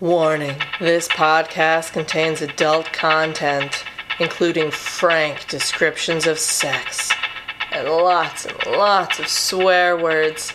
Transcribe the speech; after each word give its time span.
Warning 0.00 0.54
this 0.78 1.08
podcast 1.08 1.94
contains 1.94 2.42
adult 2.42 2.92
content, 2.92 3.82
including 4.20 4.70
frank 4.70 5.48
descriptions 5.48 6.26
of 6.26 6.38
sex 6.38 7.10
and 7.72 7.88
lots 7.88 8.44
and 8.44 8.66
lots 8.66 9.18
of 9.18 9.26
swear 9.26 9.96
words. 9.96 10.52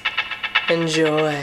Enjoy. 0.69 1.41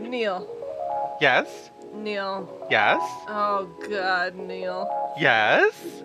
Neil. 0.00 0.46
Yes. 1.18 1.70
Neil. 1.94 2.66
Yes. 2.70 3.00
Oh, 3.26 3.70
God, 3.88 4.34
Neil. 4.34 4.86
Yes. 5.18 6.02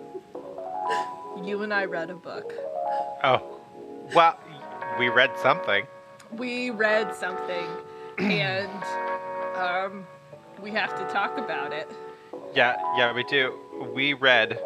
You 1.44 1.62
and 1.62 1.72
I 1.72 1.84
read 1.84 2.10
a 2.10 2.14
book. 2.14 2.52
Oh. 3.22 3.60
Well, 4.14 4.38
we 4.98 5.08
read 5.08 5.30
something. 5.38 5.86
We 6.32 6.70
read 6.70 7.14
something, 7.14 7.66
and 8.18 8.84
um, 9.54 10.06
we 10.62 10.70
have 10.72 10.96
to 10.98 11.12
talk 11.12 11.38
about 11.38 11.72
it. 11.72 11.90
Yeah, 12.54 12.76
yeah, 12.96 13.12
we 13.12 13.24
do. 13.24 13.54
We 13.94 14.14
read 14.14 14.58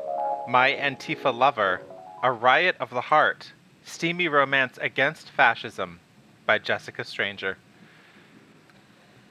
My 0.48 0.72
Antifa 0.72 1.36
Lover, 1.36 1.82
A 2.22 2.32
Riot 2.32 2.76
of 2.80 2.90
the 2.90 3.00
Heart, 3.00 3.52
Steamy 3.84 4.28
Romance 4.28 4.78
Against 4.80 5.30
Fascism 5.30 6.00
by 6.46 6.58
Jessica 6.58 7.04
Stranger. 7.04 7.58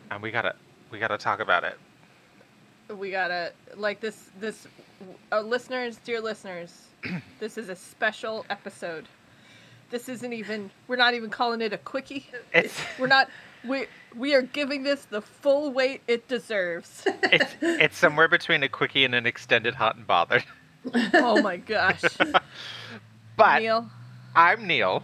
And 0.09 0.21
we 0.21 0.31
gotta 0.31 0.55
we 0.89 0.99
gotta 0.99 1.17
talk 1.17 1.39
about 1.39 1.63
it. 1.63 1.77
We 2.94 3.11
gotta 3.11 3.53
like 3.75 4.02
this. 4.02 4.30
This 4.39 4.67
uh, 5.31 5.41
listeners, 5.41 5.97
dear 6.03 6.19
listeners, 6.19 6.88
this 7.39 7.57
is 7.57 7.69
a 7.69 7.75
special 7.75 8.45
episode. 8.49 9.07
This 9.89 10.07
isn't 10.07 10.31
even. 10.33 10.71
We're 10.87 10.95
not 10.95 11.13
even 11.13 11.30
calling 11.30 11.61
it 11.61 11.73
a 11.73 11.77
quickie. 11.77 12.27
It's 12.53 12.80
We're 12.99 13.08
not. 13.08 13.27
We 13.67 13.85
we 14.16 14.33
are 14.33 14.41
giving 14.41 14.83
this 14.83 15.05
the 15.05 15.21
full 15.21 15.71
weight 15.71 16.02
it 16.08 16.27
deserves. 16.27 17.03
it's 17.23 17.55
it's 17.61 17.97
somewhere 17.97 18.27
between 18.27 18.63
a 18.63 18.69
quickie 18.69 19.03
and 19.05 19.13
an 19.13 19.25
extended 19.25 19.75
hot 19.75 19.95
and 19.97 20.08
bothered. 20.08 20.43
oh 21.13 21.41
my 21.41 21.58
gosh, 21.58 22.02
But 23.38 23.59
Neil 23.59 23.89
I'm 24.36 24.65
Neil, 24.65 25.03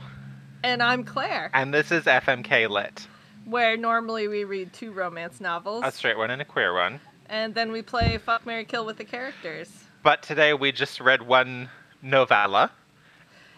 and 0.63 0.81
I'm 0.81 1.03
Claire. 1.03 1.51
and 1.53 1.71
this 1.73 1.91
is 1.91 2.05
FMK 2.05 2.67
Lit. 2.69 3.07
Where 3.45 3.77
normally 3.77 4.27
we 4.27 4.43
read 4.43 4.73
two 4.73 4.91
romance 4.91 5.39
novels, 5.39 5.83
A 5.85 5.91
straight 5.91 6.17
one 6.17 6.31
and 6.31 6.41
a 6.41 6.45
queer 6.45 6.73
one. 6.73 6.99
and 7.27 7.53
then 7.53 7.71
we 7.71 7.81
play 7.83 8.17
fuck, 8.17 8.45
Mary 8.45 8.65
kill 8.65 8.85
with 8.85 8.97
the 8.97 9.05
characters. 9.05 9.69
But 10.01 10.23
today 10.23 10.53
we 10.53 10.71
just 10.71 10.99
read 10.99 11.21
one 11.21 11.69
novella. 12.01 12.71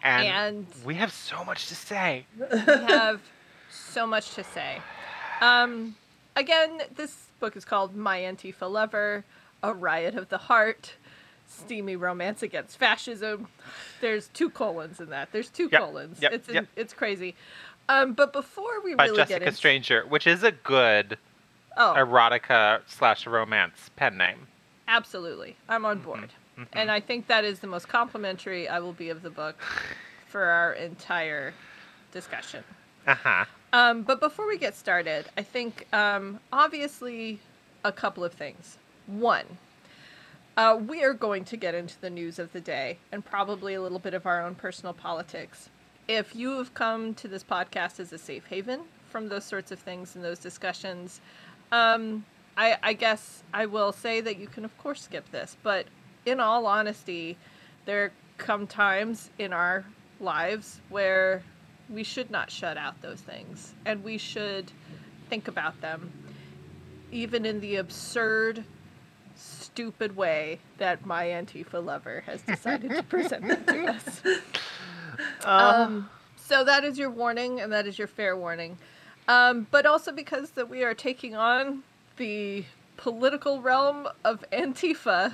And, 0.03 0.27
And- 0.27 0.67
we 0.85 0.95
have 0.95 1.11
so 1.11 1.43
much 1.43 1.67
to 1.67 1.75
say. 1.75 2.25
we 2.37 2.47
have 2.57 3.21
so 3.69 4.07
much 4.07 4.33
to 4.35 4.43
say. 4.43 4.81
Um, 5.41 5.95
again, 6.35 6.81
this 6.95 7.27
book 7.39 7.55
is 7.55 7.65
called 7.65 7.95
My 7.95 8.19
Antifa 8.19 8.69
Lover, 8.69 9.23
A 9.63 9.73
Riot 9.73 10.15
of 10.15 10.29
the 10.29 10.37
Heart, 10.37 10.93
Steamy 11.47 11.95
Romance 11.95 12.43
Against 12.43 12.77
Fascism. 12.77 13.47
There's 14.01 14.27
two 14.29 14.49
colons 14.49 14.99
in 14.99 15.09
that. 15.09 15.31
There's 15.31 15.49
two 15.49 15.67
Yep, 15.71 15.81
colons. 15.81 16.19
yep, 16.21 16.31
it's 16.33 16.47
yep. 16.49 16.67
it's 16.75 16.93
crazy. 16.93 17.35
Um, 17.89 18.13
but 18.13 18.31
before 18.33 18.81
we 18.83 18.93
By 18.95 19.05
really 19.05 19.17
get 19.17 19.27
Jessica 19.29 19.45
into 19.47 19.57
Stranger, 19.57 20.03
which 20.07 20.27
is 20.27 20.43
a 20.43 20.51
good 20.51 21.17
oh, 21.75 21.95
erotica 21.97 22.81
slash 22.87 23.25
romance 23.25 23.89
pen 23.95 24.15
name. 24.17 24.47
absolutely, 24.87 25.55
I'm 25.67 25.85
on 25.85 25.99
board, 25.99 26.29
and 26.73 26.91
I 26.91 26.99
think 26.99 27.27
that 27.27 27.43
is 27.43 27.59
the 27.59 27.67
most 27.67 27.87
complimentary 27.87 28.67
I 28.67 28.79
will 28.79 28.93
be 28.93 29.09
of 29.09 29.21
the 29.21 29.29
book 29.29 29.57
for 30.27 30.43
our 30.43 30.73
entire 30.73 31.53
discussion. 32.11 32.63
Uh 33.07 33.15
huh. 33.15 33.45
Um, 33.71 34.03
but 34.03 34.19
before 34.19 34.47
we 34.47 34.57
get 34.57 34.75
started, 34.75 35.27
I 35.37 35.43
think 35.43 35.87
um, 35.93 36.39
obviously 36.51 37.39
a 37.83 37.91
couple 37.91 38.23
of 38.23 38.33
things. 38.33 38.77
One, 39.07 39.45
uh, 40.57 40.79
we 40.87 41.03
are 41.03 41.13
going 41.13 41.45
to 41.45 41.57
get 41.57 41.75
into 41.75 41.99
the 42.01 42.09
news 42.09 42.39
of 42.39 42.51
the 42.51 42.61
day 42.61 42.97
and 43.11 43.23
probably 43.23 43.75
a 43.75 43.81
little 43.81 43.99
bit 43.99 44.13
of 44.13 44.25
our 44.25 44.43
own 44.43 44.55
personal 44.55 44.93
politics. 44.93 45.69
If 46.07 46.35
you 46.35 46.57
have 46.57 46.73
come 46.73 47.13
to 47.15 47.27
this 47.27 47.43
podcast 47.43 47.99
as 47.99 48.11
a 48.11 48.17
safe 48.17 48.47
haven 48.47 48.81
from 49.09 49.29
those 49.29 49.45
sorts 49.45 49.71
of 49.71 49.79
things 49.79 50.15
and 50.15 50.23
those 50.23 50.39
discussions, 50.39 51.21
um, 51.71 52.25
I, 52.57 52.77
I 52.81 52.93
guess 52.93 53.43
I 53.53 53.67
will 53.67 53.91
say 53.91 54.19
that 54.21 54.37
you 54.37 54.47
can, 54.47 54.65
of 54.65 54.77
course, 54.77 55.03
skip 55.03 55.31
this. 55.31 55.55
But 55.63 55.85
in 56.29 56.39
all 56.39 56.65
honesty, 56.65 57.37
there 57.85 58.11
come 58.37 58.67
times 58.67 59.29
in 59.37 59.51
our 59.51 59.85
lives 60.19 60.79
where 60.89 61.43
we 61.89 62.03
should 62.03 62.29
not 62.29 62.51
shut 62.51 62.77
out 62.77 63.01
those 63.01 63.19
things 63.19 63.73
and 63.85 64.03
we 64.03 64.17
should 64.17 64.71
think 65.29 65.47
about 65.47 65.81
them 65.81 66.11
even 67.11 67.45
in 67.45 67.59
the 67.59 67.75
absurd 67.77 68.63
stupid 69.35 70.15
way 70.15 70.59
that 70.77 71.05
my 71.05 71.25
antifa 71.25 71.83
lover 71.83 72.23
has 72.25 72.41
decided 72.41 72.91
to 72.91 73.03
present 73.03 73.47
them 73.47 73.63
to 73.65 73.85
us. 73.87 74.21
Um, 75.43 76.09
so 76.37 76.63
that 76.63 76.85
is 76.85 76.97
your 76.97 77.09
warning 77.09 77.59
and 77.59 77.73
that 77.73 77.85
is 77.85 77.97
your 77.97 78.07
fair 78.07 78.37
warning. 78.37 78.77
Um, 79.27 79.67
but 79.69 79.85
also 79.85 80.13
because 80.13 80.51
that 80.51 80.69
we 80.69 80.83
are 80.83 80.93
taking 80.93 81.35
on 81.35 81.83
the 82.15 82.63
political 82.95 83.61
realm 83.61 84.07
of 84.23 84.45
antifa 84.53 85.33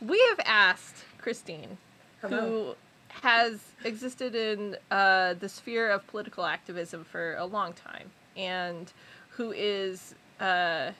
we 0.00 0.18
have 0.30 0.40
asked 0.44 1.04
christine 1.18 1.76
who 2.20 2.74
has 3.08 3.60
existed 3.84 4.34
in 4.34 4.76
uh, 4.90 5.34
the 5.34 5.48
sphere 5.48 5.90
of 5.90 6.06
political 6.06 6.44
activism 6.44 7.04
for 7.04 7.34
a 7.36 7.44
long 7.44 7.72
time 7.72 8.10
and 8.36 8.92
who 9.30 9.52
is 9.52 10.14
uh, 10.40 10.92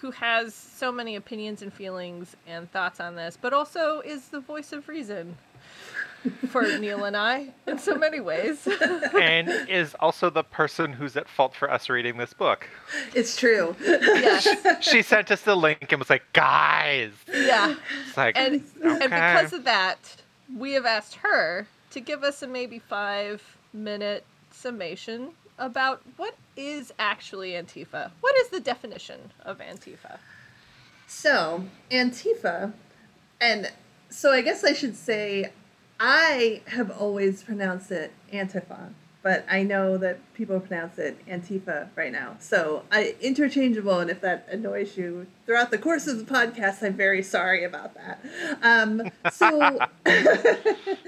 who 0.00 0.10
has 0.10 0.54
so 0.54 0.90
many 0.90 1.16
opinions 1.16 1.62
and 1.62 1.72
feelings 1.72 2.36
and 2.46 2.70
thoughts 2.72 3.00
on 3.00 3.14
this, 3.14 3.36
but 3.40 3.52
also 3.52 4.00
is 4.00 4.28
the 4.28 4.40
voice 4.40 4.72
of 4.72 4.88
reason 4.88 5.36
for 6.48 6.62
Neil 6.78 7.04
and 7.04 7.16
I 7.16 7.48
in 7.66 7.78
so 7.78 7.94
many 7.96 8.20
ways. 8.20 8.66
and 9.20 9.48
is 9.68 9.94
also 10.00 10.30
the 10.30 10.44
person 10.44 10.92
who's 10.92 11.16
at 11.16 11.28
fault 11.28 11.54
for 11.54 11.70
us 11.70 11.88
reading 11.88 12.16
this 12.16 12.32
book. 12.32 12.68
It's 13.14 13.36
true. 13.36 13.74
yes, 13.80 14.46
She 14.80 15.02
sent 15.02 15.30
us 15.30 15.42
the 15.42 15.56
link 15.56 15.90
and 15.90 15.98
was 15.98 16.10
like, 16.10 16.24
guys. 16.32 17.12
yeah, 17.32 17.74
It's 18.06 18.16
like, 18.16 18.36
and 18.36 18.62
okay. 18.80 18.88
and 18.88 19.00
because 19.02 19.52
of 19.52 19.64
that, 19.64 20.16
we 20.56 20.72
have 20.72 20.86
asked 20.86 21.16
her 21.16 21.66
to 21.90 22.00
give 22.00 22.22
us 22.22 22.42
a 22.42 22.46
maybe 22.46 22.78
five 22.78 23.56
minute 23.72 24.24
summation 24.50 25.30
about 25.58 26.02
what 26.16 26.34
is 26.56 26.92
actually 26.98 27.52
Antifa. 27.52 28.10
What 28.20 28.36
is 28.36 28.48
the 28.48 28.60
definition 28.60 29.30
of 29.44 29.58
Antifa? 29.58 30.18
So, 31.06 31.64
Antifa, 31.90 32.72
and 33.40 33.70
so 34.08 34.32
I 34.32 34.40
guess 34.40 34.64
I 34.64 34.72
should 34.72 34.96
say 34.96 35.50
I 36.04 36.62
have 36.66 36.90
always 36.90 37.44
pronounced 37.44 37.92
it 37.92 38.12
Antifa, 38.32 38.92
but 39.22 39.46
I 39.48 39.62
know 39.62 39.96
that 39.98 40.18
people 40.34 40.58
pronounce 40.58 40.98
it 40.98 41.24
Antifa 41.28 41.90
right 41.94 42.10
now. 42.10 42.34
So, 42.40 42.82
I 42.90 43.14
interchangeable, 43.20 44.00
and 44.00 44.10
if 44.10 44.20
that 44.20 44.48
annoys 44.50 44.96
you 44.96 45.28
throughout 45.46 45.70
the 45.70 45.78
course 45.78 46.08
of 46.08 46.18
the 46.18 46.24
podcast, 46.24 46.82
I'm 46.82 46.94
very 46.94 47.22
sorry 47.22 47.62
about 47.62 47.94
that. 47.94 48.20
Um, 48.62 49.12
so, 49.30 49.78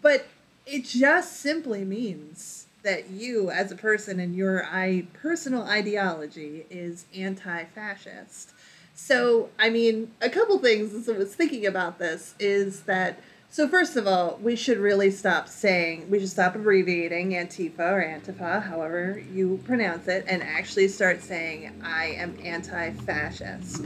but 0.00 0.28
it 0.66 0.84
just 0.84 1.40
simply 1.40 1.84
means 1.84 2.68
that 2.84 3.10
you, 3.10 3.50
as 3.50 3.72
a 3.72 3.76
person, 3.76 4.20
and 4.20 4.36
your 4.36 4.64
I, 4.66 5.08
personal 5.14 5.62
ideology 5.62 6.64
is 6.70 7.06
anti-fascist. 7.12 8.52
So, 8.94 9.48
I 9.58 9.68
mean, 9.68 10.12
a 10.20 10.30
couple 10.30 10.60
things 10.60 10.94
as 10.94 11.08
I 11.08 11.18
was 11.18 11.34
thinking 11.34 11.66
about 11.66 11.98
this 11.98 12.36
is 12.38 12.82
that, 12.82 13.18
so 13.50 13.66
first 13.66 13.96
of 13.96 14.06
all, 14.06 14.38
we 14.42 14.56
should 14.56 14.78
really 14.78 15.10
stop 15.10 15.48
saying, 15.48 16.10
we 16.10 16.20
should 16.20 16.28
stop 16.28 16.54
abbreviating 16.54 17.30
Antifa 17.30 17.78
or 17.80 18.02
Antifa, 18.02 18.62
however 18.62 19.22
you 19.32 19.60
pronounce 19.64 20.06
it, 20.06 20.24
and 20.28 20.42
actually 20.42 20.88
start 20.88 21.22
saying, 21.22 21.80
I 21.82 22.06
am 22.08 22.36
anti 22.44 22.92
fascist. 22.92 23.84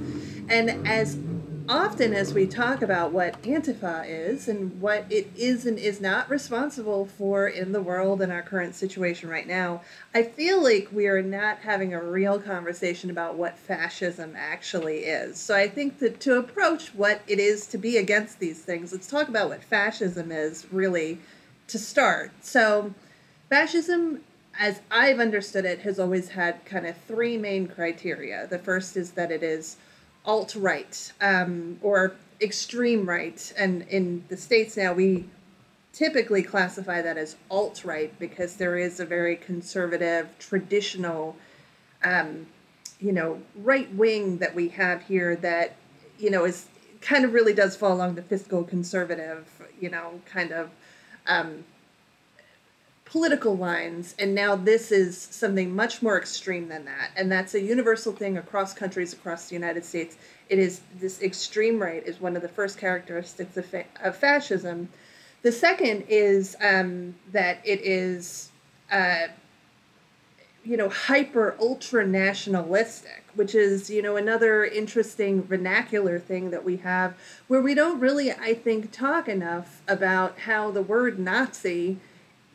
And 0.49 0.87
as 0.87 1.17
often 1.69 2.13
as 2.13 2.35
we 2.35 2.47
talk 2.47 2.83
about 2.83 3.13
what 3.13 3.41
Antifa 3.43 4.05
is 4.07 4.49
and 4.49 4.81
what 4.81 5.07
it 5.11 5.29
is 5.37 5.65
and 5.67 5.79
is 5.79 6.01
not 6.01 6.29
responsible 6.29 7.07
for 7.07 7.47
in 7.47 7.73
the 7.73 7.81
world 7.81 8.21
and 8.21 8.33
our 8.33 8.43
current 8.43 8.75
situation 8.75 9.29
right 9.29 9.47
now, 9.47 9.83
I 10.15 10.23
feel 10.23 10.63
like 10.63 10.89
we 10.93 11.07
are 11.07 11.23
not 11.23 11.59
having 11.59 11.95
a 11.95 12.03
real 12.03 12.41
conversation 12.41 13.11
about 13.11 13.37
what 13.37 13.59
fascism 13.59 14.35
actually 14.37 15.01
is. 15.01 15.39
So 15.39 15.55
I 15.55 15.69
think 15.69 15.99
that 16.01 16.21
to 16.21 16.39
approach 16.39 16.95
what 16.95 17.23
it 17.27 17.39
is 17.39 17.67
to 17.69 17.79
be 17.79 17.97
against 17.97 18.39
these 18.39 18.61
things, 18.61 18.93
let's 18.93 19.07
talk 19.07 19.29
about 19.29 19.49
what 19.49 19.63
fascism 19.63 20.33
is 20.33 20.67
really 20.73 21.21
to 21.69 21.79
start. 21.79 22.33
So 22.41 22.95
fascism 23.49 24.23
as 24.59 24.81
I've 24.91 25.19
understood 25.19 25.65
it, 25.65 25.81
has 25.81 25.99
always 25.99 26.29
had 26.29 26.65
kind 26.67 26.87
of 26.87 26.97
three 27.09 27.39
main 27.39 27.67
criteria. 27.69 28.47
The 28.47 28.59
first 28.59 28.97
is 28.97 29.13
that 29.13 29.31
it 29.31 29.43
is 29.43 29.79
alt 30.25 30.55
right, 30.55 31.13
um, 31.21 31.79
or 31.83 32.15
extreme 32.41 33.09
right, 33.09 33.53
and 33.57 33.83
in 33.89 34.25
the 34.29 34.37
states 34.37 34.77
now 34.77 34.93
we 34.93 35.25
typically 35.93 36.43
classify 36.43 37.03
that 37.03 37.19
as 37.19 37.37
alt 37.51 37.85
right 37.85 38.19
because 38.19 38.57
there 38.57 38.79
is 38.79 38.99
a 38.99 39.05
very 39.05 39.37
conservative, 39.37 40.29
traditional, 40.39 41.37
um, 42.03 42.47
you 43.01 43.13
know, 43.13 43.41
right 43.57 43.93
wing 43.95 44.39
that 44.39 44.55
we 44.55 44.69
have 44.69 45.03
here 45.03 45.37
that 45.37 45.77
you 46.19 46.31
know 46.31 46.45
is 46.45 46.67
kind 47.01 47.25
of 47.25 47.33
really 47.33 47.53
does 47.53 47.77
fall 47.77 47.93
along 47.93 48.15
the 48.15 48.23
fiscal 48.23 48.63
conservative, 48.65 49.49
you 49.81 49.91
know, 49.91 50.21
kind 50.27 50.53
of. 50.53 50.71
Um, 51.27 51.65
political 53.13 53.55
lines 53.55 54.15
and 54.19 54.35
now 54.35 54.57
this 54.57 54.91
is 54.91 55.19
something 55.31 55.77
much 55.77 56.01
more 56.01 56.19
extreme 56.19 56.69
than 56.69 56.87
that. 56.87 57.11
And 57.15 57.31
that's 57.31 57.53
a 57.53 57.61
universal 57.61 58.15
thing 58.15 58.39
across 58.39 58.73
countries 58.73 59.13
across 59.13 59.51
the 59.51 59.55
united 59.55 59.85
states. 59.85 60.17
It 60.49 60.59
is 60.59 60.81
this 60.99 61.21
extreme 61.21 61.79
right 61.79 62.03
is 62.07 62.23
one 62.23 62.37
of 62.37 62.43
the 62.43 62.49
first 62.49 62.79
characteristics 62.79 63.55
of, 63.59 63.67
fa- 63.67 63.85
of 64.03 64.17
fascism. 64.17 64.89
The 65.43 65.53
second 65.53 66.05
is 66.09 66.57
um, 66.63 67.15
that 67.33 67.59
it 67.65 67.83
is 67.83 68.49
uh, 68.91 69.27
you 70.65 70.79
know 70.79 70.89
hyper 70.89 71.55
ultra 71.61 72.07
nationalistic 72.07 73.25
which 73.35 73.55
is 73.55 73.91
you 73.91 74.01
know 74.01 74.17
another 74.17 74.65
interesting 74.65 75.43
vernacular 75.43 76.19
thing 76.19 76.51
that 76.51 76.65
we 76.65 76.79
have 76.79 77.15
where 77.49 77.61
we 77.61 77.75
don't 77.75 78.01
really 78.01 78.33
i 78.33 78.55
think 78.55 78.91
talk 78.91 79.29
enough 79.29 79.83
about 79.87 80.39
how 80.41 80.71
the 80.71 80.81
word 80.81 81.19
nazi 81.19 81.99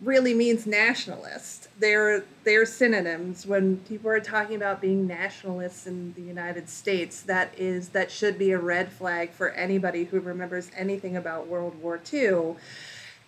really 0.02 0.34
means 0.34 0.68
nationalist. 0.68 1.70
They're 1.80 2.24
they're 2.44 2.66
synonyms 2.66 3.46
when 3.46 3.78
people 3.78 4.12
are 4.12 4.20
talking 4.20 4.56
about 4.56 4.80
being 4.80 5.08
nationalists 5.08 5.88
in 5.88 6.14
the 6.14 6.22
United 6.22 6.70
States. 6.70 7.22
That 7.22 7.54
is 7.58 7.90
that 7.90 8.12
should 8.12 8.38
be 8.38 8.52
a 8.52 8.60
red 8.60 8.92
flag 8.92 9.32
for 9.32 9.50
anybody 9.52 10.06
who 10.06 10.20
remembers 10.20 10.70
anything 10.76 11.18
about 11.18 11.48
World 11.48 11.82
War 11.82 12.00
II 12.12 12.56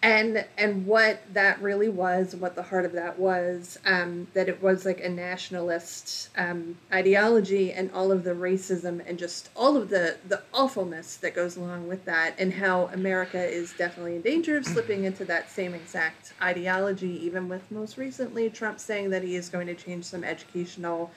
and 0.01 0.45
and 0.57 0.85
what 0.85 1.21
that 1.33 1.61
really 1.61 1.89
was 1.89 2.33
what 2.33 2.55
the 2.55 2.63
heart 2.63 2.85
of 2.85 2.93
that 2.93 3.19
was 3.19 3.77
um, 3.85 4.27
that 4.33 4.47
it 4.47 4.61
was 4.63 4.85
like 4.85 5.01
a 5.01 5.09
nationalist 5.09 6.29
um, 6.37 6.77
ideology 6.91 7.73
and 7.73 7.91
all 7.91 8.11
of 8.11 8.23
the 8.23 8.31
racism 8.31 9.01
and 9.05 9.19
just 9.19 9.49
all 9.55 9.75
of 9.75 9.89
the 9.89 10.15
the 10.27 10.41
awfulness 10.53 11.17
that 11.17 11.35
goes 11.35 11.57
along 11.57 11.85
with 11.87 12.05
that 12.05 12.33
and 12.39 12.53
how 12.53 12.85
america 12.93 13.43
is 13.43 13.73
definitely 13.73 14.15
in 14.15 14.21
danger 14.21 14.57
of 14.57 14.65
slipping 14.65 15.03
into 15.03 15.25
that 15.25 15.51
same 15.51 15.73
exact 15.73 16.33
ideology 16.41 17.19
even 17.25 17.49
with 17.49 17.69
most 17.69 17.97
recently 17.97 18.49
trump 18.49 18.79
saying 18.79 19.09
that 19.09 19.23
he 19.23 19.35
is 19.35 19.49
going 19.49 19.67
to 19.67 19.75
change 19.75 20.05
some 20.05 20.23
educational 20.23 21.11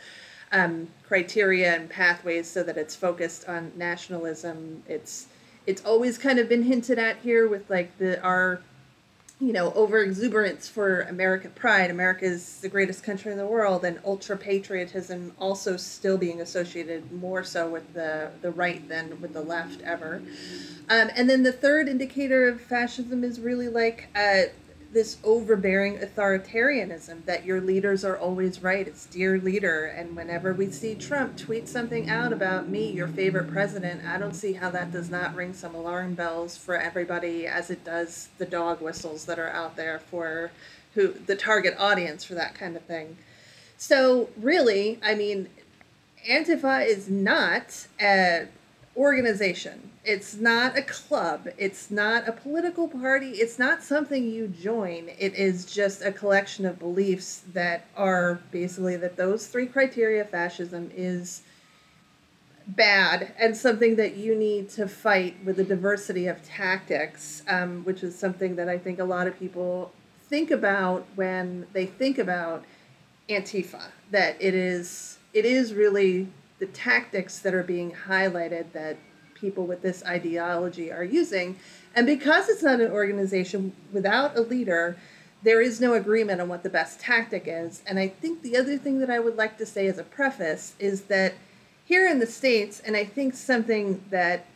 um, 0.53 0.89
criteria 1.09 1.75
and 1.75 1.89
pathways 1.89 2.47
so 2.47 2.63
that 2.63 2.77
it's 2.77 2.95
focused 2.95 3.49
on 3.49 3.73
nationalism. 3.75 4.83
It's 4.87 5.27
it's 5.67 5.83
always 5.85 6.19
kind 6.19 6.39
of 6.39 6.49
been 6.49 6.65
hinted 6.65 6.99
at 6.99 7.17
here 7.19 7.49
with 7.49 7.69
like 7.71 7.97
the 7.99 8.21
our 8.23 8.61
you 9.43 9.53
know, 9.53 9.73
over 9.73 9.99
exuberance 9.99 10.69
for 10.69 11.01
American 11.01 11.51
pride. 11.51 11.91
America 11.91 12.25
is 12.25 12.61
the 12.61 12.69
greatest 12.69 13.03
country 13.03 13.33
in 13.33 13.39
the 13.39 13.47
world, 13.47 13.85
and 13.85 13.99
ultra 14.05 14.37
patriotism 14.37 15.33
also 15.41 15.77
still 15.77 16.17
being 16.17 16.41
associated 16.41 17.11
more 17.11 17.43
so 17.43 17.69
with 17.69 17.93
the, 17.93 18.31
the 18.41 18.53
right 18.53 18.89
than 18.89 19.21
with 19.21 19.33
the 19.33 19.41
left 19.41 19.81
ever. 19.83 20.23
Um, 20.89 21.11
and 21.17 21.29
then 21.29 21.43
the 21.43 21.51
third 21.51 21.89
indicator 21.89 22.47
of 22.47 22.61
fascism 22.61 23.25
is 23.25 23.41
really 23.41 23.69
like 23.69 24.09
uh, 24.15 24.43
this 24.93 25.17
overbearing 25.25 25.99
authoritarianism 25.99 27.25
that 27.25 27.47
your 27.47 27.61
leaders 27.61 28.05
are 28.05 28.17
always 28.17 28.63
right. 28.63 28.87
It's 28.87 29.07
dear 29.07 29.39
leader. 29.39 29.87
And 29.87 30.15
whenever 30.15 30.53
we 30.53 30.71
see 30.71 30.95
Trump 30.95 31.39
tweet 31.39 31.67
something 31.67 32.11
out 32.11 32.33
about 32.33 32.69
me, 32.69 32.91
your 32.91 33.09
favorite 33.09 33.51
president, 33.51 34.05
I 34.05 34.19
don't 34.19 34.35
see 34.35 34.53
how 34.53 34.71
that 34.71 34.93
does 34.93 35.11
not 35.11 35.35
ring 35.35 35.55
some 35.55 35.75
alarm 35.75 36.15
bells 36.15 36.59
for 36.59 36.77
everybody 36.77 37.47
as 37.47 37.71
it 37.71 37.85
does 37.85 38.29
the 38.37 38.45
dog 38.45 38.83
whistles 38.83 39.25
that 39.25 39.39
are 39.39 39.51
out 39.51 39.77
there 39.77 39.99
for 39.99 40.51
who 40.95 41.09
the 41.09 41.37
target 41.37 41.75
audience 41.79 42.23
for 42.23 42.35
that 42.35 42.55
kind 42.55 42.77
of 42.77 42.83
thing. 42.83 43.17
So 43.79 44.29
really, 44.37 44.99
I 45.03 45.15
mean, 45.15 45.49
Antifa 46.29 46.87
is 46.87 47.09
not 47.09 47.87
a 48.01 48.47
organization 48.97 49.93
it's 50.05 50.35
not 50.35 50.77
a 50.77 50.83
club. 50.83 51.49
It's 51.57 51.91
not 51.91 52.29
a 52.29 52.33
political 52.33 52.89
party. 52.89 53.31
It's 53.31 53.59
not 53.59 53.85
something 53.85 54.29
you 54.29 54.49
join. 54.49 55.11
It 55.19 55.35
is 55.35 55.65
just 55.65 56.03
a 56.03 56.11
collection 56.11 56.67
of 56.67 56.79
beliefs 56.79 57.43
that 57.53 57.87
are 57.97 58.41
basically 58.51 58.97
that 58.97 59.17
those 59.17 59.47
three 59.47 59.67
criteria 59.67 60.25
fascism 60.25 60.91
is 60.95 61.43
bad 62.67 63.33
and 63.39 63.57
something 63.57 63.97
that 63.97 64.17
you 64.17 64.35
need 64.35 64.71
to 64.71 64.89
fight 64.89 65.37
with 65.45 65.61
a 65.61 65.65
diversity 65.65 66.27
of 66.27 66.43
tactics, 66.43 67.43
um, 67.47 67.85
which 67.85 68.03
is 68.03 68.19
something 68.19 68.57
that 68.57 68.69
I 68.69 68.79
think 68.79 68.99
a 68.99 69.05
lot 69.05 69.29
of 69.29 69.39
people 69.39 69.93
think 70.29 70.51
about 70.51 71.07
when 71.15 71.67
they 71.73 71.87
think 71.87 72.19
about 72.19 72.65
Antifa. 73.29 73.83
That 74.11 74.37
it 74.41 74.55
is 74.55 75.19
it 75.33 75.45
is 75.45 75.75
really 75.75 76.27
the 76.63 76.69
tactics 76.69 77.41
that 77.41 77.53
are 77.55 77.65
being 77.65 77.91
highlighted 78.07 78.71
that 78.73 78.97
people 79.35 79.67
with 79.67 79.83
this 79.83 80.05
ideology 80.05 80.93
are 80.93 81.03
using. 81.03 81.59
And 81.93 82.07
because 82.07 82.49
it's 82.49 82.63
not 82.63 82.81
an 82.81 82.93
organization 82.93 83.73
without 83.93 84.39
a 84.39 84.43
leader, 84.43 84.97
there 85.43 85.61
is 85.61 85.81
no 85.81 85.95
agreement 85.95 86.41
on 86.41 86.49
what 86.49 86.63
the 86.63 86.71
best 86.71 87.01
tactic 87.01 87.49
is. 87.49 87.83
And 87.85 87.99
I 87.99 88.07
think 88.07 88.43
the 88.43 88.57
other 88.57 88.79
thing 88.79 89.01
that 89.01 89.11
I 89.11 89.19
would 89.19 89.37
like 89.37 89.59
to 89.59 89.67
say 89.67 89.89
as 89.89 89.99
a 89.99 90.05
preface 90.05 90.75
is 90.79 91.03
that 91.07 91.35
here 91.85 92.07
in 92.07 92.21
the 92.21 92.29
States, 92.29 92.79
and 92.79 92.97
I 92.97 93.07
think 93.07 93.35
something 93.35 94.05
that 94.11 94.47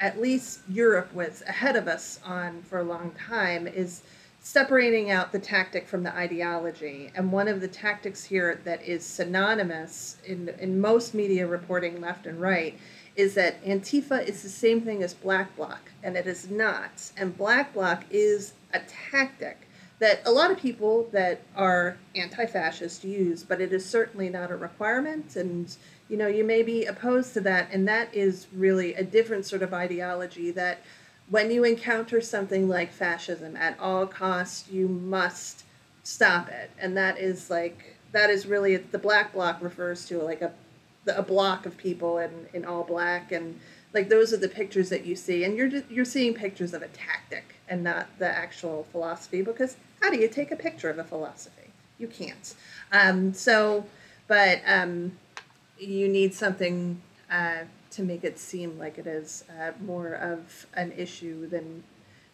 at 0.00 0.20
least 0.20 0.62
Europe 0.68 1.14
was 1.14 1.44
ahead 1.46 1.76
of 1.76 1.86
us 1.86 2.18
on 2.24 2.62
for 2.62 2.80
a 2.80 2.82
long 2.82 3.12
time, 3.12 3.68
is 3.68 4.02
separating 4.48 5.10
out 5.10 5.30
the 5.30 5.38
tactic 5.38 5.86
from 5.86 6.02
the 6.02 6.16
ideology. 6.16 7.12
And 7.14 7.30
one 7.30 7.48
of 7.48 7.60
the 7.60 7.68
tactics 7.68 8.24
here 8.24 8.58
that 8.64 8.82
is 8.82 9.04
synonymous 9.04 10.16
in, 10.24 10.48
in 10.58 10.80
most 10.80 11.12
media 11.12 11.46
reporting, 11.46 12.00
left 12.00 12.26
and 12.26 12.40
right, 12.40 12.78
is 13.14 13.34
that 13.34 13.62
Antifa 13.62 14.26
is 14.26 14.42
the 14.42 14.48
same 14.48 14.80
thing 14.80 15.02
as 15.02 15.12
Black 15.12 15.54
Bloc, 15.54 15.90
and 16.02 16.16
it 16.16 16.26
is 16.26 16.48
not. 16.48 17.12
And 17.18 17.36
Black 17.36 17.74
Bloc 17.74 18.04
is 18.10 18.54
a 18.72 18.80
tactic 19.10 19.68
that 19.98 20.22
a 20.24 20.30
lot 20.30 20.50
of 20.50 20.56
people 20.56 21.10
that 21.12 21.42
are 21.54 21.98
anti-fascist 22.14 23.04
use, 23.04 23.42
but 23.42 23.60
it 23.60 23.70
is 23.74 23.84
certainly 23.84 24.30
not 24.30 24.50
a 24.50 24.56
requirement. 24.56 25.36
And 25.36 25.76
you 26.08 26.16
know, 26.16 26.26
you 26.26 26.42
may 26.42 26.62
be 26.62 26.86
opposed 26.86 27.34
to 27.34 27.42
that, 27.42 27.68
and 27.70 27.86
that 27.86 28.14
is 28.14 28.46
really 28.54 28.94
a 28.94 29.04
different 29.04 29.44
sort 29.44 29.60
of 29.60 29.74
ideology. 29.74 30.50
That 30.52 30.80
when 31.30 31.50
you 31.50 31.64
encounter 31.64 32.20
something 32.20 32.68
like 32.68 32.92
fascism, 32.92 33.56
at 33.56 33.78
all 33.78 34.06
costs, 34.06 34.68
you 34.70 34.88
must 34.88 35.64
stop 36.02 36.48
it, 36.48 36.70
and 36.78 36.96
that 36.96 37.18
is 37.18 37.50
like 37.50 37.96
that 38.12 38.30
is 38.30 38.46
really 38.46 38.76
the 38.76 38.98
Black 38.98 39.32
Bloc 39.32 39.60
refers 39.60 40.06
to 40.06 40.18
like 40.18 40.42
a 40.42 40.52
a 41.16 41.22
block 41.22 41.66
of 41.66 41.76
people 41.76 42.18
in, 42.18 42.48
in 42.52 42.64
all 42.64 42.84
black. 42.84 43.32
And 43.32 43.60
like 43.94 44.08
those 44.08 44.32
are 44.32 44.36
the 44.36 44.48
pictures 44.48 44.88
that 44.90 45.06
you 45.06 45.16
see. 45.16 45.44
And 45.44 45.56
you're 45.56 45.70
you're 45.90 46.04
seeing 46.04 46.34
pictures 46.34 46.74
of 46.74 46.82
a 46.82 46.88
tactic 46.88 47.56
and 47.68 47.82
not 47.82 48.06
the 48.18 48.28
actual 48.28 48.86
philosophy 48.92 49.42
because 49.42 49.76
how 50.00 50.10
do 50.10 50.18
you 50.18 50.28
take 50.28 50.50
a 50.50 50.56
picture 50.56 50.90
of 50.90 50.98
a 50.98 51.04
philosophy? 51.04 51.70
You 51.98 52.08
can't. 52.08 52.54
Um, 52.92 53.32
so 53.32 53.86
but 54.26 54.60
um, 54.66 55.12
you 55.78 56.08
need 56.08 56.34
something 56.34 57.00
uh, 57.30 57.64
to 57.90 58.02
make 58.02 58.24
it 58.24 58.38
seem 58.38 58.78
like 58.78 58.98
it 58.98 59.06
is 59.06 59.44
uh, 59.60 59.72
more 59.80 60.12
of 60.12 60.66
an 60.74 60.92
issue 60.92 61.48
than 61.48 61.82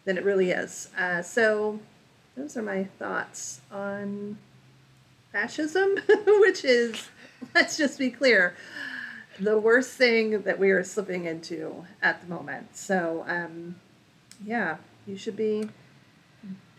than 0.05 0.17
it 0.17 0.23
really 0.23 0.51
is 0.51 0.89
uh, 0.97 1.21
so 1.21 1.79
those 2.35 2.55
are 2.57 2.61
my 2.61 2.83
thoughts 2.83 3.61
on 3.71 4.37
fascism 5.31 5.95
which 6.27 6.63
is 6.63 7.09
let's 7.53 7.77
just 7.77 7.97
be 7.99 8.09
clear 8.09 8.55
the 9.39 9.59
worst 9.59 9.91
thing 9.91 10.41
that 10.43 10.59
we 10.59 10.71
are 10.71 10.83
slipping 10.83 11.25
into 11.25 11.85
at 12.01 12.21
the 12.21 12.27
moment. 12.27 12.75
So, 12.75 13.25
um, 13.27 13.75
yeah, 14.45 14.77
you 15.05 15.17
should 15.17 15.35
be 15.35 15.69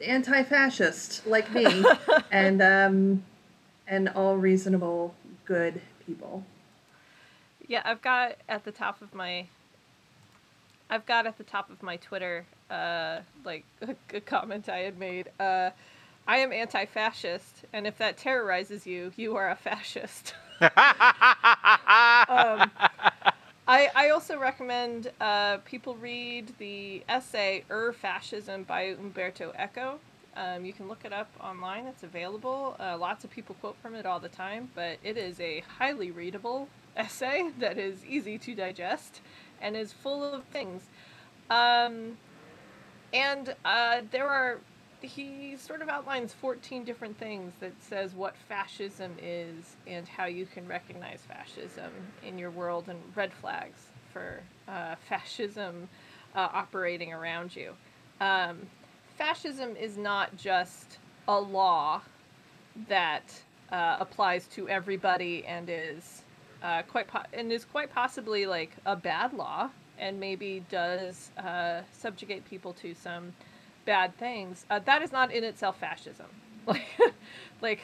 anti-fascist 0.05 1.27
like 1.27 1.53
me, 1.53 1.85
and 2.31 2.63
um, 2.63 3.25
and 3.87 4.09
all 4.11 4.37
reasonable, 4.37 5.15
good 5.45 5.81
people. 6.07 6.45
Yeah, 7.69 7.83
I've 7.85 8.03
got 8.03 8.37
at 8.49 8.65
the 8.65 8.73
top 8.73 9.03
of 9.03 9.15
my. 9.15 9.47
I've 10.89 11.05
got 11.05 11.27
at 11.27 11.37
the 11.37 11.45
top 11.45 11.69
of 11.71 11.83
my 11.83 11.97
Twitter, 11.97 12.47
uh, 12.71 13.21
like 13.45 13.65
a, 13.83 13.97
a 14.15 14.21
comment 14.21 14.69
I 14.69 14.79
had 14.79 14.99
made. 14.99 15.31
Uh, 15.41 15.71
I 16.29 16.39
am 16.39 16.53
anti-fascist, 16.53 17.65
and 17.73 17.87
if 17.87 17.99
that 17.99 18.17
terrorizes 18.17 18.87
you, 18.87 19.13
you 19.17 19.37
are 19.37 19.51
a 19.51 19.57
fascist. 19.57 20.35
um, 20.61 20.71
I, 23.69 23.91
I 23.95 24.11
also 24.13 24.39
recommend 24.39 25.11
uh, 25.21 25.59
people 25.59 25.97
read 25.97 26.53
the 26.59 27.03
essay 27.09 27.65
Ur 27.71 27.93
Fascism 27.93 28.65
by 28.65 28.83
Umberto 28.83 29.53
Eco. 29.57 30.01
Um, 30.37 30.65
you 30.65 30.73
can 30.73 30.89
look 30.89 31.05
it 31.05 31.13
up 31.13 31.31
online, 31.41 31.87
it's 31.87 32.03
available. 32.03 32.77
Uh, 32.79 32.97
lots 32.99 33.25
of 33.25 33.31
people 33.31 33.55
quote 33.61 33.77
from 33.81 33.95
it 33.95 34.05
all 34.05 34.21
the 34.21 34.29
time, 34.29 34.71
but 34.75 34.99
it 35.03 35.17
is 35.17 35.41
a 35.41 35.63
highly 35.79 36.11
readable 36.11 36.69
essay 36.97 37.51
that 37.59 37.79
is 37.79 38.05
easy 38.05 38.39
to 38.39 38.55
digest 38.55 39.21
and 39.61 39.77
is 39.77 39.93
full 39.93 40.25
of 40.25 40.45
things. 40.45 40.83
Um, 41.51 42.19
and 43.13 43.55
uh, 43.65 44.03
there 44.11 44.29
are 44.29 44.59
he 45.03 45.57
sort 45.57 45.83
of 45.83 45.89
outlines 45.89 46.33
14 46.33 46.85
different 46.85 47.19
things 47.19 47.53
that 47.61 47.73
says 47.81 48.15
what 48.15 48.35
fascism 48.49 49.15
is 49.23 49.77
and 49.87 50.09
how 50.09 50.25
you 50.25 50.47
can 50.47 50.67
recognize 50.67 51.21
fascism 51.29 51.93
in 52.25 52.39
your 52.39 52.51
world 52.51 52.89
and 52.89 52.99
red 53.15 53.33
flags 53.33 53.79
for 54.13 54.41
uh, 54.69 54.95
fascism 55.09 55.89
uh, 56.35 56.49
operating 56.53 57.13
around 57.13 57.55
you. 57.55 57.73
Um, 58.21 58.61
fascism 59.17 59.77
is 59.77 59.97
not 59.97 60.37
just 60.37 60.99
a 61.29 61.39
law 61.39 62.01
that 62.89 63.33
uh, 63.71 63.97
applies 64.01 64.47
to 64.49 64.69
everybody 64.69 65.45
and 65.47 65.69
is 65.71 66.23
uh, 66.67 66.83
quite 66.83 67.07
po- 67.07 67.23
and 67.33 67.53
is 67.53 67.65
quite 67.65 67.93
possibly 67.95 68.45
like 68.45 68.73
a 68.87 68.97
bad 68.97 69.33
law 69.33 69.71
and 69.99 70.19
maybe 70.19 70.65
does 70.69 71.31
uh, 71.39 71.83
subjugate 71.93 72.45
people 72.51 72.73
to 72.73 72.93
some 72.93 73.33
bad 73.85 74.17
things. 74.19 74.67
Uh, 74.69 74.81
that 74.81 75.01
is 75.01 75.13
not 75.13 75.31
in 75.33 75.45
itself 75.45 75.79
fascism. 75.79 76.27
Like, 76.67 76.83
like 77.63 77.81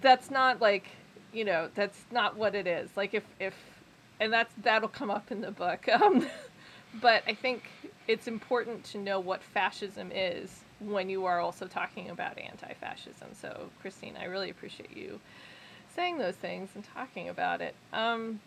that's 0.00 0.30
not 0.30 0.60
like 0.60 0.86
you 1.32 1.44
know 1.44 1.68
that's 1.74 2.04
not 2.12 2.36
what 2.36 2.54
it 2.54 2.68
is. 2.68 2.88
Like 2.96 3.14
if 3.14 3.24
if 3.40 3.56
and 4.20 4.32
that's 4.32 4.54
that'll 4.62 4.88
come 4.88 5.10
up 5.10 5.32
in 5.32 5.40
the 5.40 5.50
book. 5.50 5.88
Um, 6.00 6.24
but 7.00 7.24
I 7.26 7.34
think 7.34 7.64
it's 8.06 8.28
important 8.28 8.84
to 8.84 8.98
know 8.98 9.18
what 9.18 9.42
fascism 9.42 10.12
is 10.14 10.60
when 10.78 11.08
you 11.10 11.24
are 11.24 11.40
also 11.40 11.66
talking 11.66 12.10
about 12.10 12.38
anti-fascism. 12.38 13.30
So 13.32 13.70
Christine, 13.82 14.14
I 14.16 14.26
really 14.26 14.50
appreciate 14.50 14.96
you 14.96 15.18
saying 15.94 16.18
those 16.18 16.34
things 16.36 16.70
and 16.74 16.84
talking 16.94 17.28
about 17.28 17.60
it. 17.60 17.74
Um, 17.92 18.40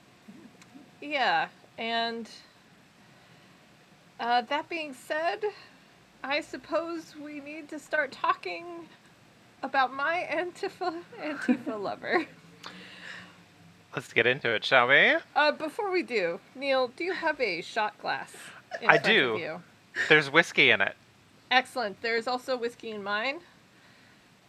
yeah, 1.01 1.47
and 1.77 2.29
uh, 4.19 4.41
that 4.41 4.67
being 4.69 4.93
said, 4.93 5.43
I 6.23 6.41
suppose 6.41 7.15
we 7.15 7.39
need 7.39 7.69
to 7.69 7.79
start 7.79 8.11
talking 8.11 8.65
about 9.63 9.93
my 9.93 10.27
Antifa 10.31 11.01
Antifa 11.21 11.81
lover. 11.81 12.25
Let's 13.95 14.13
get 14.13 14.27
into 14.27 14.53
it, 14.53 14.63
shall 14.63 14.87
we? 14.87 15.15
Uh, 15.35 15.51
before 15.53 15.91
we 15.91 16.03
do, 16.03 16.39
Neil, 16.55 16.89
do 16.89 17.03
you 17.03 17.13
have 17.13 17.39
a 17.41 17.61
shot 17.61 17.97
glass? 17.99 18.31
in 18.81 18.89
I 18.89 18.97
front 18.99 19.17
of 19.17 19.37
do. 19.37 19.59
There's 20.09 20.29
whiskey 20.29 20.69
in 20.71 20.81
it. 20.81 20.95
Excellent. 21.49 22.01
There's 22.01 22.27
also 22.27 22.57
whiskey 22.57 22.91
in 22.91 23.03
mine. 23.03 23.37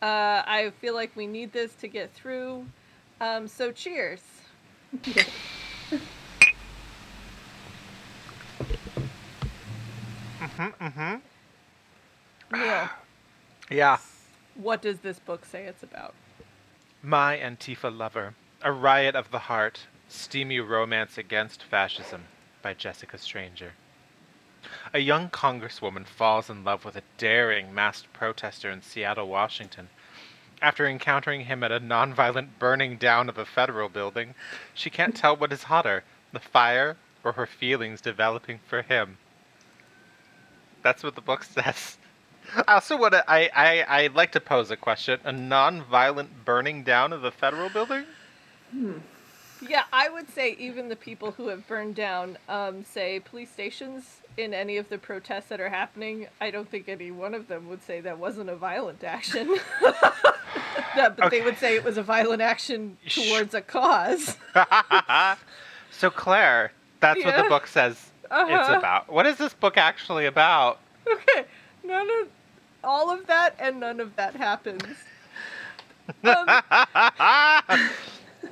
Uh, 0.02 0.42
I 0.44 0.72
feel 0.80 0.94
like 0.94 1.14
we 1.16 1.26
need 1.26 1.52
this 1.52 1.74
to 1.76 1.88
get 1.88 2.12
through. 2.12 2.66
Um, 3.20 3.48
so 3.48 3.72
cheers. 3.72 4.20
Mm-hmm, 10.40 10.84
mm-hmm. 10.84 12.56
Neil, 12.60 12.88
Yeah. 13.70 13.98
what 14.54 14.80
does 14.82 15.00
this 15.00 15.18
book 15.18 15.44
say 15.44 15.64
it's 15.64 15.82
about? 15.82 16.14
My 17.02 17.37
Antifa 17.38 17.96
Lover. 17.96 18.34
A 18.62 18.72
Riot 18.72 19.14
of 19.14 19.30
the 19.30 19.38
Heart. 19.40 19.80
Steamy 20.08 20.58
Romance 20.60 21.18
Against 21.18 21.62
Fascism 21.62 22.25
by 22.62 22.72
Jessica 22.75 23.18
Stranger. 23.18 23.72
A 24.92 24.98
young 24.98 25.28
congresswoman 25.28 26.06
falls 26.06 26.48
in 26.50 26.64
love 26.64 26.84
with 26.84 26.96
a 26.96 27.02
daring 27.18 27.75
masked 27.75 28.12
protester 28.12 28.70
in 28.70 28.82
Seattle, 28.82 29.28
Washington. 29.28 29.88
After 30.60 30.86
encountering 30.86 31.42
him 31.42 31.62
at 31.62 31.72
a 31.72 31.80
nonviolent 31.80 32.48
burning 32.58 32.96
down 32.96 33.28
of 33.28 33.38
a 33.38 33.44
federal 33.44 33.88
building, 33.88 34.34
she 34.74 34.90
can't 34.90 35.14
tell 35.14 35.36
what 35.36 35.52
is 35.52 35.64
hotter, 35.64 36.04
the 36.32 36.40
fire 36.40 36.96
or 37.22 37.32
her 37.32 37.46
feelings 37.46 38.00
developing 38.00 38.58
for 38.66 38.82
him. 38.82 39.18
That's 40.82 41.02
what 41.02 41.14
the 41.14 41.20
book 41.20 41.44
says. 41.44 41.98
I 42.54 42.74
also 42.74 42.96
want 42.96 43.12
to. 43.12 43.30
I, 43.30 43.50
I 43.54 43.84
I'd 43.88 44.14
like 44.14 44.32
to 44.32 44.40
pose 44.40 44.70
a 44.70 44.76
question. 44.76 45.20
A 45.24 45.32
non-violent 45.32 46.44
burning 46.44 46.82
down 46.82 47.12
of 47.12 47.20
the 47.20 47.30
federal 47.30 47.68
building? 47.68 48.04
Yeah, 49.60 49.84
I 49.92 50.08
would 50.08 50.28
say 50.30 50.52
even 50.58 50.88
the 50.88 50.96
people 50.96 51.32
who 51.32 51.48
have 51.48 51.66
burned 51.66 51.96
down, 51.96 52.38
um, 52.48 52.84
say, 52.84 53.20
police 53.20 53.50
stations 53.50 54.20
in 54.36 54.54
any 54.54 54.76
of 54.76 54.88
the 54.88 54.98
protests 54.98 55.48
that 55.48 55.60
are 55.60 55.68
happening, 55.68 56.28
I 56.40 56.50
don't 56.50 56.70
think 56.70 56.88
any 56.88 57.10
one 57.10 57.34
of 57.34 57.48
them 57.48 57.68
would 57.68 57.82
say 57.82 58.00
that 58.00 58.18
wasn't 58.18 58.50
a 58.50 58.56
violent 58.56 59.02
action. 59.02 59.56
No, 60.96 61.10
but 61.10 61.30
they 61.30 61.42
would 61.42 61.58
say 61.58 61.76
it 61.76 61.84
was 61.84 61.96
a 61.98 62.02
violent 62.02 62.42
action 62.42 62.96
towards 63.08 63.54
a 63.54 63.60
cause. 63.60 64.36
so 65.90 66.10
Claire, 66.10 66.72
that's 67.00 67.24
what 67.24 67.36
the 67.36 67.44
book 67.48 67.66
says 67.66 68.10
it's 68.24 68.32
Uh-huh. 68.32 68.74
about. 68.78 69.08
What 69.12 69.26
is 69.26 69.36
this 69.36 69.54
book 69.54 69.76
actually 69.76 70.26
about? 70.26 70.78
Okay, 71.10 71.44
none 71.84 72.08
of 72.22 72.28
all 72.84 73.10
of 73.10 73.26
that 73.26 73.54
and 73.58 73.80
none 73.80 74.00
of 74.00 74.14
that 74.16 74.34
happens. 74.36 74.82
Um, 76.24 76.46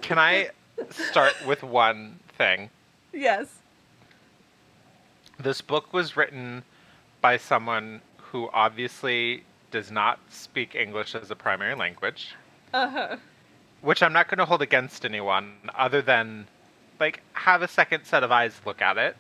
Can 0.03 0.19
I 0.19 0.51
start 0.91 1.35
with 1.47 1.63
one 1.63 2.19
thing? 2.37 2.71
yes. 3.13 3.47
This 5.39 5.61
book 5.61 5.93
was 5.93 6.17
written 6.17 6.63
by 7.21 7.37
someone 7.37 8.01
who 8.19 8.49
obviously 8.53 9.45
does 9.71 9.91
not 9.91 10.19
speak 10.31 10.75
English 10.75 11.15
as 11.15 11.31
a 11.31 11.37
primary 11.37 11.75
language. 11.75 12.35
Uh 12.73 12.89
huh. 12.89 13.17
which 13.81 14.03
I'm 14.03 14.13
not 14.13 14.29
going 14.29 14.39
to 14.39 14.45
hold 14.45 14.63
against 14.63 15.05
anyone 15.05 15.55
other 15.75 16.03
than 16.03 16.47
like 16.99 17.21
have 17.35 17.63
a 17.63 17.69
second 17.69 18.05
set 18.05 18.23
of 18.25 18.33
eyes 18.33 18.61
look 18.65 18.83
at 18.83 18.99
it. 18.99 19.17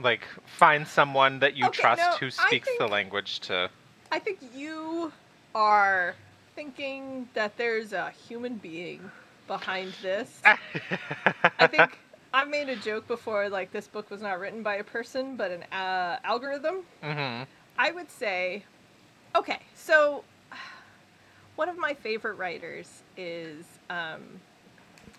Like 0.00 0.22
find 0.44 0.86
someone 0.86 1.40
that 1.40 1.56
you 1.56 1.66
Okay, 1.66 1.82
trust 1.82 2.02
no, 2.02 2.16
who 2.18 2.30
speaks 2.30 2.68
the 2.78 2.86
language 2.86 3.40
to 3.40 3.70
I 4.12 4.18
think 4.18 4.38
you 4.54 5.12
are 5.54 6.14
thinking 6.54 7.28
that 7.34 7.56
there's 7.56 7.92
a 7.92 8.10
human 8.10 8.56
being 8.56 9.10
behind 9.46 9.92
this. 10.02 10.40
I 11.58 11.66
think 11.66 11.98
I 12.32 12.44
made 12.44 12.68
a 12.68 12.76
joke 12.76 13.08
before, 13.08 13.48
like 13.48 13.72
this 13.72 13.88
book 13.88 14.10
was 14.10 14.20
not 14.20 14.38
written 14.38 14.62
by 14.62 14.76
a 14.76 14.84
person, 14.84 15.36
but 15.36 15.50
an 15.50 15.62
uh, 15.72 16.18
algorithm. 16.24 16.84
hmm 17.02 17.42
I 17.78 17.90
would 17.92 18.10
say, 18.10 18.64
okay, 19.36 19.60
so 19.74 20.24
one 21.56 21.68
of 21.68 21.78
my 21.78 21.94
favorite 21.94 22.34
writers 22.34 23.02
is 23.16 23.64
um, 23.90 24.40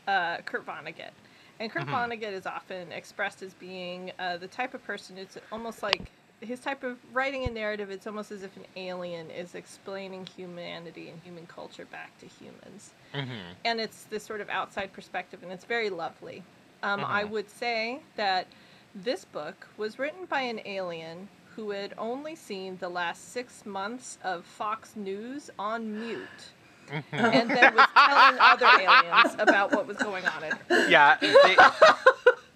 uh, 0.08 0.38
Kurt 0.38 0.66
Vonnegut. 0.66 1.12
And 1.60 1.72
Kurt 1.72 1.88
Mhm. 1.88 1.92
Vonnegut 1.92 2.34
is 2.34 2.46
often 2.46 2.92
expressed 2.92 3.42
as 3.42 3.54
being 3.56 4.12
uh, 4.20 4.38
the 4.38 4.48
type 4.48 4.74
of 4.74 4.84
person, 4.84 5.18
it's 5.18 5.38
almost 5.52 5.82
like 5.82 6.12
his 6.40 6.60
type 6.60 6.84
of 6.84 6.98
writing 7.14 7.46
and 7.46 7.56
narrative, 7.56 7.90
it's 7.90 8.06
almost 8.06 8.32
as 8.32 8.44
if 8.44 8.56
an 8.58 8.66
alien 8.76 9.32
is 9.32 9.56
explaining 9.56 10.28
humanity 10.28 11.10
and 11.10 11.20
human 11.24 11.48
culture 11.48 11.86
back 11.86 12.18
to 12.20 12.28
humans 12.28 12.92
hmm 13.14 13.24
and 13.66 13.80
it's 13.80 14.04
this 14.06 14.24
sort 14.24 14.42
of 14.42 14.50
outside 14.50 14.94
perspective, 14.94 15.44
and 15.44 15.52
it's 15.52 15.66
very 15.66 15.90
lovely. 15.90 16.44
Um, 16.84 17.06
I 17.10 17.24
Mhm. 17.24 17.30
would 17.32 17.50
say 17.50 18.00
that 18.16 18.48
this 18.96 19.26
book 19.26 19.68
was 19.78 20.00
written 20.00 20.26
by 20.26 20.42
an 20.42 20.62
alien 20.66 21.28
who 21.58 21.72
had 21.72 21.92
only 21.98 22.36
seen 22.36 22.78
the 22.78 22.88
last 22.88 23.34
six 23.34 23.66
months 23.66 24.20
of 24.24 24.46
Fox 24.46 24.96
News 24.96 25.50
on 25.58 26.00
mute, 26.00 26.22
and 27.12 27.50
then 27.50 27.76
was 27.76 27.88
telling 27.96 28.40
other 28.40 28.68
aliens 28.80 29.36
about 29.40 29.72
what 29.72 29.88
was 29.88 29.98
going 29.98 30.24
on. 30.24 30.44
In 30.44 30.52
Yeah, 30.88 31.18
they, 31.20 31.58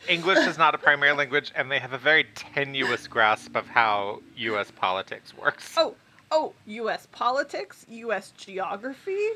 English 0.07 0.45
is 0.47 0.59
not 0.59 0.75
a 0.75 0.77
primary 0.77 1.13
language, 1.13 1.51
and 1.55 1.71
they 1.71 1.79
have 1.79 1.93
a 1.93 1.97
very 1.97 2.25
tenuous 2.35 3.07
grasp 3.07 3.55
of 3.55 3.65
how 3.65 4.21
U.S. 4.37 4.69
politics 4.69 5.35
works. 5.35 5.73
Oh, 5.75 5.95
oh, 6.29 6.53
U.S. 6.67 7.07
politics, 7.11 7.87
U.S. 7.89 8.33
geography. 8.37 9.29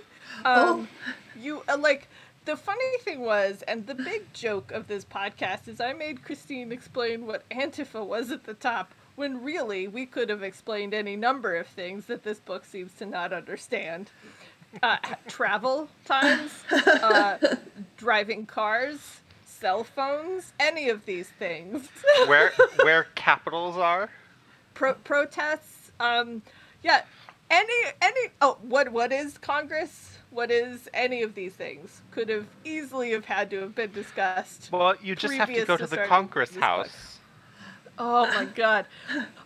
Um, 0.46 0.88
You 1.42 1.64
uh, 1.68 1.78
like 1.78 2.08
the 2.46 2.56
funny 2.56 2.98
thing 3.00 3.22
was, 3.22 3.64
and 3.68 3.88
the 3.88 3.96
big 3.96 4.32
joke 4.34 4.72
of 4.72 4.88
this 4.88 5.04
podcast 5.04 5.68
is 5.68 5.82
I 5.82 5.94
made 5.94 6.24
Christine 6.24 6.72
explain 6.72 7.26
what 7.26 7.50
Antifa 7.50 8.06
was 8.06 8.32
at 8.32 8.44
the 8.44 8.54
top, 8.54 8.94
when 9.16 9.44
really 9.44 9.88
we 9.88 10.06
could 10.06 10.30
have 10.30 10.44
explained 10.44 10.94
any 10.94 11.16
number 11.16 11.56
of 11.56 11.68
things 11.68 12.06
that 12.06 12.24
this 12.24 12.40
book 12.40 12.66
seems 12.66 12.94
to 12.96 13.06
not 13.06 13.34
understand. 13.34 14.10
Uh, 14.84 14.98
travel 15.28 15.88
times, 16.06 16.52
uh, 16.72 17.38
driving 17.98 18.46
cars, 18.46 19.22
cell 19.46 19.84
phones, 19.84 20.54
any 20.60 20.90
of 20.90 21.06
these 21.06 21.30
things. 21.30 21.88
Where 22.28 22.52
where 22.84 23.08
capitals 23.16 23.78
are? 23.78 24.10
Pro- 24.74 24.96
protests, 24.96 25.92
um, 26.00 26.42
yeah, 26.84 27.04
any 27.50 27.74
any. 28.02 28.30
Oh, 28.42 28.58
what 28.62 28.90
what 28.90 29.14
is 29.14 29.38
Congress? 29.38 30.18
What 30.30 30.52
is 30.52 30.90
any 30.94 31.22
of 31.22 31.36
these 31.36 31.54
things? 31.54 32.02
Could 32.12 32.28
have 32.28 32.46
easily 32.66 33.12
have 33.12 33.24
had 33.24 33.50
to 33.52 33.62
have 33.62 33.74
been 33.76 33.94
discussed. 33.94 34.70
Well, 34.72 34.96
you 35.02 35.16
just 35.16 35.34
have 35.36 35.48
to 35.48 35.64
go 35.64 35.78
to 35.78 35.88
to 35.88 35.90
the 35.90 36.04
Congress 36.06 36.54
House. 36.56 36.88
book. 36.88 37.15
Oh 37.98 38.28
my 38.28 38.46
god. 38.56 38.86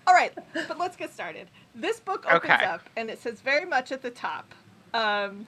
All 0.07 0.13
right, 0.13 0.33
but 0.53 0.77
let's 0.77 0.95
get 0.95 1.13
started. 1.13 1.47
This 1.75 1.99
book 1.99 2.25
opens 2.27 2.51
Okay. 2.53 2.65
up 2.65 2.89
and 2.97 3.09
it 3.09 3.19
says 3.21 3.41
very 3.41 3.65
much 3.65 3.91
at 3.91 4.01
the 4.01 4.09
top 4.11 4.53
um, 4.93 5.45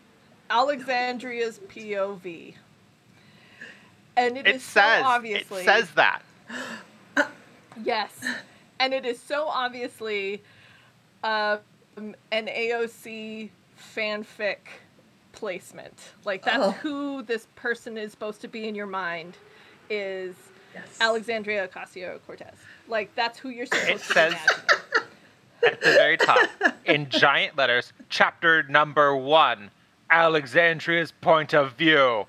Alexandria's 0.49 1.59
POV. 1.67 2.53
And 4.17 4.37
It 4.37 4.47
is 4.47 4.63
says 4.63 5.01
so 5.01 5.07
obviously 5.07 5.61
it 5.61 5.65
says 5.65 5.89
that. 5.91 6.21
yes. 7.83 8.11
and 8.79 8.93
it 8.93 9.05
is 9.05 9.19
so 9.19 9.47
obviously 9.47 10.43
um, 11.23 11.59
an 11.97 12.47
AOC 12.47 13.49
fanfic 13.95 14.57
placement. 15.33 16.13
Like 16.25 16.43
that's 16.45 16.57
Oh. 16.63 16.71
who 16.71 17.23
this 17.23 17.47
person 17.55 17.97
is 17.97 18.11
supposed 18.11 18.41
to 18.41 18.47
be 18.47 18.67
in 18.67 18.75
your 18.75 18.85
mind 18.87 19.37
is 19.89 20.35
Yes. 20.73 20.83
Alexandria 20.99 21.67
Ocasio 21.67 22.19
Cortez. 22.25 22.53
Like 22.87 23.13
that's 23.15 23.37
who 23.39 23.49
you're 23.49 23.65
supposed 23.65 23.89
It 23.89 23.97
to 23.99 24.13
says- 24.13 24.33
be 24.33 24.39
imagining. 24.39 24.67
At 25.63 25.79
the 25.81 25.91
very 25.91 26.17
top, 26.17 26.49
in 26.85 27.07
giant 27.09 27.55
letters, 27.55 27.93
chapter 28.09 28.63
number 28.63 29.15
one 29.15 29.69
Alexandria's 30.09 31.11
point 31.11 31.53
of 31.53 31.73
view. 31.73 32.25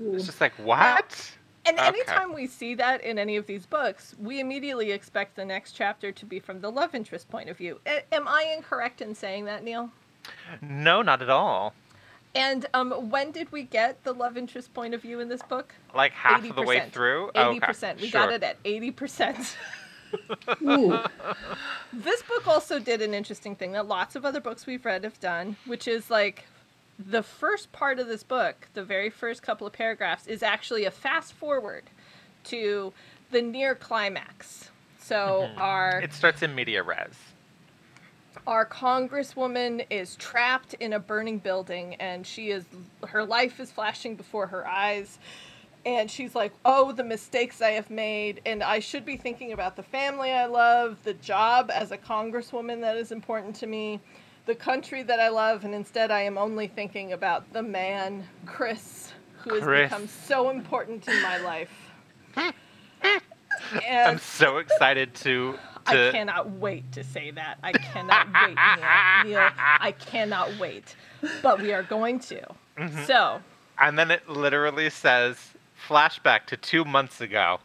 Ooh. 0.00 0.14
It's 0.14 0.26
just 0.26 0.40
like, 0.40 0.52
what? 0.54 1.32
And 1.66 1.76
Okay. 1.78 1.88
anytime 1.88 2.32
we 2.32 2.46
see 2.46 2.76
that 2.76 3.00
in 3.02 3.18
any 3.18 3.36
of 3.36 3.46
these 3.48 3.66
books, 3.66 4.14
we 4.20 4.38
immediately 4.38 4.92
expect 4.92 5.34
the 5.34 5.44
next 5.44 5.72
chapter 5.72 6.12
to 6.12 6.24
be 6.24 6.38
from 6.38 6.60
the 6.60 6.70
love 6.70 6.94
interest 6.94 7.28
point 7.28 7.48
of 7.48 7.56
view. 7.56 7.80
A- 7.86 8.04
am 8.14 8.28
I 8.28 8.54
incorrect 8.56 9.00
in 9.02 9.16
saying 9.16 9.46
that, 9.46 9.64
Neil? 9.64 9.90
No, 10.60 11.02
not 11.02 11.22
at 11.22 11.28
all. 11.30 11.74
And 12.36 12.66
um, 12.74 13.10
when 13.10 13.30
did 13.32 13.50
we 13.50 13.62
get 13.62 14.04
the 14.04 14.12
love 14.12 14.36
interest 14.36 14.72
point 14.74 14.94
of 14.94 15.02
view 15.02 15.20
in 15.20 15.28
this 15.28 15.42
book? 15.42 15.74
Like 15.94 16.12
half 16.12 16.44
of 16.48 16.54
the 16.54 16.62
way 16.62 16.78
80%. 16.80 16.90
through? 16.92 17.30
Oh, 17.34 17.48
Eighty 17.48 17.56
okay, 17.58 17.66
percent. 17.66 18.00
We 18.00 18.08
sure. 18.08 18.20
got 18.20 18.32
it 18.32 18.42
at 18.42 18.56
eighty 18.64 18.90
percent. 18.90 19.56
This 21.92 22.22
book 22.22 22.46
also 22.46 22.78
did 22.78 23.02
an 23.02 23.12
interesting 23.12 23.56
thing 23.56 23.72
that 23.72 23.86
lots 23.86 24.14
of 24.16 24.24
other 24.24 24.40
books 24.40 24.66
we've 24.66 24.84
read 24.84 25.04
have 25.04 25.18
done, 25.20 25.56
which 25.66 25.88
is 25.88 26.10
like 26.10 26.44
the 26.98 27.22
first 27.22 27.72
part 27.72 27.98
of 27.98 28.06
this 28.06 28.22
book, 28.22 28.68
the 28.74 28.84
very 28.84 29.10
first 29.10 29.42
couple 29.42 29.66
of 29.66 29.72
paragraphs, 29.72 30.26
is 30.26 30.42
actually 30.42 30.84
a 30.84 30.90
fast 30.90 31.32
forward 31.32 31.84
to 32.44 32.92
the 33.30 33.42
near 33.42 33.74
climax. 33.74 34.70
So 34.98 35.50
our 35.56 36.00
It 36.00 36.12
starts 36.12 36.42
in 36.42 36.54
media 36.54 36.82
res. 36.82 37.14
Our 38.46 38.66
congresswoman 38.66 39.84
is 39.90 40.16
trapped 40.16 40.74
in 40.74 40.92
a 40.92 40.98
burning 40.98 41.38
building 41.38 41.94
and 41.96 42.26
she 42.26 42.50
is 42.50 42.64
her 43.06 43.24
life 43.24 43.60
is 43.60 43.70
flashing 43.70 44.16
before 44.16 44.46
her 44.46 44.66
eyes 44.66 45.18
and 45.84 46.10
she's 46.10 46.34
like 46.34 46.52
oh 46.64 46.92
the 46.92 47.04
mistakes 47.04 47.60
i 47.62 47.70
have 47.70 47.90
made 47.90 48.40
and 48.46 48.62
i 48.62 48.78
should 48.78 49.04
be 49.04 49.16
thinking 49.16 49.52
about 49.52 49.76
the 49.76 49.82
family 49.82 50.32
i 50.32 50.46
love 50.46 50.96
the 51.04 51.14
job 51.14 51.70
as 51.72 51.92
a 51.92 51.98
congresswoman 51.98 52.80
that 52.80 52.96
is 52.96 53.12
important 53.12 53.54
to 53.54 53.66
me 53.66 54.00
the 54.46 54.54
country 54.54 55.02
that 55.02 55.20
i 55.20 55.28
love 55.28 55.64
and 55.64 55.74
instead 55.74 56.10
i 56.10 56.20
am 56.20 56.38
only 56.38 56.66
thinking 56.66 57.12
about 57.12 57.52
the 57.52 57.62
man 57.62 58.26
chris 58.44 59.12
who 59.38 59.54
has 59.54 59.62
Chris. 59.62 59.90
become 59.90 60.08
so 60.08 60.50
important 60.50 61.06
in 61.08 61.22
my 61.22 61.38
life 61.38 61.70
I'm 63.88 64.18
so 64.18 64.58
excited 64.58 65.14
to. 65.16 65.58
I 65.86 66.10
cannot 66.12 66.50
wait 66.52 66.90
to 66.92 67.04
say 67.04 67.30
that. 67.32 67.58
I 67.62 67.72
cannot 67.72 68.26
wait, 68.32 68.56
Neil. 69.24 69.38
Neil. 69.40 69.50
I 69.56 69.92
cannot 69.92 70.58
wait. 70.58 70.96
But 71.42 71.60
we 71.60 71.72
are 71.72 71.82
going 71.82 72.18
to. 72.20 72.40
Mm-hmm. 72.78 73.04
So, 73.04 73.40
And 73.78 73.98
then 73.98 74.10
it 74.10 74.28
literally 74.28 74.90
says 74.90 75.54
flashback 75.88 76.46
to 76.46 76.56
two 76.56 76.84
months 76.84 77.20
ago. 77.20 77.58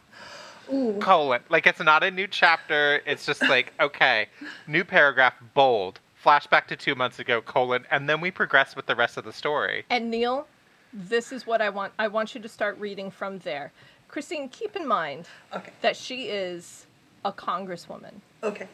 Ooh. 0.72 0.96
Colon. 1.00 1.42
Like 1.48 1.66
it's 1.66 1.80
not 1.80 2.02
a 2.02 2.10
new 2.10 2.26
chapter. 2.26 3.02
It's 3.06 3.26
just 3.26 3.42
like, 3.42 3.72
okay, 3.80 4.28
new 4.66 4.84
paragraph, 4.84 5.34
bold. 5.54 6.00
Flashback 6.24 6.66
to 6.68 6.76
two 6.76 6.94
months 6.94 7.18
ago, 7.18 7.40
colon. 7.42 7.84
And 7.90 8.08
then 8.08 8.20
we 8.20 8.30
progress 8.30 8.76
with 8.76 8.86
the 8.86 8.94
rest 8.94 9.16
of 9.16 9.24
the 9.24 9.32
story. 9.32 9.84
and 9.90 10.08
Neil, 10.10 10.46
this 10.92 11.32
is 11.32 11.46
what 11.46 11.60
I 11.60 11.68
want. 11.68 11.92
I 11.98 12.06
want 12.08 12.34
you 12.34 12.40
to 12.40 12.48
start 12.48 12.78
reading 12.78 13.10
from 13.10 13.38
there. 13.40 13.72
Christine, 14.08 14.48
keep 14.50 14.76
in 14.76 14.86
mind 14.86 15.26
Okay. 15.54 15.72
that 15.80 15.96
she 15.96 16.24
is 16.24 16.86
a 17.24 17.32
congresswoman. 17.32 18.14
Okay. 18.42 18.68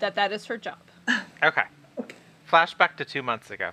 That 0.00 0.14
that 0.14 0.32
is 0.32 0.44
her 0.46 0.58
job. 0.58 0.78
Okay. 1.42 1.62
Okay. 1.98 2.16
Flashback 2.50 2.96
to 2.96 3.04
two 3.04 3.22
months 3.22 3.50
ago. 3.50 3.70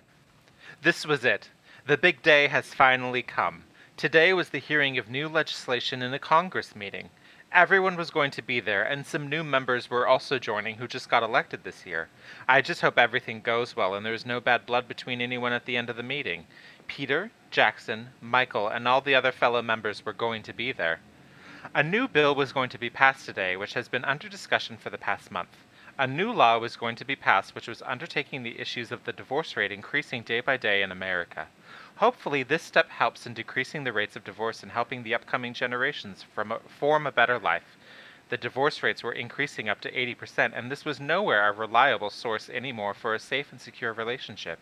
This 0.82 1.06
was 1.06 1.26
it. 1.26 1.50
The 1.88 1.98
big 1.98 2.22
day 2.22 2.48
has 2.48 2.74
finally 2.74 3.22
come. 3.22 3.64
Today 3.98 4.34
was 4.34 4.50
the 4.50 4.60
hearing 4.60 4.98
of 4.98 5.10
new 5.10 5.28
legislation 5.28 6.02
in 6.02 6.14
a 6.14 6.20
Congress 6.20 6.76
meeting. 6.76 7.10
Everyone 7.52 7.96
was 7.96 8.10
going 8.10 8.32
to 8.32 8.42
be 8.42 8.60
there, 8.60 8.84
and 8.84 9.06
some 9.06 9.30
new 9.30 9.44
members 9.44 9.90
were 9.90 10.08
also 10.08 10.40
joining 10.40 10.78
who 10.78 10.88
just 10.88 11.08
got 11.10 11.22
elected 11.22 11.64
this 11.64 11.86
year. 11.86 12.10
I 12.48 12.62
just 12.62 12.82
hope 12.82 12.98
everything 12.98 13.42
goes 13.42 13.76
well 13.76 13.94
and 13.94 14.04
there's 14.04 14.26
no 14.26 14.40
bad 14.40 14.66
blood 14.66 14.88
between 14.88 15.22
anyone 15.22 15.54
at 15.54 15.66
the 15.66 15.78
end 15.78 15.90
of 15.90 15.96
the 15.96 16.04
meeting. 16.04 16.48
Peter, 16.88 17.32
Jackson, 17.52 18.10
Michael, 18.20 18.68
and 18.68 18.88
all 18.88 19.02
the 19.02 19.14
other 19.14 19.32
fellow 19.32 19.62
members 19.62 20.04
were 20.04 20.14
going 20.14 20.42
to 20.44 20.54
be 20.54 20.72
there. 20.72 21.00
A 21.74 21.82
new 21.82 22.10
bill 22.10 22.36
was 22.36 22.52
going 22.52 22.70
to 22.72 22.78
be 22.78 22.90
passed 22.90 23.26
today, 23.26 23.56
which 23.56 23.74
has 23.74 23.88
been 23.88 24.04
under 24.04 24.28
discussion 24.28 24.76
for 24.76 24.90
the 24.90 24.98
past 24.98 25.32
month. 25.32 25.56
A 25.98 26.06
new 26.06 26.30
law 26.30 26.58
was 26.58 26.76
going 26.76 26.98
to 26.98 27.06
be 27.06 27.16
passed, 27.16 27.56
which 27.56 27.70
was 27.70 27.82
undertaking 27.84 28.44
the 28.44 28.60
issues 28.60 28.92
of 28.92 29.06
the 29.06 29.14
divorce 29.14 29.56
rate 29.56 29.72
increasing 29.72 30.24
day 30.24 30.42
by 30.42 30.58
day 30.58 30.82
in 30.82 30.92
America. 30.92 31.48
Hopefully, 31.96 32.44
this 32.44 32.64
step 32.64 32.90
helps 32.90 33.26
in 33.26 33.34
decreasing 33.34 33.86
the 33.86 33.94
rates 33.94 34.18
of 34.18 34.26
divorce 34.26 34.62
and 34.62 34.74
helping 34.74 35.04
the 35.04 35.16
upcoming 35.16 35.54
generations 35.54 36.22
from 36.22 36.52
a, 36.52 36.60
form 36.60 37.08
a 37.08 37.14
better 37.14 37.40
life. 37.40 37.78
The 38.28 38.38
divorce 38.38 38.84
rates 38.84 39.02
were 39.02 39.14
increasing 39.14 39.70
up 39.70 39.80
to 39.82 39.92
80%, 39.92 40.52
and 40.54 40.70
this 40.70 40.84
was 40.84 41.00
nowhere 41.00 41.48
a 41.48 41.54
reliable 41.54 42.10
source 42.10 42.50
anymore 42.50 42.94
for 42.94 43.16
a 43.16 43.20
safe 43.20 43.52
and 43.52 43.62
secure 43.62 43.94
relationship. 43.94 44.60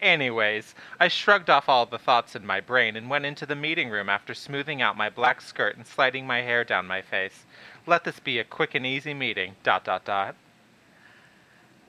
Anyways, 0.00 0.74
I 1.00 1.08
shrugged 1.08 1.48
off 1.48 1.68
all 1.68 1.86
the 1.86 1.98
thoughts 1.98 2.36
in 2.36 2.44
my 2.46 2.60
brain 2.60 2.96
and 2.96 3.08
went 3.08 3.24
into 3.24 3.46
the 3.46 3.56
meeting 3.56 3.88
room 3.88 4.08
after 4.08 4.34
smoothing 4.34 4.82
out 4.82 4.96
my 4.96 5.08
black 5.08 5.40
skirt 5.40 5.76
and 5.76 5.86
sliding 5.86 6.26
my 6.26 6.42
hair 6.42 6.64
down 6.64 6.86
my 6.86 7.00
face. 7.02 7.44
Let 7.86 8.04
this 8.04 8.20
be 8.20 8.38
a 8.38 8.44
quick 8.44 8.74
and 8.74 8.84
easy 8.84 9.14
meeting. 9.14 9.54
Dot 9.62 9.84
dot 9.84 10.04
dot. 10.04 10.36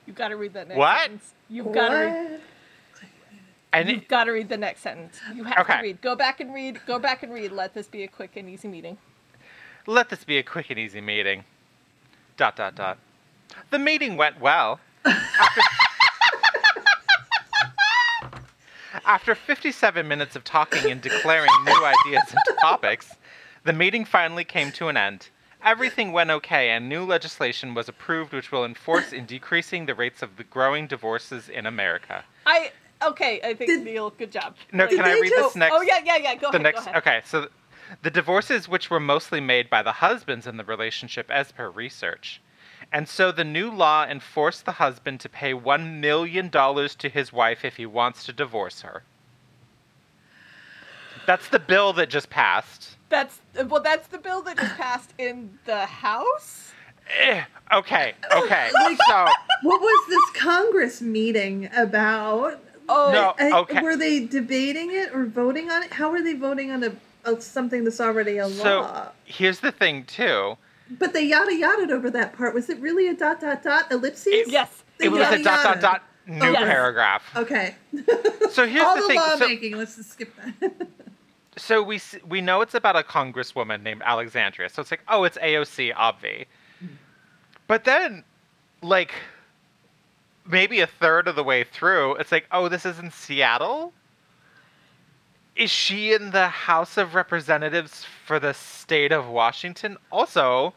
You've 0.06 0.16
got 0.16 0.28
to 0.28 0.36
read 0.36 0.54
that 0.54 0.68
next 0.68 0.78
What? 0.78 1.00
sentence. 1.02 1.34
You've 1.50 1.72
got 1.72 1.88
to 1.90 1.96
read. 1.96 2.30
What? 2.30 2.40
And 3.74 3.90
You've 3.90 4.08
got 4.08 4.24
to 4.24 4.30
read 4.32 4.48
the 4.48 4.56
next 4.56 4.80
sentence. 4.80 5.20
You 5.34 5.44
have 5.44 5.58
Okay. 5.58 5.76
to 5.76 5.82
read. 5.82 6.00
Go 6.00 6.16
back 6.16 6.40
and 6.40 6.54
read. 6.54 6.80
Go 6.86 6.98
back 6.98 7.22
and 7.22 7.32
read. 7.32 7.52
Let 7.52 7.74
this 7.74 7.86
be 7.86 8.02
a 8.04 8.08
quick 8.08 8.36
and 8.36 8.48
easy 8.48 8.68
meeting. 8.68 8.96
let 9.86 10.08
this 10.08 10.24
be 10.24 10.38
a 10.38 10.42
quick 10.42 10.70
and 10.70 10.78
easy 10.78 11.02
meeting. 11.02 11.44
Dot 12.38 12.56
dot 12.56 12.74
dot. 12.74 12.98
The 13.70 13.78
meeting 13.78 14.16
went 14.16 14.40
well. 14.40 14.80
After, 15.04 15.60
After 19.08 19.34
57 19.34 20.06
minutes 20.06 20.36
of 20.36 20.44
talking 20.44 20.90
and 20.92 21.00
declaring 21.00 21.48
new 21.64 21.84
ideas 21.84 22.24
and 22.30 22.58
topics, 22.60 23.16
the 23.64 23.72
meeting 23.72 24.04
finally 24.04 24.44
came 24.44 24.70
to 24.72 24.88
an 24.88 24.98
end. 24.98 25.30
Everything 25.64 26.12
went 26.12 26.30
okay, 26.30 26.68
and 26.70 26.88
new 26.90 27.04
legislation 27.04 27.72
was 27.74 27.88
approved 27.88 28.34
which 28.34 28.52
will 28.52 28.66
enforce 28.66 29.12
in 29.14 29.24
decreasing 29.24 29.86
the 29.86 29.94
rates 29.94 30.22
of 30.22 30.36
the 30.36 30.44
growing 30.44 30.86
divorces 30.86 31.48
in 31.48 31.64
America. 31.64 32.22
I 32.44 32.70
okay. 33.02 33.40
I 33.42 33.54
think 33.54 33.70
Did- 33.70 33.82
Neil. 33.84 34.10
Good 34.10 34.30
job. 34.30 34.54
No, 34.72 34.86
Did 34.86 34.96
can 34.98 35.06
I 35.06 35.14
they 35.14 35.20
read 35.22 35.30
just- 35.30 35.42
this 35.42 35.56
next? 35.56 35.74
Oh 35.74 35.80
yeah, 35.80 36.00
yeah, 36.04 36.16
yeah. 36.18 36.34
Go 36.34 36.50
the 36.52 36.58
ahead. 36.58 36.62
next 36.62 36.84
go 36.84 36.90
ahead. 36.90 36.96
okay 36.98 37.20
so 37.24 37.48
the 38.02 38.10
divorces 38.10 38.68
which 38.68 38.90
were 38.90 39.00
mostly 39.00 39.40
made 39.40 39.70
by 39.70 39.82
the 39.82 39.92
husbands 39.92 40.46
in 40.46 40.58
the 40.58 40.64
relationship 40.64 41.30
as 41.30 41.50
per 41.50 41.70
research 41.70 42.42
and 42.92 43.08
so 43.08 43.30
the 43.30 43.44
new 43.44 43.70
law 43.70 44.06
enforced 44.06 44.64
the 44.64 44.72
husband 44.72 45.20
to 45.20 45.28
pay 45.28 45.52
$1 45.52 46.00
million 46.00 46.50
to 46.50 47.08
his 47.08 47.32
wife 47.32 47.64
if 47.64 47.76
he 47.76 47.86
wants 47.86 48.24
to 48.24 48.32
divorce 48.32 48.82
her 48.82 49.02
that's 51.28 51.48
the 51.48 51.58
bill 51.58 51.92
that 51.92 52.08
just 52.08 52.30
passed 52.30 52.96
That's 53.10 53.38
well. 53.66 53.82
That's 53.82 54.08
the 54.08 54.16
bill 54.16 54.40
that 54.42 54.56
just 54.56 54.76
passed 54.76 55.12
in 55.18 55.58
the 55.66 55.84
House. 55.84 56.72
Eh, 57.20 57.42
okay 57.70 58.14
okay 58.34 58.70
so 59.08 59.26
What 59.62 59.80
was 59.80 60.08
this 60.08 60.42
Congress 60.42 61.02
meeting 61.02 61.68
about? 61.76 62.58
Oh 62.88 63.10
No. 63.12 63.46
Uh, 63.46 63.60
okay. 63.60 63.82
Were 63.82 63.96
they 63.96 64.24
debating 64.24 64.90
it 64.90 65.14
or 65.14 65.26
voting 65.26 65.70
on 65.70 65.82
it? 65.82 65.92
How 65.92 66.10
were 66.10 66.22
they 66.22 66.32
voting 66.32 66.70
on 66.70 66.82
a, 66.82 66.92
a 67.24 67.38
something 67.42 67.84
that's 67.84 68.00
already 68.00 68.38
a 68.38 68.48
so 68.48 68.80
law? 68.80 69.08
here's 69.26 69.60
the 69.60 69.72
thing 69.72 70.04
too 70.04 70.56
But 70.90 71.12
they 71.12 71.24
yada 71.24 71.54
yada 71.54 71.92
over 71.92 72.10
that 72.10 72.32
part. 72.36 72.54
Was 72.54 72.68
it 72.70 72.78
really 72.80 73.08
a 73.08 73.14
dot 73.14 73.40
dot 73.40 73.62
dot 73.62 73.90
ellipses? 73.90 74.26
It- 74.32 74.48
yes. 74.48 74.82
They 74.98 75.06
it 75.06 75.08
was 75.12 75.20
a 75.28 75.42
dot 75.42 75.64
dot 75.64 75.80
dot 75.80 76.02
new 76.26 76.36
yes. 76.52 76.56
paragraph 76.64 77.22
Okay. 77.36 77.74
so 78.50 78.66
here's 78.66 78.84
All 78.84 78.96
the, 78.96 79.02
the, 79.02 79.08
thing 79.08 79.18
so- 79.20 79.36
lawmaking. 79.40 79.76
Let's 79.76 79.96
just 79.96 80.12
skip 80.12 80.32
that. 80.60 80.86
So 81.56 81.82
we 81.82 82.00
we 82.28 82.40
know 82.40 82.60
it's 82.60 82.74
about 82.74 82.94
a 82.94 83.02
congresswoman 83.02 83.82
named 83.82 84.00
Alexandria. 84.04 84.68
So 84.68 84.80
it's 84.80 84.92
like, 84.92 85.02
oh, 85.08 85.24
it's 85.24 85.36
AOC, 85.38 85.92
obvi. 85.92 86.46
But 87.66 87.82
then, 87.82 88.22
like, 88.80 89.12
maybe 90.46 90.78
a 90.80 90.86
third 90.86 91.26
of 91.26 91.34
the 91.34 91.42
way 91.42 91.64
through, 91.64 92.14
it's 92.14 92.30
like, 92.30 92.46
oh, 92.52 92.68
this 92.68 92.86
is 92.86 93.00
in 93.00 93.10
Seattle. 93.10 93.92
Is 95.58 95.70
she 95.70 96.12
in 96.14 96.30
the 96.30 96.48
House 96.48 96.96
of 96.96 97.14
Representatives 97.14 98.06
for 98.24 98.38
the 98.38 98.54
state 98.54 99.10
of 99.12 99.26
Washington? 99.28 99.96
Also, 100.12 100.72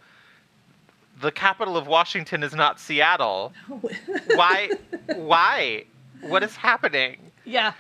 the 1.22 1.32
capital 1.32 1.78
of 1.78 1.86
Washington 1.86 2.42
is 2.42 2.54
not 2.56 2.80
Seattle. 2.80 3.54
Why? 4.36 4.72
Why? 5.16 5.86
What 6.22 6.42
is 6.42 6.56
happening? 6.56 7.32
Yeah. 7.46 7.74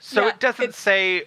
So 0.00 0.22
Yeah, 0.22 0.28
it 0.30 0.40
doesn't 0.40 0.64
it's- 0.64 0.78
say 0.78 1.24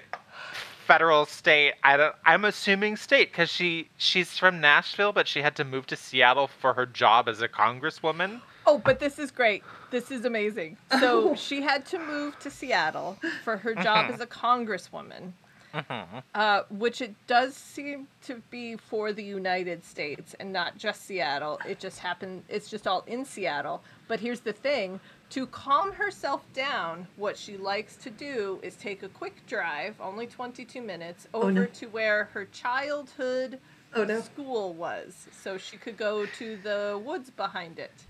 federal, 0.85 1.25
state. 1.25 1.75
I 1.83 1.95
don't. 1.95 2.15
I'm 2.25 2.43
assuming 2.43 2.97
state 2.97 3.31
because 3.31 3.49
she 3.49 3.87
she's 3.97 4.37
from 4.37 4.59
Nashville, 4.59 5.13
but 5.13 5.27
she 5.29 5.41
had 5.41 5.55
to 5.55 5.63
move 5.63 5.87
to 5.87 5.95
Seattle 5.95 6.47
for 6.47 6.73
her 6.73 6.85
job 6.85 7.29
as 7.29 7.41
a 7.41 7.47
congresswoman. 7.47 8.41
Oh, 8.71 8.77
but 8.77 8.99
this 8.99 9.19
is 9.19 9.31
great. 9.31 9.63
This 9.89 10.11
is 10.11 10.23
amazing. 10.23 10.77
So 10.97 11.31
Oh. 11.31 11.35
she 11.35 11.61
had 11.61 11.85
to 11.87 11.99
move 11.99 12.39
to 12.39 12.49
Seattle 12.49 13.17
for 13.43 13.57
her 13.57 13.75
job 13.75 14.05
Mhm. 14.05 14.13
as 14.13 14.21
a 14.21 14.25
congresswoman, 14.27 15.33
hmm 15.73 16.19
uh, 16.33 16.63
which 16.69 17.01
it 17.01 17.13
does 17.27 17.53
seem 17.57 18.07
to 18.21 18.35
be 18.49 18.77
for 18.77 19.11
the 19.11 19.23
United 19.23 19.83
States 19.83 20.33
and 20.39 20.53
not 20.53 20.77
just 20.77 21.01
Seattle. 21.05 21.59
It 21.67 21.77
just 21.81 21.99
happened, 21.99 22.45
it's 22.47 22.69
just 22.69 22.87
all 22.87 23.03
in 23.07 23.25
Seattle. 23.25 23.83
But 24.07 24.21
here's 24.21 24.39
the 24.39 24.53
thing 24.53 25.01
to 25.31 25.45
calm 25.47 25.91
herself 25.91 26.41
down, 26.53 27.07
what 27.17 27.35
she 27.35 27.57
likes 27.57 27.97
to 27.97 28.09
do 28.09 28.61
is 28.63 28.77
take 28.77 29.03
a 29.03 29.09
quick 29.09 29.45
drive, 29.45 29.99
only 29.99 30.27
22 30.27 30.81
minutes, 30.81 31.27
over 31.33 31.47
Oh, 31.47 31.49
no. 31.49 31.65
to 31.65 31.87
where 31.89 32.25
her 32.33 32.45
childhood 32.45 33.59
Oh 33.93 34.05
no. 34.05 34.21
school 34.21 34.73
was, 34.73 35.27
so 35.33 35.57
she 35.57 35.75
could 35.75 35.97
go 35.97 36.25
to 36.25 36.55
the 36.55 36.97
woods 37.03 37.29
behind 37.29 37.77
it, 37.77 38.05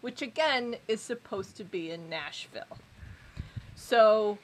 which 0.00 0.22
again 0.22 0.76
is 0.88 1.00
supposed 1.00 1.56
to 1.56 1.64
be 1.64 1.90
in 1.90 2.08
Nashville. 2.08 2.78
So, 3.74 4.38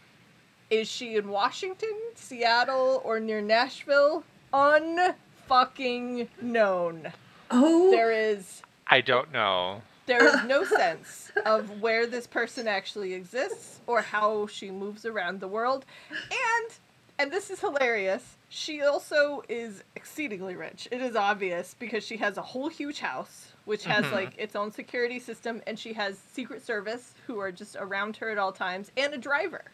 is 0.71 0.89
she 0.89 1.17
in 1.17 1.29
Washington, 1.29 1.95
Seattle, 2.15 3.01
or 3.05 3.21
near 3.21 3.41
Nashville? 3.41 4.25
Unfucking 4.53 6.29
known. 6.41 7.13
Oh. 7.51 7.91
There 7.91 8.13
is 8.13 8.63
I 8.87 9.01
don't 9.01 9.33
know. 9.33 9.83
there 10.07 10.25
is 10.25 10.45
no 10.45 10.65
sense 10.77 11.31
of 11.45 11.81
where 11.81 12.07
this 12.07 12.27
person 12.27 12.67
actually 12.67 13.15
exists 13.15 13.81
or 13.87 14.01
how 14.01 14.47
she 14.47 14.71
moves 14.71 15.05
around 15.05 15.41
the 15.41 15.49
world. 15.49 15.85
And 16.11 16.73
and 17.19 17.33
this 17.33 17.51
is 17.51 17.61
hilarious. 17.61 18.37
She 18.49 18.83
also 18.83 19.43
is 19.49 19.83
exceedingly 19.95 20.55
rich. 20.55 20.87
It 20.91 21.01
is 21.01 21.17
obvious 21.17 21.75
because 21.79 22.05
she 22.05 22.19
has 22.19 22.37
a 22.37 22.43
whole 22.43 22.69
huge 22.69 23.01
house 23.01 23.53
which 23.67 23.85
has 23.85 24.05
Mhm. 24.07 24.13
like 24.13 24.33
its 24.39 24.57
own 24.57 24.73
security 24.73 25.19
system 25.19 25.61
and 25.67 25.79
she 25.79 25.93
has 25.93 26.19
secret 26.33 26.65
service 26.65 27.13
who 27.27 27.39
are 27.39 27.53
just 27.53 27.77
around 27.79 28.17
her 28.17 28.31
at 28.31 28.39
all 28.39 28.53
times 28.53 28.91
and 28.97 29.13
a 29.13 29.19
driver. 29.19 29.65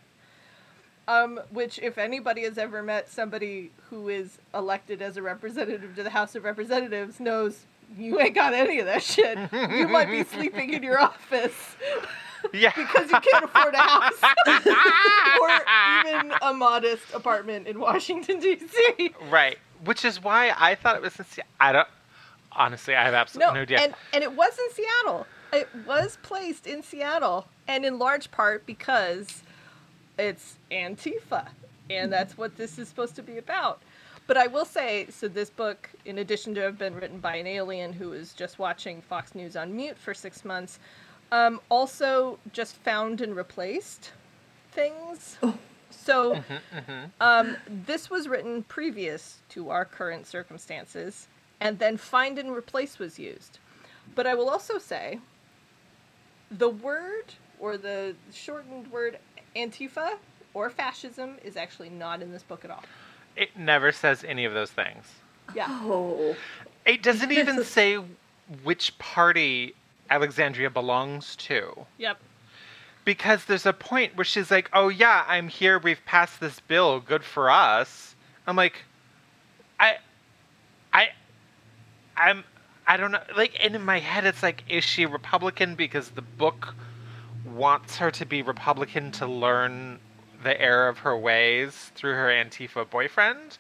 Um, 1.09 1.41
which 1.51 1.79
if 1.81 1.99
anybody 1.99 2.43
has 2.43 2.59
ever 2.59 2.83
met 2.83 3.09
somebody 3.09 3.71
who 3.91 4.09
is 4.09 4.39
elected 4.55 5.03
as 5.03 5.17
a 5.17 5.23
representative 5.23 5.95
to 5.97 6.03
the 6.03 6.11
House 6.11 6.35
of 6.35 6.45
Representatives 6.45 7.19
knows 7.21 7.67
you 7.99 8.19
ain't 8.21 8.35
got 8.35 8.55
any 8.55 8.79
of 8.79 8.87
that 8.87 9.03
shit. 9.03 9.37
You 9.53 9.89
might 9.89 10.11
be 10.11 10.23
sleeping 10.25 10.73
in 10.73 10.83
your 10.83 11.01
office 11.01 11.77
Yeah. 12.53 12.73
because 12.75 13.11
you 13.11 13.21
can't 13.21 13.45
afford 13.45 13.75
a 13.75 13.79
house 13.79 14.23
or 15.41 15.51
even 16.09 16.33
a 16.41 16.55
modest 16.55 17.03
apartment 17.15 17.67
in 17.67 17.79
Washington 17.79 18.39
D.C. 18.41 19.15
right. 19.29 19.59
Which 19.85 20.05
is 20.05 20.23
why 20.23 20.55
I 20.57 20.77
thought 20.77 20.97
it 20.97 21.03
was 21.03 21.17
I 21.61 21.73
don't. 21.73 21.89
Honestly, 22.55 22.95
I 22.95 23.05
have 23.05 23.15
absolutely 23.15 23.49
No, 23.51 23.55
no, 23.55 23.63
idea. 23.63 23.79
and 23.81 23.95
and 24.13 24.23
it 24.23 24.33
was 24.33 24.59
in 24.59 24.75
Seattle. 24.75 25.27
It 25.53 25.69
was 25.87 26.19
placed 26.23 26.67
in 26.67 26.83
Seattle, 26.83 27.47
and 27.69 27.85
in 27.85 27.99
large 27.99 28.31
part 28.31 28.65
because 28.67 29.43
it's 30.19 30.57
Antifa, 30.71 31.49
and 31.91 32.13
that's 32.13 32.37
what 32.39 32.57
this 32.57 32.79
is 32.79 32.89
supposed 32.89 33.17
to 33.17 33.23
be 33.23 33.39
about. 33.39 33.81
But 34.27 34.37
I 34.37 34.47
will 34.47 34.65
say, 34.65 35.09
so 35.11 35.29
this 35.29 35.51
book, 35.51 35.91
in 36.05 36.19
addition 36.19 36.55
to 36.55 36.61
have 36.63 36.79
been 36.79 36.95
written 36.95 37.19
by 37.19 37.37
an 37.37 37.47
alien 37.47 37.93
who 37.93 38.11
was 38.11 38.33
just 38.33 38.59
watching 38.59 39.03
Fox 39.03 39.35
News 39.35 39.57
on 39.57 39.75
mute 39.75 39.99
for 39.99 40.15
six 40.15 40.45
months, 40.45 40.79
um, 41.33 41.61
also 41.69 42.39
just 42.53 42.77
found 42.77 43.21
and 43.21 43.35
replaced 43.37 44.13
things. 44.71 45.37
Oh. 45.43 45.59
So 45.91 46.37
Mhm, 46.37 46.61
mhm. 46.75 47.11
um, 47.21 47.57
this 47.69 48.09
was 48.09 48.27
written 48.27 48.63
previous 48.63 49.39
to 49.51 49.69
our 49.71 49.85
current 49.85 50.27
circumstances, 50.27 51.29
and 51.63 51.79
then 51.79 51.97
find 51.97 52.39
and 52.39 52.51
replace 52.51 52.99
was 52.99 53.19
used. 53.19 53.61
But 54.17 54.27
I 54.27 54.35
will 54.35 54.51
also 54.51 54.79
say 54.79 55.21
the 56.51 56.69
word 56.69 57.35
or 57.61 57.77
the 57.77 58.17
shortened 58.33 58.91
word 58.91 59.19
Antifa 59.55 60.17
or 60.55 60.69
fascism 60.69 61.37
is 61.45 61.57
actually 61.57 61.89
not 61.89 62.21
in 62.21 62.33
this 62.33 62.43
book 62.43 62.65
at 62.65 62.71
all. 62.71 62.83
It 63.37 63.57
never 63.57 63.93
says 63.93 64.25
any 64.25 64.45
of 64.45 64.53
those 64.53 64.73
things. 64.73 65.07
Yeah. 65.55 65.69
Oh. 65.71 66.35
It 66.85 67.03
doesn't 67.03 67.31
even 67.31 67.63
say 67.79 67.99
which 68.65 68.99
party 68.99 69.75
Alexandria 70.11 70.69
belongs 70.69 71.37
to. 71.37 71.87
Yep. 71.99 72.19
Because 73.05 73.45
there's 73.45 73.67
a 73.67 73.73
point 73.73 74.17
where 74.17 74.25
she's 74.25 74.51
like, 74.51 74.69
"Oh 74.73 74.89
yeah, 74.89 75.25
I'm 75.27 75.49
here. 75.49 75.79
We've 75.79 76.05
passed 76.05 76.39
this 76.39 76.61
bill. 76.61 77.01
Good 77.01 77.25
for 77.25 77.51
us." 77.51 78.15
I'm 78.47 78.55
like, 78.57 78.85
I, 79.81 79.91
I, 79.91 79.97
I'm, 82.17 82.45
I 82.87 82.97
don't 82.97 83.13
know. 83.13 83.23
Like, 83.37 83.57
and 83.63 83.75
in 83.75 83.83
my 83.83 83.99
head, 83.99 84.25
it's 84.25 84.43
like, 84.43 84.65
is 84.69 84.85
she 84.85 85.07
Republican 85.07 85.75
because 85.75 86.11
the 86.11 86.23
book 86.23 86.75
wants 87.45 87.97
her 87.97 88.11
to 88.11 88.25
be 88.25 88.43
Republican 88.43 89.13
to 89.13 89.27
learn 89.27 89.99
the 90.43 90.61
error 90.61 90.89
of 90.89 90.99
her 90.99 91.17
ways 91.17 91.93
through 91.95 92.13
her 92.13 92.29
Antifa 92.29 92.89
boyfriend, 92.89 93.59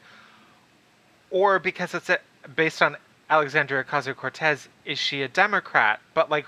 or 1.31 1.59
because 1.59 1.95
it's 1.95 2.11
a, 2.11 2.19
based 2.57 2.83
on 2.83 2.97
Alexandria 3.31 3.85
Ocasio 3.85 4.15
Cortez? 4.15 4.69
Is 4.85 4.99
she 4.99 5.23
a 5.23 5.29
Democrat? 5.29 6.01
But 6.15 6.31
like, 6.31 6.47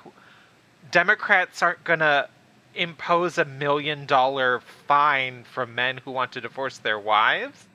Democrats 0.90 1.62
aren't 1.62 1.83
gonna 1.85 2.29
impose 2.75 3.38
a 3.38 3.45
million 3.45 4.05
dollar 4.05 4.61
fine 4.87 5.45
for 5.45 5.64
men 5.64 5.99
who 5.99 6.11
want 6.11 6.33
to 6.33 6.40
divorce 6.40 6.79
their 6.79 6.99
wives. 6.99 7.67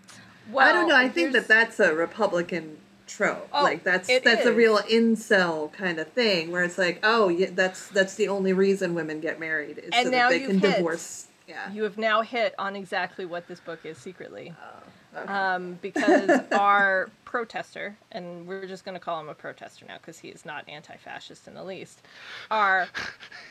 Well, 0.52 0.68
I 0.68 0.74
don't 0.74 0.88
know. 0.88 0.96
I 0.96 1.10
think 1.10 1.32
that 1.34 1.48
that's 1.48 1.80
a 1.80 1.94
Republican 1.94 2.78
trope. 3.10 3.50
Oh, 3.52 3.64
like 3.64 3.84
that's 3.84 4.08
that's 4.08 4.46
a 4.46 4.54
real 4.54 4.78
incel 4.80 5.72
kind 5.74 6.00
of 6.00 6.08
thing 6.10 6.52
where 6.52 6.64
it's 6.64 6.78
like, 6.78 7.00
oh, 7.04 7.28
yeah, 7.30 7.50
that's 7.52 7.88
that's 7.90 8.16
the 8.16 8.28
only 8.28 8.54
reason 8.54 8.94
women 8.94 9.20
get 9.20 9.40
married 9.40 9.80
is 9.80 9.90
And 9.94 10.06
so 10.06 10.12
now 10.12 10.30
that 10.30 10.40
they 10.40 10.46
can 10.46 10.60
hit. 10.60 10.78
divorce. 10.78 11.28
Yeah. 11.48 11.72
you 11.74 11.82
have 11.82 11.98
now 11.98 12.22
hit 12.22 12.54
on 12.60 12.76
exactly 12.76 13.26
what 13.26 13.48
this 13.48 13.60
book 13.60 13.80
is 13.84 13.98
secretly. 13.98 14.54
Oh, 14.62 15.20
okay. 15.22 15.34
um, 15.34 15.80
because 15.82 16.30
our 16.52 17.10
protester, 17.26 17.98
and 18.12 18.46
we're 18.48 18.68
just 18.68 18.86
going 18.86 18.94
to 18.94 19.00
call 19.00 19.20
him 19.20 19.30
a 19.30 19.34
protester 19.34 19.84
now 19.88 19.98
because 19.98 20.20
he 20.20 20.28
is 20.28 20.46
not 20.46 20.68
anti 20.70 20.96
fascist 20.98 21.48
in 21.48 21.56
the 21.56 21.64
least, 21.64 22.04
our 22.52 22.88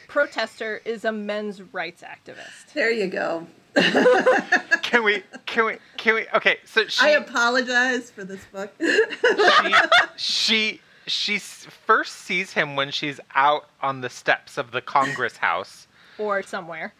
protester 0.07 0.81
is 0.85 1.05
a 1.05 1.11
men's 1.11 1.61
rights 1.73 2.03
activist. 2.03 2.73
there 2.75 2.93
you 2.93 3.09
go. 3.09 3.47
Can 4.83 5.05
we? 5.05 5.23
Can 5.47 5.65
we? 5.67 5.77
Can 5.97 6.15
we? 6.15 6.27
Okay, 6.35 6.59
so 6.65 6.87
she 6.87 7.05
I 7.07 7.11
apologize 7.11 8.11
for 8.11 8.25
this 8.25 8.45
book. 8.53 8.73
she 8.81 9.75
she 10.17 10.81
she 11.07 11.39
first 11.39 12.15
sees 12.17 12.53
him 12.53 12.77
when 12.77 12.91
she's 12.91 13.21
out 13.35 13.69
on 13.83 14.01
the 14.01 14.11
steps 14.11 14.59
of 14.59 14.71
the 14.73 14.81
Congress 14.81 15.37
House, 15.39 15.87
Or 16.19 16.43
somewhere. 16.43 16.93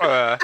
uh, 0.00 0.36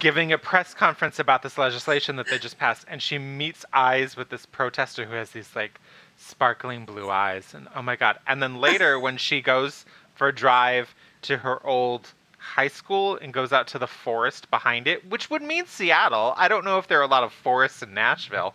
giving 0.00 0.32
a 0.32 0.38
press 0.38 0.74
conference 0.74 1.18
about 1.18 1.42
this 1.42 1.56
legislation 1.56 2.16
that 2.16 2.26
they 2.28 2.38
just 2.38 2.58
passed, 2.58 2.84
and 2.88 3.00
she 3.00 3.18
meets 3.18 3.64
eyes 3.72 4.16
with 4.16 4.28
this 4.28 4.44
protester 4.46 5.04
who 5.06 5.14
has 5.14 5.30
these 5.30 5.54
like 5.56 5.80
sparkling 6.16 6.84
blue 6.84 7.08
eyes, 7.10 7.54
and 7.54 7.68
oh 7.74 7.82
my 7.82 7.96
god! 7.96 8.18
And 8.26 8.42
then 8.42 8.56
later, 8.56 8.98
when 9.00 9.16
she 9.16 9.40
goes 9.40 9.84
for 10.14 10.28
a 10.28 10.34
drive 10.34 10.94
to 11.22 11.38
her 11.38 11.64
old 11.66 12.12
high 12.50 12.68
school 12.68 13.16
and 13.16 13.32
goes 13.32 13.52
out 13.52 13.68
to 13.68 13.78
the 13.78 13.86
forest 13.86 14.50
behind 14.50 14.88
it, 14.88 15.08
which 15.08 15.30
would 15.30 15.40
mean 15.40 15.66
Seattle. 15.66 16.34
I 16.36 16.48
don't 16.48 16.64
know 16.64 16.78
if 16.78 16.88
there 16.88 16.98
are 16.98 17.04
a 17.04 17.06
lot 17.06 17.22
of 17.22 17.32
forests 17.32 17.80
in 17.80 17.94
Nashville. 17.94 18.54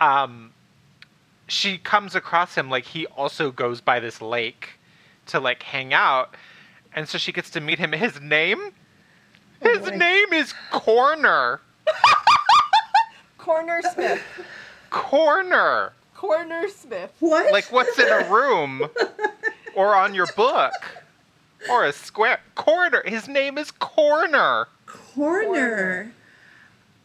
Um, 0.00 0.52
she 1.46 1.78
comes 1.78 2.16
across 2.16 2.56
him 2.56 2.68
like 2.68 2.84
he 2.84 3.06
also 3.06 3.52
goes 3.52 3.80
by 3.80 4.00
this 4.00 4.20
lake 4.20 4.80
to 5.26 5.38
like 5.38 5.62
hang 5.62 5.94
out, 5.94 6.34
and 6.94 7.08
so 7.08 7.16
she 7.16 7.30
gets 7.30 7.48
to 7.50 7.60
meet 7.60 7.78
him. 7.78 7.92
His 7.92 8.20
name, 8.20 8.72
his 9.60 9.78
boy. 9.78 9.96
name 9.96 10.32
is 10.32 10.52
Corner. 10.70 11.60
Corner 13.38 13.82
Smith. 13.92 14.22
Corner. 14.90 15.92
Corner 16.16 16.68
Smith. 16.68 17.12
what? 17.20 17.52
Like 17.52 17.70
what's 17.70 17.96
in 17.98 18.08
a 18.08 18.28
room 18.28 18.88
or 19.76 19.94
on 19.94 20.14
your 20.14 20.26
book 20.36 20.72
or 21.70 21.84
a 21.84 21.92
square 21.92 22.40
corner. 22.54 23.02
His 23.04 23.28
name 23.28 23.58
is 23.58 23.70
Corner. 23.70 24.66
corner? 24.86 25.44
Corner. 25.44 26.12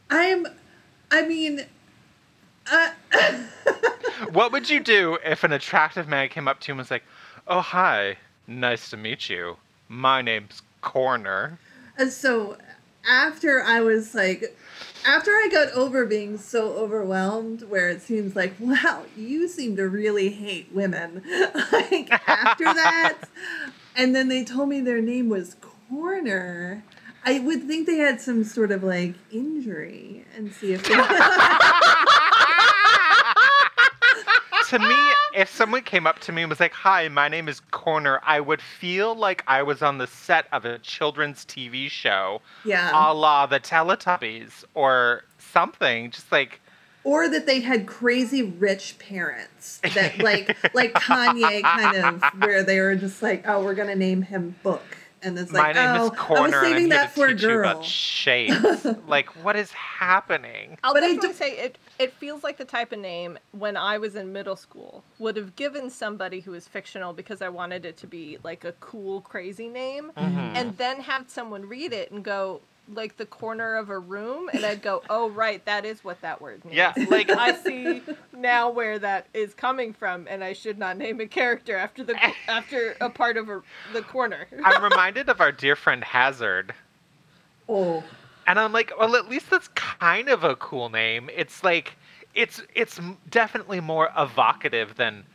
I'm. 0.10 0.48
I 1.12 1.26
mean. 1.26 1.66
Uh, 2.70 2.92
What 4.32 4.52
would 4.52 4.70
you 4.70 4.80
do 4.80 5.20
if 5.24 5.44
an 5.44 5.52
attractive 5.54 6.08
man 6.08 6.30
came 6.30 6.48
up 6.48 6.60
to 6.62 6.68
you 6.68 6.74
and 6.74 6.80
was 6.80 6.90
like, 6.90 7.04
"Oh 7.48 7.62
hi, 7.62 8.18
nice 8.48 8.90
to 8.90 8.98
meet 8.98 9.30
you. 9.30 9.58
My 9.88 10.22
name's 10.24 10.64
Corner." 10.82 11.60
And 11.98 12.12
so 12.12 12.58
after 13.08 13.62
I 13.62 13.82
was 13.82 14.16
like, 14.16 14.58
after 15.06 15.32
I 15.32 15.50
got 15.52 15.72
over 15.72 16.06
being 16.06 16.38
so 16.38 16.74
overwhelmed, 16.74 17.64
where 17.64 17.90
it 17.90 18.02
seems 18.02 18.36
like, 18.36 18.54
wow, 18.60 19.04
you 19.16 19.48
seem 19.48 19.76
to 19.78 19.88
really 19.88 20.30
hate 20.30 20.70
women. 20.74 21.24
like 21.72 22.12
after 22.28 22.66
that, 22.66 23.18
and 23.98 24.16
then 24.16 24.30
they 24.30 24.46
told 24.46 24.70
me 24.70 24.80
their 24.80 25.02
name 25.02 25.28
was 25.28 25.58
Corner. 25.90 26.84
I 27.26 27.40
would 27.40 27.66
think 27.68 27.88
they 27.88 27.98
had 27.98 28.22
some 28.22 28.44
sort 28.46 28.72
of 28.72 28.84
like 28.84 29.16
injury 29.32 30.24
and 30.36 30.52
see 30.54 30.72
if 30.74 30.84
they 30.88 30.96
to 34.70 34.80
me, 34.80 34.96
if 35.34 35.50
someone 35.50 35.82
came 35.84 36.06
up 36.08 36.20
to 36.20 36.32
me 36.32 36.42
and 36.44 36.50
was 36.50 36.60
like, 36.60 36.74
"Hi, 36.74 37.08
my 37.10 37.28
name 37.30 37.48
is 37.48 37.60
Corner," 37.72 38.20
I 38.26 38.40
would 38.40 38.62
feel 38.62 39.16
like 39.16 39.44
I 39.48 39.64
was 39.64 39.82
on 39.82 39.98
the 39.98 40.08
set 40.08 40.48
of 40.52 40.66
a 40.66 40.80
children's 40.80 41.46
TV 41.46 41.90
show, 41.90 42.42
Yeah. 42.66 42.92
a 42.94 43.14
la 43.14 43.46
the 43.46 43.60
Teletubbies 43.60 44.66
or 44.74 45.24
something. 45.38 46.12
Just 46.12 46.32
like, 46.32 46.60
or 47.04 47.30
that 47.30 47.46
they 47.46 47.62
had 47.62 47.86
crazy 47.88 48.44
rich 48.44 48.98
parents 49.00 49.80
that 49.94 50.18
like 50.20 50.56
like 50.74 50.94
Kanye 50.94 51.62
kind 51.64 51.98
of 51.98 52.22
where 52.42 52.64
they 52.64 52.80
were 52.80 52.96
just 52.96 53.22
like, 53.22 53.44
oh, 53.48 53.64
we're 53.64 53.76
gonna 53.76 53.96
name 53.96 54.22
him 54.24 54.56
Book, 54.64 54.84
and 55.22 55.38
it's 55.40 55.52
my 55.52 55.60
like, 55.72 55.76
name 55.76 55.88
oh, 55.90 55.94
is 55.96 56.00
I 56.00 56.04
was 56.04 56.20
Corner, 56.20 56.46
and 56.46 56.56
I'm 56.56 56.62
saving 56.64 56.80
here 56.88 56.90
that 56.90 57.14
to 57.14 57.20
for 57.20 57.26
a 57.28 57.34
teach 57.34 57.42
you 57.44 57.48
girl. 57.50 57.72
about 57.72 57.86
shapes. 57.86 58.86
like, 59.08 59.30
what 59.44 59.56
is 59.56 59.72
happening? 59.72 60.78
I'll 60.84 60.94
But 60.94 61.04
I 61.04 61.08
definitely 61.16 61.28
do- 61.30 61.34
say 61.36 61.52
it. 61.58 61.78
It 62.00 62.14
feels 62.14 62.44
like 62.44 62.58
the 62.58 62.66
type 62.66 62.92
of 62.92 63.00
name 63.00 63.40
when 63.52 63.76
I 63.78 63.98
was 63.98 64.16
in 64.16 64.32
middle 64.34 64.56
school 64.56 65.04
would 65.18 65.36
have 65.36 65.56
given 65.56 65.90
somebody 65.90 66.42
who 66.42 66.52
was 66.52 66.68
fictional 66.68 67.14
because 67.14 67.42
I 67.42 67.50
wanted 67.50 67.86
it 67.86 67.98
to 67.98 68.08
be 68.08 68.38
like 68.44 68.64
a 68.66 68.74
cool, 68.74 69.22
crazy 69.22 69.68
name, 69.68 70.12
Mhm. 70.18 70.56
and 70.56 70.78
then 70.78 71.02
have 71.02 71.30
someone 71.30 71.68
read 71.68 71.94
it 71.94 72.12
and 72.12 72.24
go 72.24 72.62
like 72.94 73.18
the 73.18 73.26
corner 73.26 73.76
of 73.76 73.90
a 73.90 74.00
room, 74.00 74.50
and 74.54 74.66
I'd 74.66 74.82
go, 74.82 75.04
"Oh, 75.10 75.30
right, 75.30 75.64
that 75.66 75.86
is 75.86 76.04
what 76.04 76.22
that 76.22 76.42
word 76.42 76.64
means." 76.66 76.78
Yeah, 76.78 76.94
like 77.10 77.30
I 77.30 77.54
see 77.56 78.02
now 78.36 78.70
where 78.70 79.00
that 79.00 79.28
is 79.34 79.54
coming 79.54 79.94
from, 79.94 80.28
and 80.30 80.44
I 80.44 80.54
should 80.54 80.78
not 80.78 80.98
name 80.98 81.20
a 81.20 81.28
character 81.28 81.76
after 81.76 82.04
the 82.04 82.16
after 82.48 82.96
a 83.02 83.10
part 83.10 83.38
of 83.38 83.50
a, 83.50 83.62
the 83.94 84.02
corner. 84.02 84.48
I'm 84.64 84.84
reminded 84.84 85.30
of 85.30 85.42
our 85.42 85.52
dear 85.52 85.76
friend 85.76 86.04
Hazard. 86.04 86.74
oh, 87.70 88.04
And 88.48 88.60
I'm 88.60 88.72
like, 88.72 88.92
well, 88.98 89.16
at 89.16 89.30
least 89.30 89.50
that's 89.50 89.68
kind 89.70 90.30
of 90.30 90.44
a 90.44 90.56
cool 90.56 90.90
name. 90.90 91.30
It's 91.36 91.64
like, 91.64 91.96
it's 92.34 92.62
it's 92.74 93.00
definitely 93.30 93.80
more 93.82 94.10
evocative 94.18 94.96
than 94.96 95.26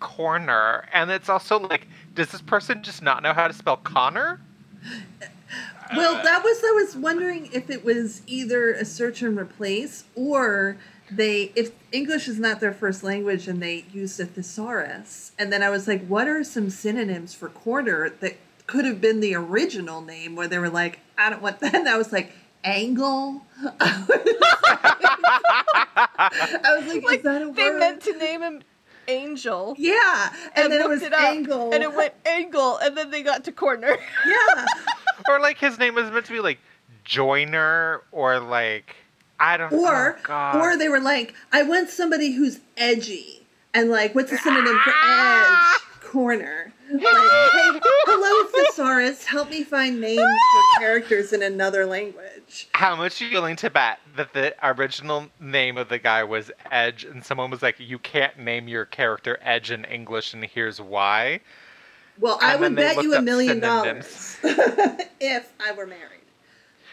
corner, 0.00 0.86
and 0.92 1.10
it's 1.10 1.28
also 1.28 1.58
like, 1.58 1.86
does 2.14 2.32
this 2.32 2.42
person 2.42 2.82
just 2.82 3.02
not 3.02 3.22
know 3.22 3.32
how 3.32 3.46
to 3.46 3.54
spell 3.54 3.76
Connor? 3.76 4.40
well, 5.96 6.22
that 6.22 6.42
was 6.44 6.62
I 6.64 6.72
was 6.72 6.96
wondering 6.96 7.48
if 7.52 7.70
it 7.70 7.84
was 7.84 8.22
either 8.26 8.72
a 8.72 8.84
search 8.84 9.22
and 9.22 9.38
replace 9.38 10.04
or 10.14 10.76
they 11.10 11.52
if 11.56 11.72
English 11.92 12.28
is 12.28 12.38
not 12.38 12.60
their 12.60 12.72
first 12.72 13.02
language 13.02 13.48
and 13.48 13.60
they 13.62 13.84
used 13.92 14.20
a 14.20 14.26
thesaurus, 14.26 15.32
and 15.38 15.52
then 15.52 15.62
I 15.62 15.70
was 15.70 15.88
like, 15.88 16.06
what 16.06 16.28
are 16.28 16.44
some 16.44 16.70
synonyms 16.70 17.34
for 17.34 17.48
corner 17.48 18.10
that 18.20 18.36
could 18.66 18.84
have 18.84 19.00
been 19.00 19.18
the 19.20 19.34
original 19.34 20.00
name 20.00 20.36
where 20.36 20.46
they 20.46 20.58
were 20.58 20.70
like, 20.70 21.00
I 21.18 21.30
don't 21.30 21.42
want 21.42 21.58
that. 21.60 21.74
And 21.74 21.88
I 21.88 21.96
was 21.98 22.12
like, 22.12 22.32
angle. 22.62 23.42
I 23.80 24.06
was 26.78 26.86
like, 26.86 27.18
is 27.18 27.22
that 27.22 27.42
a 27.42 27.52
they 27.52 27.70
word? 27.70 27.78
meant 27.80 28.02
to 28.02 28.16
name 28.16 28.42
him 28.42 28.62
Angel. 29.10 29.74
yeah, 29.78 30.32
and, 30.54 30.72
then 30.72 30.80
it 30.80 30.86
looked 30.86 31.02
was 31.02 31.02
up, 31.02 31.12
angle, 31.20 31.72
and 31.72 31.82
it 31.82 31.94
went 31.94 32.14
angle, 32.24 32.76
and 32.78 32.96
then 32.96 33.10
they 33.10 33.22
got 33.22 33.44
to 33.44 33.52
corner. 33.52 33.96
yeah. 34.26 34.66
or 35.28 35.40
like 35.40 35.58
his 35.58 35.78
name 35.78 35.94
was 35.94 36.10
meant 36.10 36.26
to 36.26 36.32
be 36.32 36.40
like 36.40 36.58
Joiner, 37.04 38.02
or 38.12 38.40
like 38.40 38.96
I 39.38 39.56
don't. 39.56 39.72
Or 39.72 40.18
oh, 40.28 40.60
or 40.60 40.76
they 40.76 40.88
were 40.88 41.00
like, 41.00 41.34
I 41.52 41.62
want 41.62 41.90
somebody 41.90 42.32
who's 42.32 42.60
edgy. 42.76 43.46
And 43.72 43.88
like, 43.88 44.14
what's 44.14 44.32
a 44.32 44.36
synonym 44.38 44.78
for 44.84 44.92
Ah! 44.94 45.74
edge? 45.74 46.10
Corner. 46.10 46.72
Like, 46.92 47.02
hey, 47.02 47.08
hello 48.06 48.48
thesaurus, 48.48 49.24
help 49.24 49.50
me 49.50 49.62
find 49.62 50.00
names 50.00 50.20
for 50.20 50.80
characters 50.80 51.32
in 51.32 51.42
another 51.42 51.86
language. 51.86 52.68
How 52.72 52.96
much 52.96 53.22
are 53.22 53.26
you 53.26 53.32
willing 53.32 53.56
to 53.56 53.70
bet 53.70 54.00
that 54.16 54.32
the 54.32 54.54
original 54.62 55.28
name 55.38 55.76
of 55.76 55.88
the 55.88 55.98
guy 55.98 56.24
was 56.24 56.50
Edge, 56.70 57.04
and 57.04 57.24
someone 57.24 57.50
was 57.50 57.62
like, 57.62 57.78
"You 57.78 57.98
can't 57.98 58.38
name 58.38 58.66
your 58.66 58.84
character 58.86 59.38
Edge 59.42 59.70
in 59.70 59.84
English, 59.84 60.34
and 60.34 60.44
here's 60.44 60.80
why." 60.80 61.40
Well, 62.18 62.38
I 62.42 62.56
would 62.56 62.74
bet 62.74 63.02
you 63.02 63.14
a 63.14 63.22
million 63.22 63.60
synonyms. 63.60 64.36
dollars 64.42 64.56
if 65.20 65.52
I 65.60 65.72
were 65.72 65.86
married. 65.86 66.20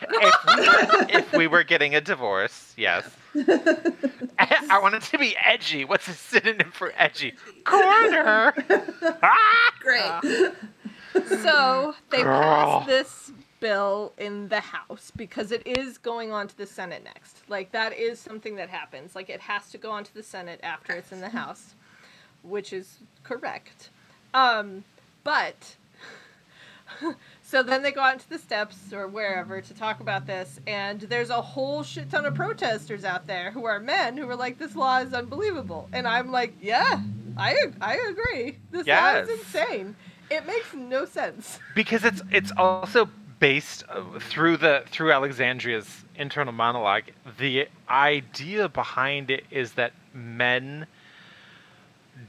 if 0.01 0.45
we 0.45 0.67
were, 0.67 1.05
if 1.09 1.33
we 1.33 1.47
were 1.47 1.63
getting 1.63 1.95
a 1.95 2.01
divorce, 2.01 2.73
yes. 2.77 3.09
I 4.39 4.79
want 4.81 4.95
it 4.95 5.03
to 5.03 5.17
be 5.17 5.35
edgy. 5.43 5.85
What's 5.85 6.07
a 6.07 6.13
synonym 6.13 6.71
for 6.71 6.93
edgy? 6.97 7.33
Corner. 7.63 8.53
Ah! 9.23 9.73
Great. 9.79 10.53
So 11.41 11.95
they 12.09 12.23
Girl. 12.23 12.41
passed 12.41 12.87
this 12.87 13.31
bill 13.59 14.13
in 14.17 14.47
the 14.49 14.59
House 14.59 15.11
because 15.15 15.51
it 15.51 15.65
is 15.65 15.97
going 15.97 16.31
on 16.31 16.47
to 16.47 16.57
the 16.57 16.65
Senate 16.65 17.03
next. 17.03 17.41
Like 17.47 17.71
that 17.71 17.93
is 17.97 18.19
something 18.19 18.55
that 18.55 18.69
happens. 18.69 19.15
Like 19.15 19.29
it 19.29 19.41
has 19.41 19.69
to 19.71 19.77
go 19.77 19.91
on 19.91 20.03
to 20.03 20.13
the 20.13 20.23
Senate 20.23 20.59
after 20.63 20.93
it's 20.93 21.11
in 21.11 21.21
the 21.21 21.29
House, 21.29 21.75
which 22.43 22.73
is 22.73 22.99
correct. 23.23 23.89
Um, 24.33 24.83
but 25.23 25.75
so 27.47 27.63
then 27.63 27.81
they 27.81 27.93
go 27.93 28.01
out 28.01 28.19
to 28.19 28.29
the 28.29 28.37
steps 28.37 28.91
or 28.91 29.07
wherever 29.07 29.61
to 29.61 29.73
talk 29.73 30.01
about 30.01 30.27
this, 30.27 30.59
and 30.67 30.99
there's 30.99 31.29
a 31.29 31.41
whole 31.41 31.81
shit 31.81 32.09
ton 32.09 32.25
of 32.25 32.35
protesters 32.35 33.05
out 33.05 33.25
there 33.25 33.51
who 33.51 33.63
are 33.63 33.79
men 33.79 34.17
who 34.17 34.29
are 34.29 34.35
like, 34.35 34.57
"This 34.57 34.75
law 34.75 34.97
is 34.97 35.13
unbelievable," 35.13 35.87
and 35.93 36.05
I'm 36.05 36.29
like, 36.29 36.55
"Yeah, 36.61 36.99
I 37.37 37.55
I 37.79 37.95
agree. 38.09 38.57
This 38.69 38.85
law 38.85 39.15
is 39.15 39.29
insane. 39.29 39.95
It 40.29 40.45
makes 40.45 40.73
no 40.73 41.05
sense." 41.05 41.59
because 41.73 42.03
it's 42.03 42.21
it's 42.31 42.51
also 42.57 43.09
based 43.39 43.85
uh, 43.87 44.19
through 44.19 44.57
the 44.57 44.83
through 44.87 45.13
Alexandria's 45.13 46.03
internal 46.17 46.51
monologue. 46.51 47.03
The 47.39 47.69
idea 47.89 48.67
behind 48.67 49.31
it 49.31 49.45
is 49.49 49.71
that 49.73 49.93
men 50.13 50.85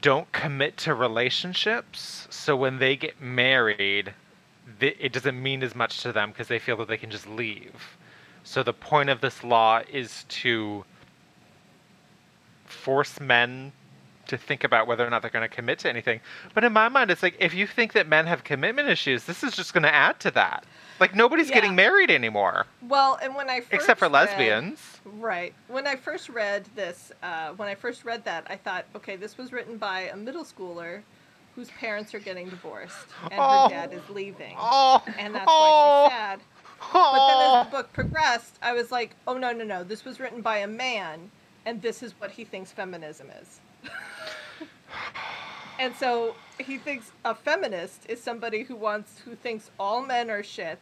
don't 0.01 0.31
commit 0.31 0.77
to 0.77 0.95
relationships, 0.95 2.29
so 2.31 2.55
when 2.55 2.79
they 2.79 2.95
get 2.95 3.21
married, 3.21 4.15
th- 4.81 4.97
it 5.01 5.13
doesn't 5.13 5.41
mean 5.43 5.63
as 5.63 5.75
much 5.75 6.03
to 6.03 6.13
them 6.13 6.31
because 6.31 6.49
they 6.49 6.59
feel 6.59 6.77
that 6.79 6.89
they 6.89 6.97
can 6.97 7.11
just 7.11 7.27
leave. 7.29 7.97
So 8.45 8.63
the 8.63 8.73
point 8.73 9.11
of 9.11 9.21
this 9.21 9.45
law 9.45 9.83
is 9.93 10.25
to 10.29 10.85
force 12.67 13.21
men 13.21 13.73
to 14.27 14.37
think 14.37 14.63
about 14.63 14.87
whether 14.87 15.07
or 15.07 15.11
not 15.11 15.23
they're 15.23 15.31
going 15.31 15.49
to 15.49 15.55
commit 15.55 15.79
to 15.81 15.89
anything. 15.89 16.21
But 16.53 16.63
in 16.63 16.73
my 16.73 16.89
mind, 16.89 17.11
it's 17.11 17.23
like 17.23 17.35
if 17.39 17.55
you 17.55 17.67
think 17.67 17.95
that 17.95 18.07
men 18.09 18.27
have 18.27 18.45
commitment 18.45 18.89
issues, 18.89 19.25
this 19.25 19.43
is 19.43 19.57
just 19.57 19.73
going 19.73 19.85
to 19.85 19.95
add 19.95 20.21
to 20.21 20.31
that. 20.33 20.65
Like 21.01 21.15
nobody's 21.15 21.49
Yeah. 21.49 21.55
getting 21.55 21.75
married 21.75 22.11
anymore, 22.11 22.67
Well, 22.83 23.19
and 23.23 23.35
when 23.35 23.49
I 23.49 23.61
first 23.61 23.73
except 23.73 23.99
for 24.01 24.07
read- 24.07 24.13
lesbians. 24.13 25.01
Right. 25.05 25.55
When 25.69 25.87
I 25.87 25.97
first 25.97 26.29
read 26.29 26.67
this, 26.75 27.11
uh, 27.23 27.51
when 27.53 27.69
I 27.69 27.75
first 27.75 28.05
read 28.05 28.25
that, 28.25 28.47
I 28.51 28.57
thought, 28.57 28.85
okay, 28.97 29.17
this 29.17 29.39
was 29.39 29.51
written 29.53 29.79
by 29.79 30.01
a 30.03 30.17
middle 30.17 30.45
schooler 30.45 31.03
whose 31.59 31.71
parents 31.71 32.15
are 32.15 32.21
getting 32.21 32.49
divorced 32.49 33.09
and 33.33 33.35
Oh. 33.37 33.65
her 33.65 33.71
dad 33.71 33.93
is 33.93 34.09
leaving. 34.11 34.55
Oh, 34.57 35.03
And 35.19 35.35
that's 35.35 35.45
oh, 35.49 36.05
why 36.05 36.09
she's 36.09 36.15
oh. 36.15 36.17
sad. 36.17 36.41
But 36.93 37.27
then 37.27 37.61
as 37.61 37.67
the 37.67 37.71
book 37.73 37.89
oh. 37.91 37.95
progressed, 37.95 38.59
I 38.63 38.73
was 38.75 38.93
like, 38.93 39.17
oh, 39.27 39.37
no, 39.37 39.53
no, 39.53 39.65
no. 39.65 39.83
This 39.83 40.05
was 40.05 40.21
written 40.21 40.41
by 40.41 40.59
a 40.59 40.69
man, 40.69 41.33
and 41.67 41.83
this 41.83 42.01
is 42.01 42.13
what 42.21 42.31
he 42.31 42.45
thinks 42.45 42.71
feminism 42.71 43.27
is. 43.43 43.61
and 45.81 45.97
so 45.97 46.37
he 46.61 46.79
thinks 46.79 47.11
a 47.25 47.35
feminist 47.35 48.07
is 48.09 48.23
somebody 48.23 48.63
who 48.63 48.77
wants, 48.77 49.19
who 49.25 49.35
thinks 49.35 49.73
all 49.81 50.01
men 50.01 50.31
are 50.31 50.45
shit, 50.45 50.79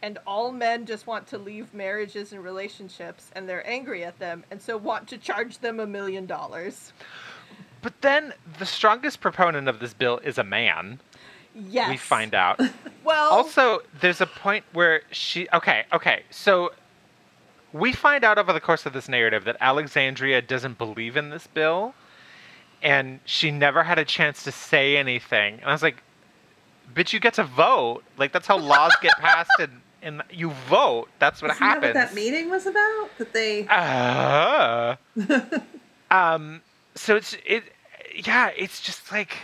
and 0.00 0.16
all 0.26 0.50
men 0.50 0.86
just 0.86 1.06
want 1.06 1.26
to 1.26 1.36
leave 1.36 1.74
marriages 1.74 2.32
and 2.32 2.42
relationships, 2.42 3.30
and 3.36 3.46
they're 3.46 3.68
angry 3.68 4.04
at 4.04 4.18
them, 4.18 4.42
and 4.50 4.62
so 4.62 4.78
want 4.78 5.06
to 5.08 5.18
charge 5.18 5.58
them 5.58 5.80
a 5.80 5.86
million 5.86 6.24
dollars. 6.24 6.94
But 7.84 8.00
then 8.00 8.32
the 8.58 8.64
strongest 8.64 9.20
proponent 9.20 9.68
of 9.68 9.78
this 9.78 9.92
bill 9.92 10.18
is 10.24 10.38
a 10.38 10.42
man. 10.42 11.00
Yes. 11.54 11.90
We 11.90 11.96
find 11.98 12.34
out. 12.34 12.60
Well, 13.04 13.30
also, 13.30 13.80
there's 14.00 14.22
a 14.22 14.26
point 14.26 14.64
where 14.72 15.02
she. 15.10 15.46
Okay, 15.52 15.84
okay. 15.92 16.22
So 16.30 16.72
we 17.74 17.92
find 17.92 18.24
out 18.24 18.38
over 18.38 18.50
the 18.50 18.60
course 18.60 18.86
of 18.86 18.94
this 18.94 19.10
narrative 19.10 19.44
that 19.44 19.58
Alexandria 19.60 20.40
doesn't 20.40 20.78
believe 20.78 21.18
in 21.18 21.28
this 21.28 21.46
bill, 21.46 21.92
and 22.82 23.20
she 23.26 23.50
never 23.50 23.82
had 23.82 23.98
a 23.98 24.06
chance 24.06 24.42
to 24.44 24.52
say 24.52 24.96
anything. 24.96 25.56
And 25.56 25.64
I 25.64 25.72
was 25.72 25.82
like, 25.82 26.02
"Bitch, 26.94 27.12
you 27.12 27.20
get 27.20 27.34
to 27.34 27.44
vote. 27.44 28.04
Like 28.16 28.32
that's 28.32 28.46
how 28.46 28.56
laws 28.56 28.96
get 29.02 29.12
passed, 29.18 29.50
and 29.58 29.82
and 30.00 30.22
you 30.30 30.48
vote. 30.66 31.10
That's 31.18 31.42
what 31.42 31.50
Isn't 31.50 31.60
that 31.60 31.66
happens." 31.66 31.94
what 31.94 32.06
that 32.06 32.14
meeting 32.14 32.48
was 32.48 32.64
about? 32.66 33.10
That 33.18 33.34
they. 33.34 33.66
Uh, 33.68 34.96
um. 36.10 36.62
So 36.94 37.16
it's 37.16 37.36
it. 37.44 37.64
Yeah, 38.14 38.50
it's 38.56 38.80
just 38.80 39.10
like. 39.12 39.36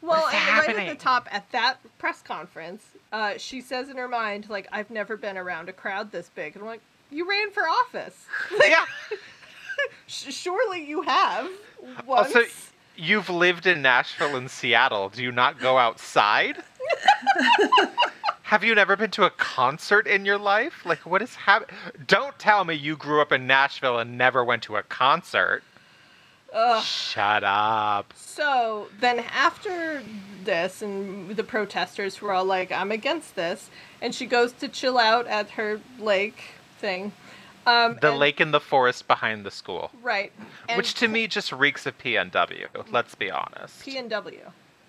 Well, 0.00 0.28
and 0.28 0.58
right 0.58 0.76
at 0.76 0.88
the 0.88 1.02
top 1.02 1.28
at 1.30 1.50
that 1.50 1.78
press 1.98 2.22
conference, 2.22 2.84
uh, 3.12 3.34
she 3.36 3.60
says 3.60 3.88
in 3.88 3.96
her 3.96 4.06
mind, 4.06 4.48
like, 4.48 4.68
I've 4.70 4.90
never 4.90 5.16
been 5.16 5.36
around 5.36 5.68
a 5.68 5.72
crowd 5.72 6.12
this 6.12 6.30
big. 6.34 6.54
And 6.54 6.62
I'm 6.62 6.68
like, 6.68 6.82
you 7.10 7.28
ran 7.28 7.50
for 7.50 7.62
office. 7.68 8.26
Yeah. 8.60 8.84
Surely 10.06 10.84
you 10.84 11.02
have. 11.02 11.48
Once. 12.06 12.34
Also, 12.34 12.48
you've 12.96 13.30
lived 13.30 13.66
in 13.66 13.80
Nashville 13.82 14.36
and 14.36 14.50
Seattle. 14.50 15.08
Do 15.08 15.22
you 15.22 15.32
not 15.32 15.58
go 15.58 15.78
outside? 15.78 16.62
Have 18.42 18.64
you 18.64 18.74
never 18.74 18.96
been 18.96 19.10
to 19.12 19.24
a 19.24 19.30
concert 19.30 20.06
in 20.06 20.24
your 20.24 20.38
life? 20.38 20.84
Like, 20.86 21.04
what 21.04 21.22
is 21.22 21.34
happening? 21.34 21.76
Don't 22.06 22.38
tell 22.38 22.64
me 22.64 22.74
you 22.74 22.96
grew 22.96 23.20
up 23.20 23.30
in 23.30 23.46
Nashville 23.46 23.98
and 23.98 24.16
never 24.16 24.42
went 24.42 24.62
to 24.64 24.76
a 24.76 24.82
concert. 24.82 25.62
Ugh. 26.52 26.82
Shut 26.82 27.44
up. 27.44 28.12
So 28.16 28.88
then 29.00 29.20
after 29.32 30.02
this, 30.44 30.80
and 30.82 31.36
the 31.36 31.44
protesters 31.44 32.20
were 32.22 32.32
all 32.32 32.44
like, 32.44 32.72
I'm 32.72 32.90
against 32.90 33.36
this, 33.36 33.68
and 34.00 34.14
she 34.14 34.26
goes 34.26 34.52
to 34.54 34.68
chill 34.68 34.98
out 34.98 35.26
at 35.26 35.50
her 35.50 35.80
lake 35.98 36.40
thing. 36.78 37.12
Um, 37.66 37.98
The 38.00 38.10
and- 38.10 38.18
lake 38.18 38.40
in 38.40 38.50
the 38.52 38.60
forest 38.60 39.06
behind 39.06 39.44
the 39.44 39.50
school. 39.50 39.90
Right. 40.02 40.32
And 40.68 40.78
Which 40.78 40.94
to 40.94 41.08
me 41.08 41.26
just 41.26 41.52
reeks 41.52 41.84
of 41.84 41.98
PNW, 41.98 42.66
let's 42.90 43.14
be 43.14 43.30
honest. 43.30 43.82
P 43.84 43.98
and 43.98 44.08
W. 44.08 44.40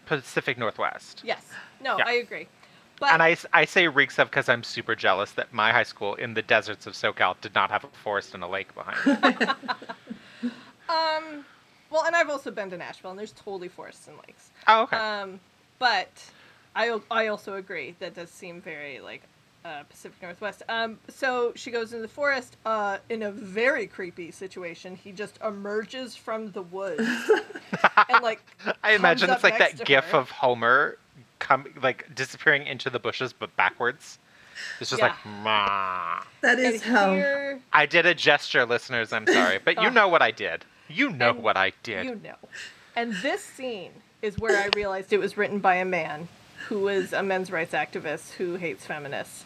Pacific 0.05 0.57
Northwest. 0.57 1.21
Yes. 1.25 1.43
No, 1.81 1.97
Yeah. 1.97 2.05
I 2.07 2.13
agree. 2.13 2.47
But 3.01 3.13
And 3.13 3.21
I 3.53 3.65
say 3.65 3.87
reeks 3.87 4.17
of 4.19 4.29
because 4.29 4.49
I'm 4.49 4.63
super 4.63 4.93
jealous 4.95 5.31
that 5.31 5.53
my 5.53 5.71
high 5.71 5.83
school 5.83 6.15
in 6.15 6.33
the 6.33 6.41
deserts 6.41 6.85
of 6.87 6.93
SoCal 6.93 7.39
did 7.41 7.53
not 7.55 7.69
have 7.71 7.83
a 7.85 7.87
forest 7.87 8.33
and 8.33 8.43
a 8.43 8.47
lake 8.47 8.73
behind 8.75 8.97
it. 9.41 9.49
um, 10.89 11.45
well, 11.91 12.05
and 12.05 12.15
I've 12.15 12.29
also 12.29 12.51
been 12.51 12.69
to 12.71 12.77
Nashville, 12.77 13.11
and 13.11 13.19
there's 13.19 13.31
totally 13.31 13.67
forests 13.67 14.07
and 14.07 14.17
lakes. 14.27 14.49
oh, 14.67 14.83
okay. 14.83 14.97
Um, 14.97 15.39
but 15.79 16.09
I 16.75 16.99
I 17.09 17.27
also 17.27 17.55
agree 17.55 17.95
that 17.99 18.13
does 18.15 18.29
seem 18.29 18.61
very 18.61 18.99
like 18.99 19.23
uh, 19.65 19.83
Pacific 19.89 20.21
Northwest. 20.21 20.63
Um, 20.69 20.99
so 21.09 21.51
she 21.55 21.71
goes 21.71 21.91
into 21.93 22.01
the 22.03 22.07
forest 22.13 22.57
uh, 22.65 22.97
in 23.09 23.23
a 23.23 23.31
very 23.31 23.87
creepy 23.87 24.31
situation. 24.31 24.95
He 24.95 25.11
just 25.11 25.37
emerges 25.45 26.15
from 26.15 26.51
the 26.51 26.61
woods 26.61 27.01
and 28.09 28.23
like 28.23 28.41
I 28.83 28.93
imagine 28.93 29.29
it's 29.29 29.43
like 29.43 29.57
that 29.59 29.83
gif 29.85 30.11
her. 30.11 30.17
of 30.19 30.29
Homer 30.29 30.97
come 31.39 31.65
like 31.81 32.13
disappearing 32.15 32.67
into 32.67 32.89
the 32.89 32.99
bushes 32.99 33.33
but 33.33 33.55
backwards. 33.55 34.19
It's 34.81 34.89
just 34.89 35.01
Yeah. 35.01 35.07
like 35.09 35.25
ma. 35.43 36.21
That 36.41 36.59
is 36.59 36.81
and 36.81 36.93
how. 36.93 37.13
here 37.13 37.59
I 37.73 37.85
did 37.85 38.05
a 38.05 38.13
gesture, 38.13 38.65
listeners. 38.65 39.11
I'm 39.13 39.25
sorry, 39.27 39.59
but 39.63 39.81
you 39.81 39.87
Oh. 39.87 39.91
know 39.93 40.07
what 40.07 40.21
I 40.21 40.31
did. 40.31 40.65
You 40.89 41.11
know 41.11 41.29
And 41.31 41.43
what 41.43 41.55
I 41.57 41.73
did. 41.83 42.05
you 42.05 42.15
know. 42.23 42.35
And 42.95 43.13
this 43.21 43.43
scene 43.43 43.91
is 44.21 44.37
where 44.37 44.57
I 44.61 44.69
realized 44.75 45.13
it 45.13 45.19
was 45.19 45.37
written 45.37 45.59
by 45.59 45.75
a 45.75 45.85
man 45.85 46.27
who 46.67 46.87
is 46.89 47.13
a 47.13 47.23
men's 47.23 47.51
rights 47.51 47.73
activist 47.73 48.33
who 48.33 48.55
hates 48.55 48.85
feminists. 48.85 49.45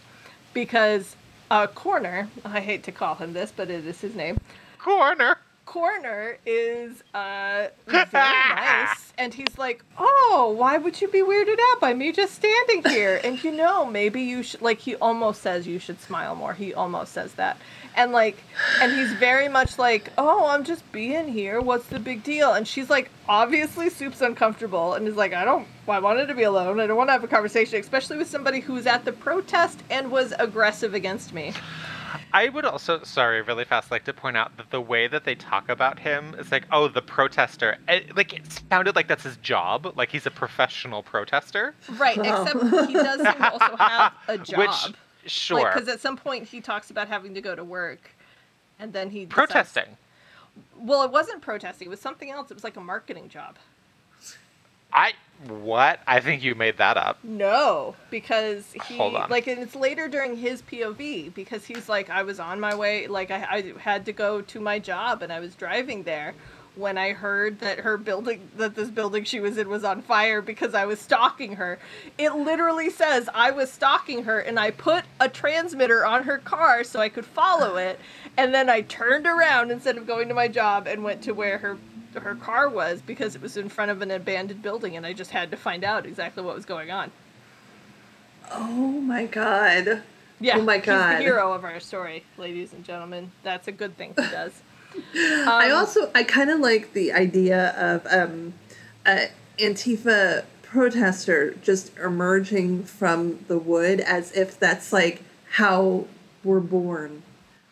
Because 0.53 1.15
uh, 1.51 1.67
Corner, 1.67 2.29
I 2.45 2.59
hate 2.61 2.83
to 2.83 2.91
call 2.91 3.15
him 3.15 3.33
this, 3.33 3.51
but 3.55 3.69
it 3.69 3.85
is 3.85 4.01
his 4.01 4.15
name. 4.15 4.39
Corner. 4.79 5.37
Corner 5.65 6.37
is 6.45 7.03
uh, 7.13 7.67
very 7.87 8.05
nice, 8.11 9.13
and 9.17 9.33
he's 9.33 9.57
like, 9.57 9.81
"Oh, 9.97 10.53
why 10.57 10.77
would 10.77 10.99
you 11.01 11.07
be 11.07 11.21
weirded 11.21 11.57
out 11.71 11.79
by 11.79 11.93
me 11.93 12.11
just 12.11 12.35
standing 12.35 12.83
here?" 12.91 13.21
And 13.23 13.41
you 13.43 13.51
know, 13.51 13.85
maybe 13.85 14.21
you 14.21 14.43
should. 14.43 14.61
Like 14.61 14.79
he 14.79 14.95
almost 14.97 15.41
says 15.41 15.65
you 15.65 15.79
should 15.79 16.01
smile 16.01 16.35
more. 16.35 16.53
He 16.53 16.73
almost 16.73 17.13
says 17.13 17.33
that, 17.35 17.57
and 17.95 18.11
like, 18.11 18.37
and 18.81 18.91
he's 18.91 19.11
very 19.13 19.47
much 19.49 19.77
like, 19.77 20.11
"Oh, 20.17 20.47
I'm 20.47 20.63
just 20.63 20.89
being 20.91 21.27
here. 21.27 21.61
What's 21.61 21.87
the 21.87 21.99
big 21.99 22.23
deal?" 22.23 22.53
And 22.53 22.67
she's 22.67 22.89
like, 22.89 23.09
obviously, 23.27 23.89
Soup's 23.89 24.21
uncomfortable, 24.21 24.93
and 24.93 25.07
is 25.07 25.15
like, 25.15 25.33
"I 25.33 25.45
don't. 25.45 25.67
I 25.87 25.99
wanted 25.99 26.27
to 26.27 26.33
be 26.35 26.43
alone. 26.43 26.79
I 26.79 26.87
don't 26.87 26.97
want 26.97 27.09
to 27.09 27.11
have 27.13 27.23
a 27.23 27.27
conversation, 27.27 27.79
especially 27.79 28.17
with 28.17 28.29
somebody 28.29 28.59
who's 28.59 28.85
at 28.87 29.05
the 29.05 29.11
protest 29.13 29.81
and 29.89 30.11
was 30.11 30.33
aggressive 30.39 30.93
against 30.93 31.33
me." 31.33 31.53
I 32.31 32.49
would 32.49 32.65
also, 32.65 33.03
sorry, 33.03 33.41
really 33.43 33.63
fast, 33.63 33.91
like 33.91 34.05
to 34.05 34.13
point 34.13 34.37
out 34.37 34.57
that 34.57 34.69
the 34.71 34.81
way 34.81 35.07
that 35.07 35.23
they 35.23 35.35
talk 35.35 35.69
about 35.69 35.99
him 35.99 36.35
is 36.39 36.51
like, 36.51 36.65
oh, 36.71 36.87
the 36.87 37.01
protester. 37.01 37.77
It, 37.87 38.15
like, 38.15 38.33
it 38.33 38.41
sounded 38.71 38.95
like 38.95 39.07
that's 39.07 39.23
his 39.23 39.37
job. 39.37 39.93
Like, 39.95 40.09
he's 40.09 40.25
a 40.25 40.31
professional 40.31 41.03
protester. 41.03 41.75
Right, 41.97 42.17
Oh. 42.19 42.43
except 42.43 42.87
he 42.89 42.93
does 42.93 43.17
seem 43.21 43.33
to 43.33 43.51
also 43.51 43.75
have 43.77 44.13
a 44.27 44.37
job. 44.39 44.57
Which, 44.59 44.95
sure. 45.25 45.71
Because 45.73 45.87
at 45.87 45.99
some 45.99 46.17
point 46.17 46.47
he 46.47 46.61
talks 46.61 46.89
about 46.91 47.07
having 47.07 47.33
to 47.33 47.41
go 47.41 47.55
to 47.55 47.63
work, 47.63 48.11
and 48.79 48.93
then 48.93 49.09
he 49.09 49.25
decides- 49.25 49.33
protesting. 49.33 49.97
well, 50.77 51.03
it 51.03 51.11
wasn't 51.11 51.41
protesting; 51.41 51.87
it 51.87 51.89
was 51.89 51.99
something 52.01 52.31
else. 52.31 52.51
It 52.51 52.55
was 52.55 52.63
like 52.63 52.77
a 52.77 52.81
marketing 52.81 53.29
job. 53.29 53.57
I, 54.95 55.13
what? 55.47 56.01
I 56.05 56.19
think 56.19 56.43
you 56.43 56.53
made 56.53 56.77
that 56.77 56.97
up. 56.97 57.17
No, 57.23 57.95
because 58.11 58.71
he 58.85 58.95
Hold 58.95 59.15
on. 59.15 59.29
like, 59.29 59.47
and 59.47 59.59
it's 59.59 59.75
later 59.75 60.07
during 60.07 60.37
his 60.37 60.61
POV 60.61 61.33
because 61.33 61.65
he's 61.65 61.89
like, 61.89 62.11
I 62.11 62.21
was 62.21 62.39
on 62.39 62.59
my 62.59 62.75
way, 62.75 63.07
like 63.07 63.31
I, 63.31 63.43
I 63.49 63.79
had 63.79 64.05
to 64.05 64.13
go 64.13 64.41
to 64.41 64.59
my 64.59 64.77
job, 64.77 65.23
and 65.23 65.33
I 65.33 65.39
was 65.39 65.55
driving 65.55 66.03
there 66.03 66.35
when 66.75 66.97
I 66.97 67.13
heard 67.13 67.59
that 67.59 67.79
her 67.79 67.97
building, 67.97 68.49
that 68.57 68.75
this 68.75 68.89
building 68.89 69.23
she 69.23 69.39
was 69.39 69.57
in 69.57 69.69
was 69.69 69.83
on 69.83 70.01
fire 70.01 70.41
because 70.41 70.73
I 70.73 70.85
was 70.85 70.99
stalking 70.99 71.55
her. 71.55 71.79
It 72.17 72.35
literally 72.35 72.89
says 72.89 73.29
I 73.33 73.51
was 73.51 73.71
stalking 73.71 74.23
her, 74.23 74.39
and 74.39 74.59
I 74.59 74.71
put 74.71 75.05
a 75.19 75.29
transmitter 75.29 76.05
on 76.05 76.23
her 76.23 76.39
car 76.39 76.83
so 76.83 76.99
I 76.99 77.09
could 77.09 77.25
follow 77.25 77.75
it, 77.77 77.99
and 78.37 78.53
then 78.53 78.69
I 78.69 78.81
turned 78.81 79.27
around 79.27 79.71
instead 79.71 79.97
of 79.97 80.07
going 80.07 80.27
to 80.29 80.33
my 80.33 80.47
job 80.47 80.87
and 80.87 81.03
went 81.03 81.21
to 81.23 81.33
where 81.33 81.59
her 81.59 81.77
her 82.15 82.35
car 82.35 82.69
was 82.69 83.01
because 83.01 83.35
it 83.35 83.41
was 83.41 83.57
in 83.57 83.69
front 83.69 83.89
of 83.89 84.01
an 84.01 84.11
abandoned 84.11 84.61
building, 84.61 84.95
and 84.95 85.05
I 85.05 85.13
just 85.13 85.31
had 85.31 85.51
to 85.51 85.57
find 85.57 85.83
out 85.83 86.05
exactly 86.05 86.43
what 86.43 86.55
was 86.55 86.65
going 86.65 86.91
on. 86.91 87.11
Oh 88.51 89.01
my 89.01 89.25
god. 89.25 90.03
Yeah. 90.39 90.57
Oh 90.57 90.61
my 90.61 90.77
He's 90.77 90.85
God. 90.85 91.17
the 91.17 91.21
hero 91.21 91.53
of 91.53 91.63
our 91.63 91.79
story, 91.79 92.25
ladies 92.37 92.73
and 92.73 92.83
gentlemen. 92.83 93.31
That's 93.43 93.67
a 93.67 93.71
good 93.71 93.97
thing 93.97 94.13
he 94.17 94.29
does. 94.29 94.61
I 95.15 95.69
Um, 95.71 95.77
also 95.77 96.11
I 96.13 96.23
kind 96.23 96.49
of 96.49 96.59
like 96.59 96.93
the 96.93 97.13
idea 97.13 97.69
of 97.71 98.05
um, 98.09 98.53
a 99.05 99.27
Antifa 99.59 100.45
protester 100.61 101.53
just 101.61 101.95
emerging 101.97 102.83
from 102.85 103.43
the 103.47 103.57
wood 103.57 103.99
as 103.99 104.31
if 104.31 104.59
that's 104.59 104.91
like 104.91 105.21
how 105.51 106.05
we're 106.43 106.59
born. 106.59 107.21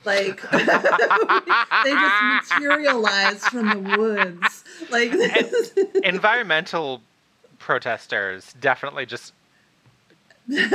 Like 0.06 0.42
they 0.52 0.66
just 0.66 2.50
materialize 2.50 3.46
from 3.48 3.70
the 3.70 3.98
woods. 3.98 4.64
Like. 4.90 5.14
Environmental 6.04 7.02
protesters 7.60 8.54
definitely 8.60 9.06
just 9.06 9.34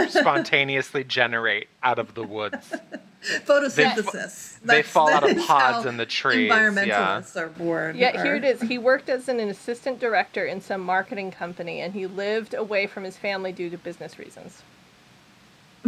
spontaneously 0.09 1.04
generate 1.04 1.68
out 1.82 1.98
of 1.98 2.14
the 2.14 2.22
woods. 2.22 2.72
photosynthesis. 3.46 4.60
They 4.60 4.76
That's- 4.76 4.86
fall 4.88 5.10
out 5.10 5.28
of 5.28 5.36
pods 5.46 5.86
in 5.86 5.96
the 5.96 6.06
trees, 6.06 6.48
yeah. 6.48 6.68
Environmentalists 6.70 7.36
are 7.36 7.48
born. 7.48 7.96
Yeah, 7.96 8.22
here 8.22 8.36
it 8.36 8.44
is. 8.44 8.60
He 8.60 8.78
worked 8.78 9.08
as 9.08 9.28
an 9.28 9.40
assistant 9.40 9.98
director 9.98 10.44
in 10.46 10.60
some 10.60 10.80
marketing 10.80 11.30
company, 11.30 11.80
and 11.80 11.92
he 11.94 12.06
lived 12.06 12.54
away 12.54 12.86
from 12.86 13.04
his 13.04 13.16
family 13.16 13.52
due 13.52 13.70
to 13.70 13.78
business 13.78 14.18
reasons. 14.18 14.62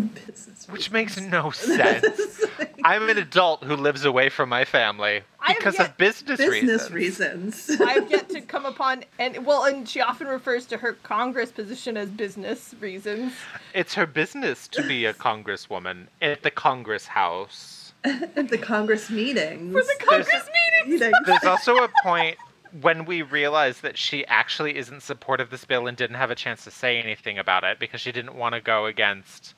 Business 0.00 0.66
Which 0.68 0.90
makes 0.90 1.20
no 1.20 1.50
sense. 1.52 2.44
I'm 2.84 3.08
an 3.08 3.18
adult 3.18 3.64
who 3.64 3.74
lives 3.74 4.04
away 4.04 4.28
from 4.28 4.48
my 4.48 4.64
family 4.64 5.22
because 5.46 5.78
of 5.80 5.96
business, 5.96 6.38
business 6.38 6.90
reasons. 6.90 7.68
reasons. 7.68 7.80
I've 7.86 8.10
yet 8.10 8.28
to 8.30 8.40
come 8.40 8.66
upon, 8.66 9.04
and 9.18 9.44
well, 9.44 9.64
and 9.64 9.88
she 9.88 10.00
often 10.00 10.26
refers 10.26 10.66
to 10.66 10.78
her 10.78 10.92
Congress 10.92 11.50
position 11.50 11.96
as 11.96 12.08
business 12.08 12.74
reasons. 12.80 13.32
It's 13.74 13.94
her 13.94 14.06
business 14.06 14.68
to 14.68 14.86
be 14.86 15.04
a 15.06 15.14
congresswoman 15.14 16.06
at 16.22 16.42
the 16.42 16.50
Congress 16.50 17.06
House. 17.06 17.92
At 18.04 18.48
the 18.50 18.58
Congress 18.58 19.10
meetings. 19.10 19.72
For 19.72 19.82
the 19.82 20.04
Congress 20.04 20.28
meetings! 20.28 21.00
meetings. 21.00 21.16
There's 21.26 21.44
also 21.44 21.76
a 21.76 21.88
point 22.02 22.36
when 22.80 23.04
we 23.06 23.22
realize 23.22 23.80
that 23.80 23.96
she 23.96 24.26
actually 24.26 24.76
isn't 24.76 25.02
supportive 25.02 25.46
of 25.46 25.50
this 25.50 25.64
bill 25.64 25.86
and 25.86 25.96
didn't 25.96 26.16
have 26.16 26.30
a 26.30 26.34
chance 26.34 26.64
to 26.64 26.70
say 26.70 26.98
anything 26.98 27.38
about 27.38 27.64
it 27.64 27.78
because 27.78 28.00
she 28.00 28.12
didn't 28.12 28.34
want 28.34 28.54
to 28.54 28.60
go 28.60 28.86
against 28.86 29.54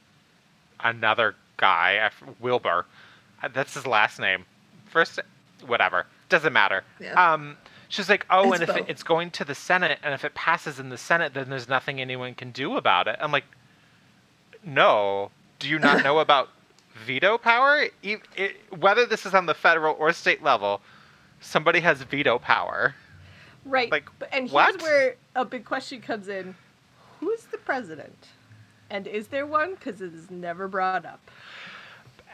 another 0.84 1.34
guy, 1.56 2.10
Wilbur. 2.40 2.86
Uh, 3.42 3.48
That's 3.48 3.74
his 3.74 3.86
last 3.86 4.18
name. 4.18 4.44
First, 4.86 5.20
whatever. 5.66 6.06
Doesn't 6.28 6.52
matter. 6.52 6.84
Yeah. 7.00 7.32
Um, 7.32 7.56
she's 7.88 8.08
like, 8.08 8.26
oh, 8.30 8.52
It's 8.52 8.60
and 8.60 8.70
if 8.70 8.76
it, 8.76 8.84
it's 8.88 9.02
going 9.02 9.30
to 9.32 9.44
the 9.44 9.54
Senate, 9.54 9.98
and 10.02 10.14
if 10.14 10.24
it 10.24 10.34
passes 10.34 10.78
in 10.80 10.88
the 10.88 10.98
Senate, 10.98 11.34
then 11.34 11.50
there's 11.50 11.68
nothing 11.68 12.00
anyone 12.00 12.34
can 12.34 12.50
do 12.50 12.76
about 12.76 13.08
it. 13.08 13.16
I'm 13.20 13.32
like, 13.32 13.44
no. 14.64 15.30
Do 15.58 15.68
you 15.68 15.78
not 15.78 16.02
know 16.02 16.18
about 16.26 16.48
veto 17.04 17.38
power? 17.38 17.86
E- 18.02 18.16
it, 18.36 18.56
whether 18.78 19.06
this 19.06 19.26
is 19.26 19.34
on 19.34 19.46
the 19.46 19.54
federal 19.54 19.94
or 19.98 20.12
state 20.12 20.42
level, 20.42 20.80
somebody 21.40 21.80
has 21.80 22.02
veto 22.02 22.38
power. 22.38 22.94
Right. 23.64 23.90
Like, 23.90 24.08
and 24.32 24.42
here's 24.44 24.52
what? 24.52 24.82
where 24.82 25.16
a 25.36 25.44
big 25.44 25.64
question 25.64 26.00
comes 26.00 26.28
in 26.28 26.54
Who's 27.20 27.44
the 27.44 27.58
president? 27.58 28.28
And 28.90 29.06
is 29.06 29.28
there 29.28 29.46
one? 29.46 29.74
Because 29.74 30.00
it 30.00 30.12
is 30.12 30.30
never 30.30 30.68
brought 30.68 31.06
up. 31.06 31.20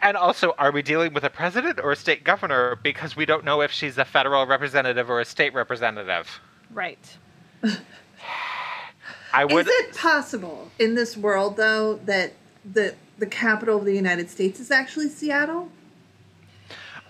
And 0.03 0.17
also, 0.17 0.55
are 0.59 0.73
we 0.73 0.83
dealing 0.83 1.15
with 1.15 1.25
a 1.25 1.31
president 1.31 1.81
or 1.81 1.93
a 1.93 1.97
state 1.97 2.25
governor? 2.25 2.79
Because 2.83 3.17
we 3.17 3.27
don't 3.27 3.45
know 3.45 3.61
if 3.61 3.71
she's 3.71 3.99
a 3.99 4.05
federal 4.05 4.47
representative 4.47 5.09
or 5.09 5.21
a 5.21 5.25
state 5.25 5.55
representative. 5.55 6.41
Right. 6.73 7.17
I 9.33 9.45
would. 9.45 9.67
Is 9.67 9.75
it 9.75 9.95
possible 9.95 10.71
in 10.79 10.95
this 10.95 11.17
world 11.17 11.57
though 11.57 11.95
that 12.05 12.33
the 12.65 12.95
the 13.19 13.27
capital 13.27 13.79
of 13.79 13.85
the 13.85 13.95
United 13.95 14.31
States 14.31 14.61
is 14.61 14.71
actually 14.71 15.09
Seattle? 15.09 15.71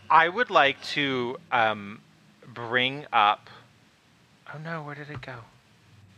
I 0.08 0.28
would 0.28 0.50
like 0.50 0.80
to 0.82 1.38
um, 1.50 2.00
bring 2.46 3.06
up. 3.12 3.50
Oh 4.52 4.58
no, 4.58 4.82
where 4.82 4.94
did 4.94 5.10
it 5.10 5.20
go? 5.20 5.34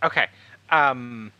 Okay. 0.02 0.26
Um, 0.70 1.32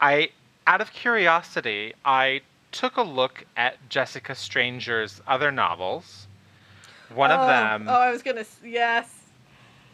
I 0.00 0.30
out 0.66 0.80
of 0.80 0.92
curiosity, 0.92 1.94
I 2.04 2.40
took 2.72 2.96
a 2.96 3.02
look 3.02 3.44
at 3.56 3.88
Jessica 3.88 4.34
Stranger's 4.34 5.20
other 5.26 5.52
novels. 5.52 6.26
One 7.14 7.30
oh, 7.30 7.34
of 7.34 7.48
them, 7.48 7.86
Oh, 7.88 7.92
I 7.92 8.10
was 8.10 8.22
gonna. 8.22 8.44
Yes. 8.64 9.20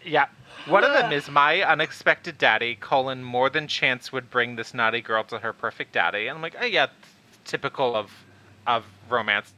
yeah, 0.04 0.26
one 0.66 0.84
of 0.84 0.92
them 0.92 1.12
is 1.12 1.28
My 1.30 1.62
Unexpected 1.62 2.38
Daddy, 2.38 2.76
colon, 2.76 3.22
more 3.22 3.50
than 3.50 3.66
chance 3.66 4.12
would 4.12 4.30
bring 4.30 4.56
this 4.56 4.72
naughty 4.74 5.00
girl 5.00 5.24
to 5.24 5.38
her 5.38 5.52
perfect 5.52 5.92
daddy. 5.92 6.28
And 6.28 6.36
I'm 6.36 6.42
like, 6.42 6.56
oh, 6.60 6.66
yeah, 6.66 6.86
typical 7.44 7.94
of, 7.96 8.10
of 8.66 8.84
romance. 9.08 9.52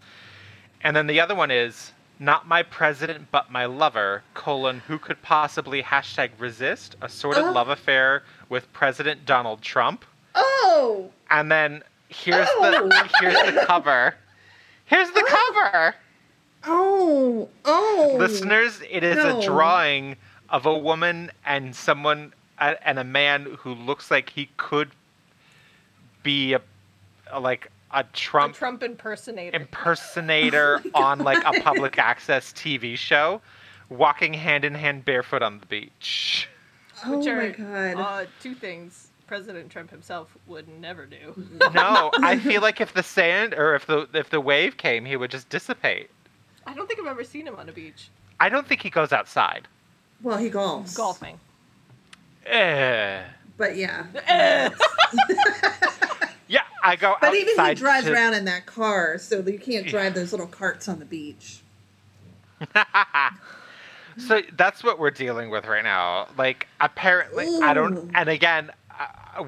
And 0.83 0.97
then 0.97 1.07
the 1.07 1.21
other 1.21 1.35
one 1.35 1.51
is 1.51 1.93
Not 2.19 2.49
My 2.49 2.63
President, 2.63 3.29
But 3.31 3.51
My 3.51 3.67
Lover, 3.67 4.23
colon, 4.35 4.81
who 4.81 4.99
could 4.99 5.21
possibly 5.23 5.83
hashtag 5.83 6.31
resist 6.39 6.97
a 7.01 7.09
sordid 7.09 7.45
Oh. 7.45 7.53
love 7.53 7.69
affair 7.69 8.23
with 8.49 8.73
President 8.73 9.25
Donald 9.25 9.61
Trump. 9.63 10.05
Oh, 10.35 11.11
And 11.31 11.51
then 11.51 11.83
here's 12.09 12.49
Oh. 12.53 12.89
the 12.89 13.11
here's 13.21 13.55
the 13.55 13.65
cover. 13.67 14.15
Here's 14.87 15.11
the 15.11 15.23
cover. 15.27 15.95
oh, 16.65 17.49
oh. 17.65 18.17
Listeners, 18.19 18.81
it 18.91 19.03
is 19.03 19.17
No. 19.17 19.39
a 19.41 19.43
drawing 19.45 20.17
of 20.51 20.67
a 20.67 20.77
woman 20.77 21.31
and 21.47 21.75
someone 21.75 22.33
uh, 22.59 22.75
and 22.85 22.99
a 22.99 23.05
man 23.05 23.57
who 23.61 23.75
looks 23.75 24.11
like 24.11 24.31
he 24.31 24.49
could 24.59 24.91
be 26.23 26.53
a, 26.53 26.61
a- 27.33 27.41
like 27.41 27.67
a 27.91 28.01
A 28.01 28.05
Trump 28.13 28.55
Trump 28.55 28.83
impersonator. 28.83 29.57
impersonator 29.57 30.83
on 30.95 31.19
like 31.21 31.43
a 31.45 31.61
public 31.63 31.99
access 31.99 32.53
TV 32.53 32.97
show, 32.97 33.41
walking 33.89 34.33
hand 34.35 34.65
in 34.65 34.75
hand 34.75 35.05
barefoot 35.05 35.43
on 35.43 35.59
the 35.59 35.67
beach. 35.67 36.49
Oh 37.05 37.19
which 37.19 37.27
my 37.27 37.49
god. 37.49 37.95
Uh, 37.97 38.27
two 38.41 38.55
things 38.55 39.09
President 39.27 39.71
Trump 39.71 39.91
himself 39.91 40.29
would 40.47 40.69
never 40.81 41.07
do. 41.07 41.35
No, 41.75 42.11
I 42.23 42.39
feel 42.39 42.61
like 42.63 42.81
if 42.81 42.93
the 42.95 43.03
sand 43.03 43.55
or 43.55 43.75
if 43.75 43.87
the 43.87 44.09
if 44.15 44.31
the 44.31 44.41
wave 44.41 44.77
came, 44.77 45.05
he 45.05 45.17
would 45.17 45.31
just 45.31 45.49
dissipate. 45.49 46.11
I 46.67 46.75
don't 46.75 46.87
think 46.87 47.01
I've 47.01 47.07
ever 47.07 47.25
seen 47.25 47.47
him 47.47 47.57
on 47.57 47.69
a 47.69 47.73
beach 47.73 48.09
I 48.39 48.49
don't 48.49 48.67
think 48.67 48.83
he 48.83 48.91
goes 48.91 49.13
outside. 49.13 49.69
well, 50.23 50.37
he 50.39 50.51
golfs. 50.51 50.95
golfing. 50.97 51.39
Eh. 52.47 53.23
But 53.57 53.77
yeah. 53.77 54.07
Eh. 54.27 54.71
Yeah, 56.49 56.61
I 56.85 56.97
go 56.97 57.15
But 57.19 57.35
even 57.35 57.55
he 57.67 57.75
drives 57.75 58.07
to- 58.07 58.13
around 58.13 58.35
in 58.35 58.45
that 58.45 58.67
car, 58.67 59.17
so 59.17 59.39
you 59.41 59.59
can't 59.59 59.87
drive 59.87 60.13
those 60.15 60.33
little 60.33 60.47
carts 60.47 60.87
on 60.87 60.99
the 60.99 61.07
beach. 61.07 61.61
so 64.19 64.43
that's 64.57 64.85
what 64.85 64.99
we're 64.99 65.11
dealing 65.11 65.49
with 65.49 65.65
right 65.67 65.83
now. 65.85 66.29
Like, 66.37 66.67
apparently, 66.81 67.47
I 67.63 67.73
don't. 67.73 68.11
And 68.15 68.29
again, 68.29 68.71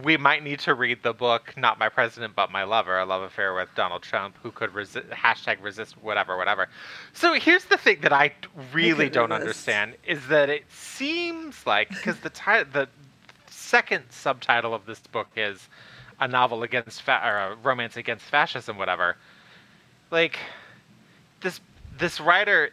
we 0.02 0.16
might 0.16 0.42
need 0.42 0.60
to 0.60 0.74
read 0.74 1.02
the 1.02 1.12
book 1.12 1.54
"Not 1.56 1.78
My 1.78 1.88
President, 1.88 2.34
But 2.34 2.50
My 2.50 2.64
Lover: 2.64 2.98
A 2.98 3.04
Love 3.04 3.22
Affair 3.22 3.54
with 3.54 3.68
Donald 3.74 4.02
Trump," 4.02 4.36
who 4.42 4.50
could 4.50 4.74
resist 4.74 5.08
hashtag 5.10 5.62
resist 5.62 5.96
whatever, 6.02 6.36
whatever. 6.36 6.68
So 7.12 7.34
here's 7.34 7.64
the 7.64 7.76
thing 7.76 8.00
that 8.00 8.12
I 8.12 8.32
really 8.72 9.08
don't 9.10 9.30
resist. 9.30 9.40
understand 9.40 9.96
is 10.06 10.26
that 10.28 10.48
it 10.48 10.64
seems 10.70 11.66
like 11.66 11.88
because 11.90 12.18
the 12.20 12.30
ti- 12.30 12.64
the 12.72 12.88
second 13.48 14.04
subtitle 14.10 14.74
of 14.74 14.86
this 14.86 15.00
book 15.00 15.28
is 15.36 15.68
a 16.20 16.28
novel 16.28 16.62
against 16.62 17.02
fa- 17.02 17.20
or 17.24 17.52
a 17.52 17.56
romance 17.56 17.96
against 17.96 18.24
fascism, 18.24 18.78
whatever. 18.78 19.16
Like 20.10 20.38
this 21.40 21.60
this 21.98 22.20
writer 22.20 22.70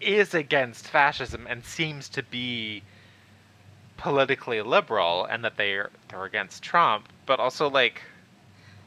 is 0.00 0.34
against 0.34 0.88
fascism 0.88 1.46
and 1.48 1.64
seems 1.64 2.08
to 2.08 2.22
be 2.24 2.82
politically 4.02 4.60
liberal 4.62 5.24
and 5.26 5.44
that 5.44 5.56
they're 5.56 5.88
they're 6.08 6.24
against 6.24 6.60
Trump, 6.62 7.08
but 7.24 7.38
also 7.38 7.70
like 7.70 8.02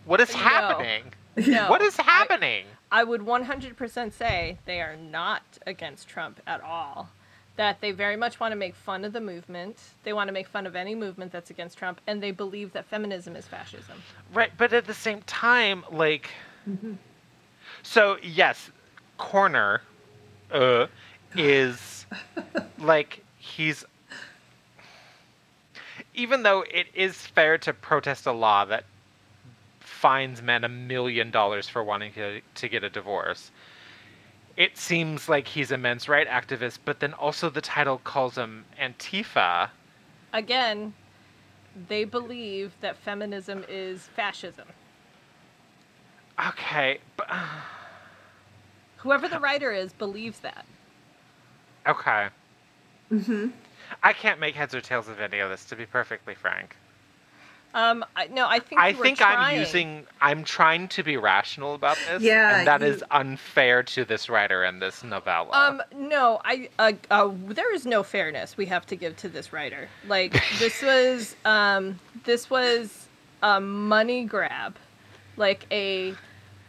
what 0.04 0.20
is 0.20 0.32
No. 0.34 0.38
happening? 0.40 1.04
No, 1.38 1.70
what 1.70 1.82
is 1.82 1.96
happening? 1.98 2.66
I 2.92 3.04
would 3.04 3.22
100% 3.22 4.14
say 4.14 4.58
they 4.66 4.80
are 4.82 4.96
not 4.96 5.42
against 5.66 6.08
Trump 6.08 6.40
at 6.46 6.62
all. 6.62 7.10
That 7.56 7.80
they 7.82 7.92
very 7.92 8.18
much 8.18 8.40
want 8.42 8.52
to 8.52 8.56
make 8.58 8.76
fun 8.76 9.06
of 9.06 9.14
the 9.14 9.22
movement. 9.22 9.78
They 10.04 10.12
want 10.14 10.28
to 10.28 10.34
make 10.34 10.48
fun 10.48 10.68
of 10.68 10.76
any 10.76 10.94
movement 10.96 11.32
that's 11.32 11.50
against 11.50 11.78
Trump, 11.78 12.02
and 12.08 12.22
they 12.22 12.32
believe 12.32 12.74
that 12.74 12.86
feminism 12.86 13.36
is 13.38 13.48
fascism. 13.48 14.02
Right, 14.34 14.52
but 14.58 14.74
at 14.74 14.86
the 14.86 14.94
same 14.94 15.22
time, 15.22 15.86
like, 15.92 16.30
so 17.84 18.18
yes, 18.22 18.72
Corner, 19.18 19.82
uh, 20.52 20.88
is 21.38 22.06
like 22.80 23.24
he's. 23.38 23.86
Even 26.16 26.44
though 26.44 26.62
it 26.72 26.88
is 26.94 27.16
fair 27.16 27.58
to 27.60 27.74
protest 27.74 28.26
a 28.26 28.32
law 28.32 28.66
that 28.66 28.86
fines 29.80 30.42
men 30.42 30.64
a 30.64 30.70
million 30.70 31.30
dollars 31.30 31.68
for 31.68 31.84
wanting 31.84 32.14
to, 32.14 32.42
to 32.56 32.70
get 32.70 32.84
a 32.84 32.90
divorce, 32.90 33.52
it 34.58 34.78
seems 34.78 35.28
like 35.28 35.50
he's 35.50 35.72
a 35.72 35.78
men's 35.78 36.08
right 36.08 36.28
activist. 36.28 36.80
But 36.86 37.02
then 37.02 37.14
also 37.14 37.50
the 37.50 37.62
title 37.62 38.00
calls 38.04 38.38
him 38.38 38.66
Antifa. 38.82 39.70
Again, 40.34 40.94
they 41.90 42.06
believe 42.06 42.72
that 42.82 42.98
feminism 42.98 43.66
is 43.68 44.04
fascism. 44.16 44.68
Okay, 46.48 47.00
but 47.18 47.28
Whoever 48.98 49.28
the 49.28 49.40
writer 49.40 49.72
is 49.72 49.94
believes 49.94 50.40
that. 50.40 50.66
okay. 51.88 52.28
Mm-hmm. 53.12 53.50
I 54.04 54.14
can't 54.14 54.40
make 54.40 54.56
heads 54.56 54.74
or 54.76 54.82
tails 54.82 55.08
of 55.08 55.20
any 55.20 55.40
of 55.40 55.50
this, 55.50 55.66
to 55.66 55.76
be 55.76 55.86
perfectly 55.86 56.36
frank. 56.36 56.76
Um, 57.74 58.06
I, 58.16 58.28
no, 58.28 58.48
I 58.48 58.60
think 58.60 58.80
I 58.80 58.90
you 58.90 58.98
were 58.98 59.04
think 59.04 59.22
I'm 59.22 59.60
using, 59.60 60.08
I'm 60.22 60.46
trying 60.46 60.88
to 60.88 61.04
be 61.04 61.18
rational 61.18 61.76
about 61.76 61.98
this. 62.10 62.24
Yeah, 62.24 62.60
And 62.60 62.68
that 62.68 62.80
you- 62.80 62.88
is 62.88 63.04
unfair 63.12 63.84
to 63.84 64.06
this 64.06 64.30
writer 64.30 64.64
and 64.64 64.82
this 64.82 65.04
novella. 65.04 65.52
Um, 65.52 65.82
no, 65.94 66.40
I 66.46 66.70
uh, 66.80 66.94
uh, 67.12 67.32
there 67.48 67.74
is 67.76 67.86
no 67.86 68.02
fairness 68.02 68.56
we 68.56 68.66
have 68.68 68.86
to 68.86 68.96
give 68.96 69.18
to 69.18 69.30
this 69.30 69.52
writer. 69.52 69.90
Like 70.08 70.42
this 70.60 70.82
was 70.82 71.36
um, 71.44 72.00
this 72.24 72.50
was 72.50 73.08
a 73.44 73.60
money 73.60 74.24
grab, 74.24 74.78
like 75.36 75.66
a 75.70 76.16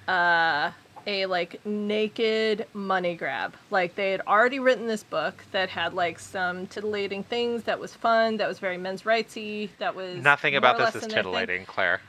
uh, 0.08 0.72
a 1.06 1.26
like 1.26 1.64
naked 1.64 2.66
money 2.74 3.14
grab. 3.14 3.54
Like 3.70 3.94
they 3.94 4.10
had 4.10 4.22
already 4.26 4.58
written 4.58 4.86
this 4.86 5.02
book 5.02 5.44
that 5.52 5.68
had 5.68 5.94
like 5.94 6.18
some 6.18 6.66
titillating 6.66 7.22
things 7.22 7.62
that 7.64 7.78
was 7.78 7.94
fun, 7.94 8.36
that 8.38 8.48
was 8.48 8.58
very 8.58 8.78
men's 8.78 9.02
rightsy, 9.02 9.70
that 9.78 9.94
was 9.94 10.16
Nothing 10.16 10.56
about 10.56 10.78
this 10.78 10.94
is 10.96 11.04
in 11.04 11.08
their 11.08 11.22
thing 11.22 11.32
titillating, 11.32 11.66
Claire. 11.66 12.00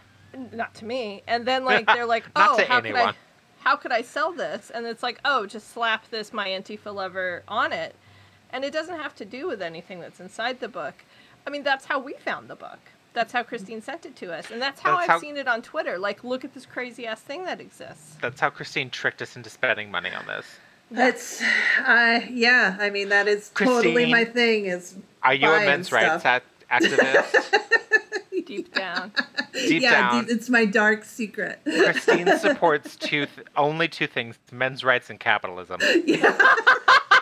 not 0.52 0.74
to 0.76 0.86
me. 0.86 1.24
And 1.28 1.46
then 1.46 1.64
like 1.66 1.86
they're 1.94 2.06
like, 2.06 2.26
oh, 2.36 2.64
how 2.68 2.82
could 2.82 2.96
I, 2.96 3.14
how 3.60 3.76
could 3.76 3.92
I 3.92 4.02
sell 4.02 4.32
this? 4.32 4.72
And 4.72 4.86
it's 4.86 5.04
like, 5.04 5.20
oh, 5.26 5.46
just 5.46 5.72
slap 5.72 6.10
this 6.10 6.34
my 6.34 6.48
Antifa 6.48 6.94
lover 6.94 7.44
on 7.48 7.74
it, 7.74 7.96
and 8.52 8.64
it 8.66 8.74
doesn't 8.74 9.00
have 9.00 9.16
to 9.16 9.26
do 9.26 9.48
with 9.48 9.62
anything 9.62 10.00
that's 10.00 10.20
inside 10.20 10.60
the 10.60 10.70
book. 10.70 10.96
I 11.46 11.50
mean, 11.50 11.64
that's 11.64 11.86
how 11.86 12.00
we 12.00 12.14
found 12.14 12.50
the 12.50 12.56
book. 12.56 12.80
That's 13.18 13.34
how 13.34 13.42
Christine 13.42 13.82
sent 13.82 14.06
it 14.06 14.16
to 14.18 14.32
us, 14.32 14.52
and 14.52 14.62
that's 14.62 14.80
how 14.80 14.92
That's 14.92 15.04
I've 15.06 15.10
how- 15.16 15.20
seen 15.20 15.38
it 15.38 15.48
on 15.48 15.64
Twitter. 15.64 15.98
Like, 15.98 16.24
look 16.24 16.46
at 16.46 16.54
this 16.54 16.68
crazy 16.68 17.08
ass 17.08 17.20
thing 17.20 17.46
that 17.46 17.60
exists. 17.60 18.16
That's 18.22 18.40
how 18.40 18.52
Christine 18.52 18.92
tricked 18.92 19.24
us 19.24 19.36
into 19.36 19.50
spending 19.50 19.90
money 19.90 20.12
on 20.12 20.28
this. 20.28 20.46
That's, 20.92 21.42
uh, 21.84 22.20
yeah. 22.30 22.78
I 22.80 22.92
mean, 22.92 23.10
that 23.10 23.28
is 23.28 23.50
totally 23.56 24.06
my 24.12 24.24
thing. 24.24 24.66
Is 24.68 24.94
Are 25.24 25.34
you 25.34 25.48
a 25.50 25.66
men's 25.66 25.88
stuff. 25.88 26.24
rights 26.24 26.26
act- 26.26 26.46
activist? 26.72 27.64
Deep 28.46 28.72
down, 28.74 29.12
Deep 29.52 29.82
yeah, 29.82 29.92
down. 30.12 30.26
d- 30.26 30.32
it's 30.32 30.48
my 30.48 30.64
dark 30.64 31.04
secret. 31.04 31.60
Christine 31.66 32.38
supports 32.40 32.96
two 32.96 33.26
th- 33.26 33.48
only 33.58 33.88
two 33.88 34.06
things: 34.08 34.38
men's 34.52 34.84
rights 34.84 35.10
and 35.10 35.20
capitalism. 35.20 35.82
yeah. 36.06 36.38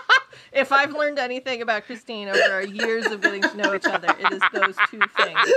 if 0.55 0.71
I've 0.71 0.93
learned 0.93 1.19
anything 1.19 1.61
about 1.61 1.85
Christine 1.85 2.27
over 2.29 2.41
our 2.51 2.63
years 2.63 3.05
of 3.07 3.21
getting 3.21 3.41
to 3.43 3.57
know 3.57 3.75
each 3.75 3.85
other, 3.85 4.07
it 4.19 4.31
is 4.33 4.41
those 4.53 4.75
two 4.89 5.01
things. 5.17 5.39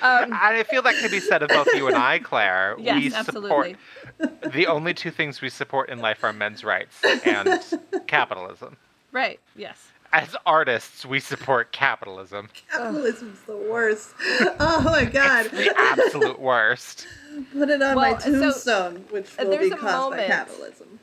Um, 0.00 0.30
I 0.32 0.62
feel 0.62 0.80
that 0.82 0.94
could 1.00 1.10
be 1.10 1.18
said 1.18 1.42
of 1.42 1.48
both 1.48 1.66
you 1.74 1.88
and 1.88 1.96
I, 1.96 2.20
Claire. 2.20 2.76
Yes, 2.78 3.02
we 3.02 3.12
absolutely. 3.14 3.76
support 4.20 4.52
the 4.52 4.66
only 4.68 4.94
two 4.94 5.10
things 5.10 5.40
we 5.40 5.48
support 5.48 5.88
in 5.90 5.98
life 5.98 6.22
are 6.22 6.32
men's 6.32 6.62
rights 6.62 7.02
and 7.26 7.60
capitalism. 8.06 8.76
right? 9.10 9.40
Yes. 9.56 9.88
As 10.12 10.36
artists, 10.46 11.04
we 11.04 11.18
support 11.18 11.72
capitalism. 11.72 12.48
Capitalism's 12.70 13.40
the 13.42 13.56
worst. 13.56 14.14
Oh 14.60 14.82
my 14.84 15.04
god. 15.04 15.46
The 15.50 15.74
absolute 15.76 16.38
worst. 16.38 17.08
Put 17.52 17.68
it 17.68 17.82
on 17.82 17.96
my 17.96 18.12
Well, 18.12 18.20
so, 18.20 18.30
tombstone, 18.40 19.04
which 19.10 19.30
uh, 19.36 19.46
will 19.46 19.58
be 19.58 19.70
a 19.70 19.76
caused 19.76 20.16
by 20.16 20.26
capitalism. 20.28 21.00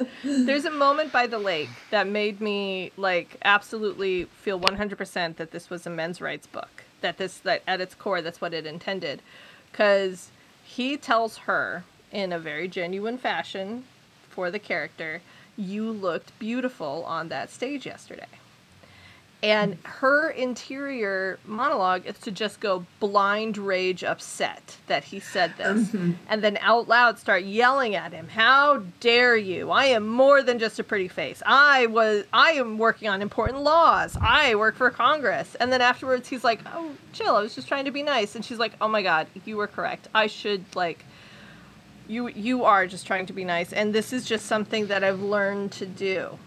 There's 0.24 0.64
a 0.64 0.70
moment 0.70 1.12
by 1.12 1.26
the 1.26 1.38
lake 1.38 1.70
that 1.90 2.06
made 2.06 2.40
me 2.40 2.92
like 2.96 3.36
absolutely 3.44 4.24
feel 4.24 4.60
100% 4.60 5.36
that 5.36 5.50
this 5.50 5.70
was 5.70 5.86
a 5.86 5.90
men's 5.90 6.20
rights 6.20 6.46
book. 6.46 6.84
That 7.00 7.18
this 7.18 7.38
that 7.38 7.62
at 7.66 7.80
its 7.80 7.94
core 7.94 8.22
that's 8.22 8.40
what 8.40 8.54
it 8.54 8.66
intended. 8.66 9.22
Cuz 9.72 10.30
he 10.64 10.96
tells 10.96 11.38
her 11.38 11.84
in 12.10 12.32
a 12.32 12.38
very 12.38 12.68
genuine 12.68 13.18
fashion 13.18 13.84
for 14.28 14.50
the 14.50 14.58
character, 14.58 15.22
you 15.56 15.90
looked 15.90 16.38
beautiful 16.38 17.04
on 17.04 17.28
that 17.28 17.50
stage 17.50 17.86
yesterday. 17.86 18.26
And 19.42 19.76
her 19.82 20.30
interior 20.30 21.40
monologue 21.44 22.06
is 22.06 22.16
to 22.20 22.30
just 22.30 22.60
go 22.60 22.86
blind 23.00 23.58
rage 23.58 24.04
upset 24.04 24.76
that 24.86 25.02
he 25.02 25.18
said 25.18 25.54
this. 25.58 25.88
Mhm. 25.88 26.14
And 26.28 26.44
then 26.44 26.58
out 26.60 26.86
loud 26.86 27.18
start 27.18 27.42
yelling 27.42 27.96
at 27.96 28.12
him, 28.12 28.28
How 28.28 28.84
dare 29.00 29.36
you? 29.36 29.70
I 29.72 29.86
am 29.86 30.06
more 30.06 30.42
than 30.44 30.60
just 30.60 30.78
a 30.78 30.84
pretty 30.84 31.08
face. 31.08 31.42
I 31.44 31.86
was 31.86 32.24
I 32.32 32.52
am 32.52 32.78
working 32.78 33.08
on 33.08 33.20
important 33.20 33.62
laws. 33.62 34.16
I 34.20 34.54
work 34.54 34.76
for 34.76 34.90
Congress. 34.90 35.56
And 35.56 35.72
then 35.72 35.80
afterwards 35.80 36.28
he's 36.28 36.44
like, 36.44 36.60
Oh, 36.72 36.90
chill, 37.12 37.34
I 37.34 37.42
was 37.42 37.54
just 37.56 37.66
trying 37.66 37.86
to 37.86 37.90
be 37.90 38.04
nice. 38.04 38.36
And 38.36 38.44
she's 38.44 38.60
like, 38.60 38.74
Oh 38.80 38.86
my 38.86 39.02
god, 39.02 39.26
you 39.44 39.56
were 39.56 39.66
correct. 39.66 40.06
I 40.14 40.28
should 40.28 40.64
like 40.76 41.04
you 42.06 42.28
you 42.28 42.64
are 42.64 42.86
just 42.86 43.08
trying 43.08 43.26
to 43.26 43.32
be 43.32 43.44
nice. 43.44 43.72
And 43.72 43.92
this 43.92 44.12
is 44.12 44.24
just 44.24 44.46
something 44.46 44.86
that 44.86 45.02
I've 45.02 45.20
learned 45.20 45.72
to 45.72 45.86
do 45.86 46.38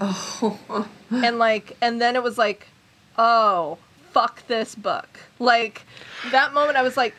Oh, 0.00 0.86
and 1.10 1.38
like 1.38 1.76
and 1.82 2.00
then 2.00 2.16
it 2.16 2.22
was 2.22 2.38
like 2.38 2.66
oh 3.18 3.76
fuck 4.12 4.46
this 4.46 4.74
book 4.74 5.08
like 5.38 5.82
that 6.30 6.52
moment 6.54 6.76
i 6.78 6.82
was 6.82 6.96
like 6.96 7.14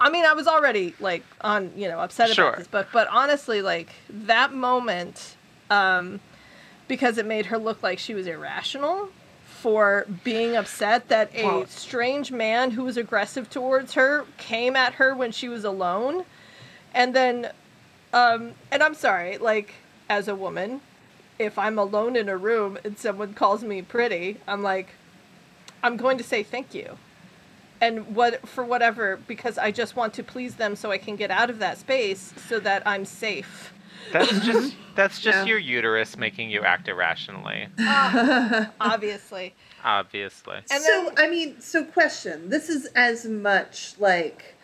i 0.00 0.08
mean 0.10 0.24
i 0.24 0.32
was 0.32 0.46
already 0.46 0.94
like 1.00 1.22
on 1.42 1.70
you 1.76 1.86
know 1.86 2.00
upset 2.00 2.30
Sure. 2.30 2.48
about 2.48 2.58
this 2.58 2.66
book 2.66 2.88
but 2.92 3.06
honestly 3.08 3.60
like 3.62 3.90
that 4.08 4.52
moment 4.54 5.36
um 5.70 6.18
because 6.88 7.18
it 7.18 7.26
made 7.26 7.46
her 7.46 7.58
look 7.58 7.82
like 7.82 7.98
she 7.98 8.14
was 8.14 8.26
irrational 8.26 9.10
for 9.46 10.06
being 10.24 10.56
upset 10.56 11.08
that 11.08 11.30
a 11.34 11.44
Well- 11.44 11.66
strange 11.66 12.32
man 12.32 12.70
who 12.72 12.84
was 12.84 12.96
aggressive 12.96 13.50
towards 13.50 13.94
her 13.94 14.24
came 14.38 14.76
at 14.76 14.94
her 14.94 15.14
when 15.14 15.30
she 15.30 15.48
was 15.48 15.64
alone 15.64 16.24
and 16.94 17.14
then 17.14 17.50
um 18.12 18.52
and 18.72 18.82
i'm 18.82 18.94
sorry 18.94 19.36
like 19.38 19.74
as 20.08 20.26
a 20.26 20.34
woman 20.34 20.80
if 21.38 21.58
I'm 21.58 21.78
alone 21.78 22.16
in 22.16 22.28
a 22.28 22.36
room 22.36 22.78
and 22.84 22.98
someone 22.98 23.34
calls 23.34 23.62
me 23.64 23.82
pretty, 23.82 24.38
I'm 24.46 24.62
like, 24.62 24.90
I'm 25.82 25.96
going 25.96 26.18
to 26.18 26.24
say 26.24 26.42
thank 26.42 26.74
you. 26.74 26.96
And 27.80 28.14
what 28.16 28.48
for 28.48 28.64
whatever 28.64 29.18
because 29.26 29.58
I 29.58 29.70
just 29.70 29.96
want 29.96 30.14
to 30.14 30.22
please 30.22 30.54
them 30.54 30.76
so 30.76 30.90
I 30.90 30.98
can 30.98 31.16
get 31.16 31.30
out 31.30 31.50
of 31.50 31.58
that 31.58 31.76
space 31.78 32.32
so 32.48 32.58
that 32.60 32.82
I'm 32.86 33.04
safe. 33.04 33.72
That's 34.12 34.40
just 34.46 34.76
that's 34.94 35.20
just 35.20 35.38
Yeah. 35.38 35.44
your 35.44 35.58
uterus 35.58 36.16
making 36.16 36.50
you 36.50 36.62
act 36.62 36.88
irrationally, 36.88 37.66
Obviously. 38.80 39.54
obviously. 39.84 40.56
And 40.70 40.82
so 40.82 41.04
then- 41.06 41.14
I 41.18 41.28
mean, 41.28 41.60
so 41.60 41.84
question. 41.84 42.48
This 42.48 42.68
is 42.70 42.86
as 42.94 43.26
much 43.26 43.94
like 43.98 44.54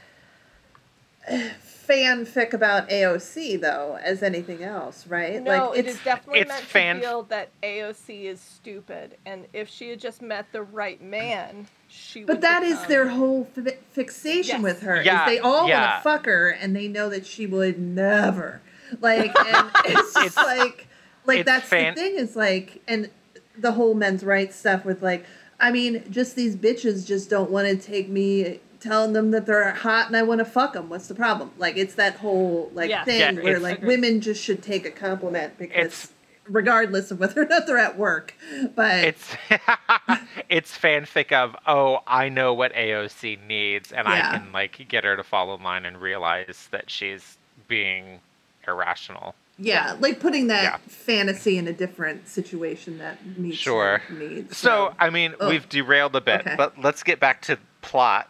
fanfic 1.91 2.53
about 2.53 2.89
AOC 2.89 3.61
though 3.61 3.99
as 4.03 4.23
anything 4.23 4.63
else, 4.63 5.07
right? 5.07 5.43
No, 5.43 5.71
like 5.71 5.79
it 5.81 5.87
is 5.87 5.99
definitely 6.05 6.41
it's 6.41 6.49
meant 6.49 6.65
fan- 6.65 6.97
to 6.97 7.03
feel 7.03 7.23
that 7.25 7.49
AOC 7.63 8.25
is 8.25 8.41
stupid, 8.41 9.17
and 9.27 9.47
if 9.53 9.69
she 9.69 9.91
had 9.91 9.99
just 10.01 10.23
met 10.23 10.47
the 10.53 10.63
right 10.63 11.03
man, 11.03 11.67
she. 11.89 12.21
Would 12.21 12.27
But 12.27 12.37
would 12.37 12.43
that 12.43 12.63
is 12.63 12.73
become- 12.75 12.89
their 12.89 13.09
whole 13.09 13.45
fi- 13.55 13.77
fixation 13.93 14.57
Yes. 14.57 14.63
with 14.63 14.81
her. 14.83 15.03
Yeah, 15.03 15.25
is 15.25 15.31
they 15.33 15.39
all 15.41 15.69
yeah. 15.69 15.91
want 15.91 15.97
to 15.99 16.03
fuck 16.11 16.27
her, 16.27 16.49
and 16.51 16.77
they 16.77 16.87
know 16.89 17.09
that 17.09 17.27
she 17.27 17.47
would 17.47 17.79
never. 17.79 18.61
Like, 19.01 19.37
and 19.39 19.71
it's 19.87 20.15
just 20.15 20.27
It's- 20.27 20.37
like, 20.37 20.87
like 21.27 21.39
it's 21.41 21.47
that's 21.47 21.69
fan- 21.69 21.95
the 21.95 22.01
thing 22.01 22.15
is 22.17 22.37
like, 22.37 22.83
and 22.87 23.11
the 23.59 23.73
whole 23.73 23.95
men's 23.95 24.25
rights 24.25 24.57
stuff 24.57 24.85
with 24.85 25.03
like, 25.03 25.25
I 25.59 25.71
mean, 25.71 26.05
just 26.11 26.37
these 26.37 26.57
bitches 26.57 27.07
just 27.07 27.29
don't 27.29 27.51
want 27.51 27.69
to 27.69 27.77
take 27.77 28.09
me 28.09 28.61
telling 28.81 29.13
them 29.13 29.31
that 29.33 29.47
they're 29.47 29.71
hot 29.73 30.07
and 30.09 30.17
I 30.17 30.23
want 30.23 30.39
to 30.41 30.45
fuck 30.45 30.73
them. 30.73 30.89
What's 30.89 31.07
the 31.09 31.15
problem? 31.15 31.51
Like, 31.59 31.77
it's 31.77 31.95
that 31.95 32.17
whole 32.17 32.71
like 32.75 32.91
Yeah. 32.91 33.05
thing 33.05 33.21
Yeah, 33.21 33.33
where 33.43 33.59
like 33.61 33.79
Agreed. 33.79 33.89
women 33.89 34.21
just 34.21 34.43
should 34.43 34.63
take 34.63 34.85
a 34.87 34.91
compliment 34.91 35.59
because. 35.59 35.77
It's- 35.77 36.13
Regardless 36.49 37.13
of 37.13 37.21
whether 37.21 37.43
or 37.43 37.45
not 37.47 37.69
they're 37.69 37.79
at 37.79 37.97
work, 37.97 38.35
but 38.75 39.05
It's 39.05 39.37
it's 40.49 40.77
fanfic 40.77 41.31
of 41.31 41.55
oh 41.65 42.01
I 42.09 42.29
know 42.29 42.55
what 42.55 42.73
AOC 42.75 43.47
needs 43.47 43.93
and 43.93 44.09
Yeah. 44.09 44.31
I 44.33 44.39
can 44.39 44.51
like 44.53 44.85
get 44.89 45.05
her 45.05 45.17
to 45.17 45.23
fall 45.23 45.55
in 45.55 45.63
line 45.63 45.85
and 45.85 46.01
realize 46.01 46.69
that 46.73 46.91
she's 46.91 47.39
being 47.69 48.19
irrational. 48.67 49.37
Yeah, 49.59 49.95
like 50.01 50.19
putting 50.19 50.49
that 50.49 50.63
Yeah. 50.65 50.77
fantasy 50.89 51.57
in 51.57 51.69
a 51.69 51.73
different 51.73 52.29
situation 52.29 52.99
that 52.99 53.25
meets 53.39 53.59
Sure. 53.59 54.03
needs. 54.11 54.57
So 54.57 54.93
I 54.99 55.11
mean 55.11 55.35
Ugh. 55.39 55.51
we've 55.51 55.69
derailed 55.69 56.17
a 56.17 56.21
bit, 56.21 56.41
Okay. 56.41 56.55
but 56.57 56.81
let's 56.81 57.05
get 57.05 57.21
back 57.21 57.43
to 57.43 57.59
plot. 57.83 58.29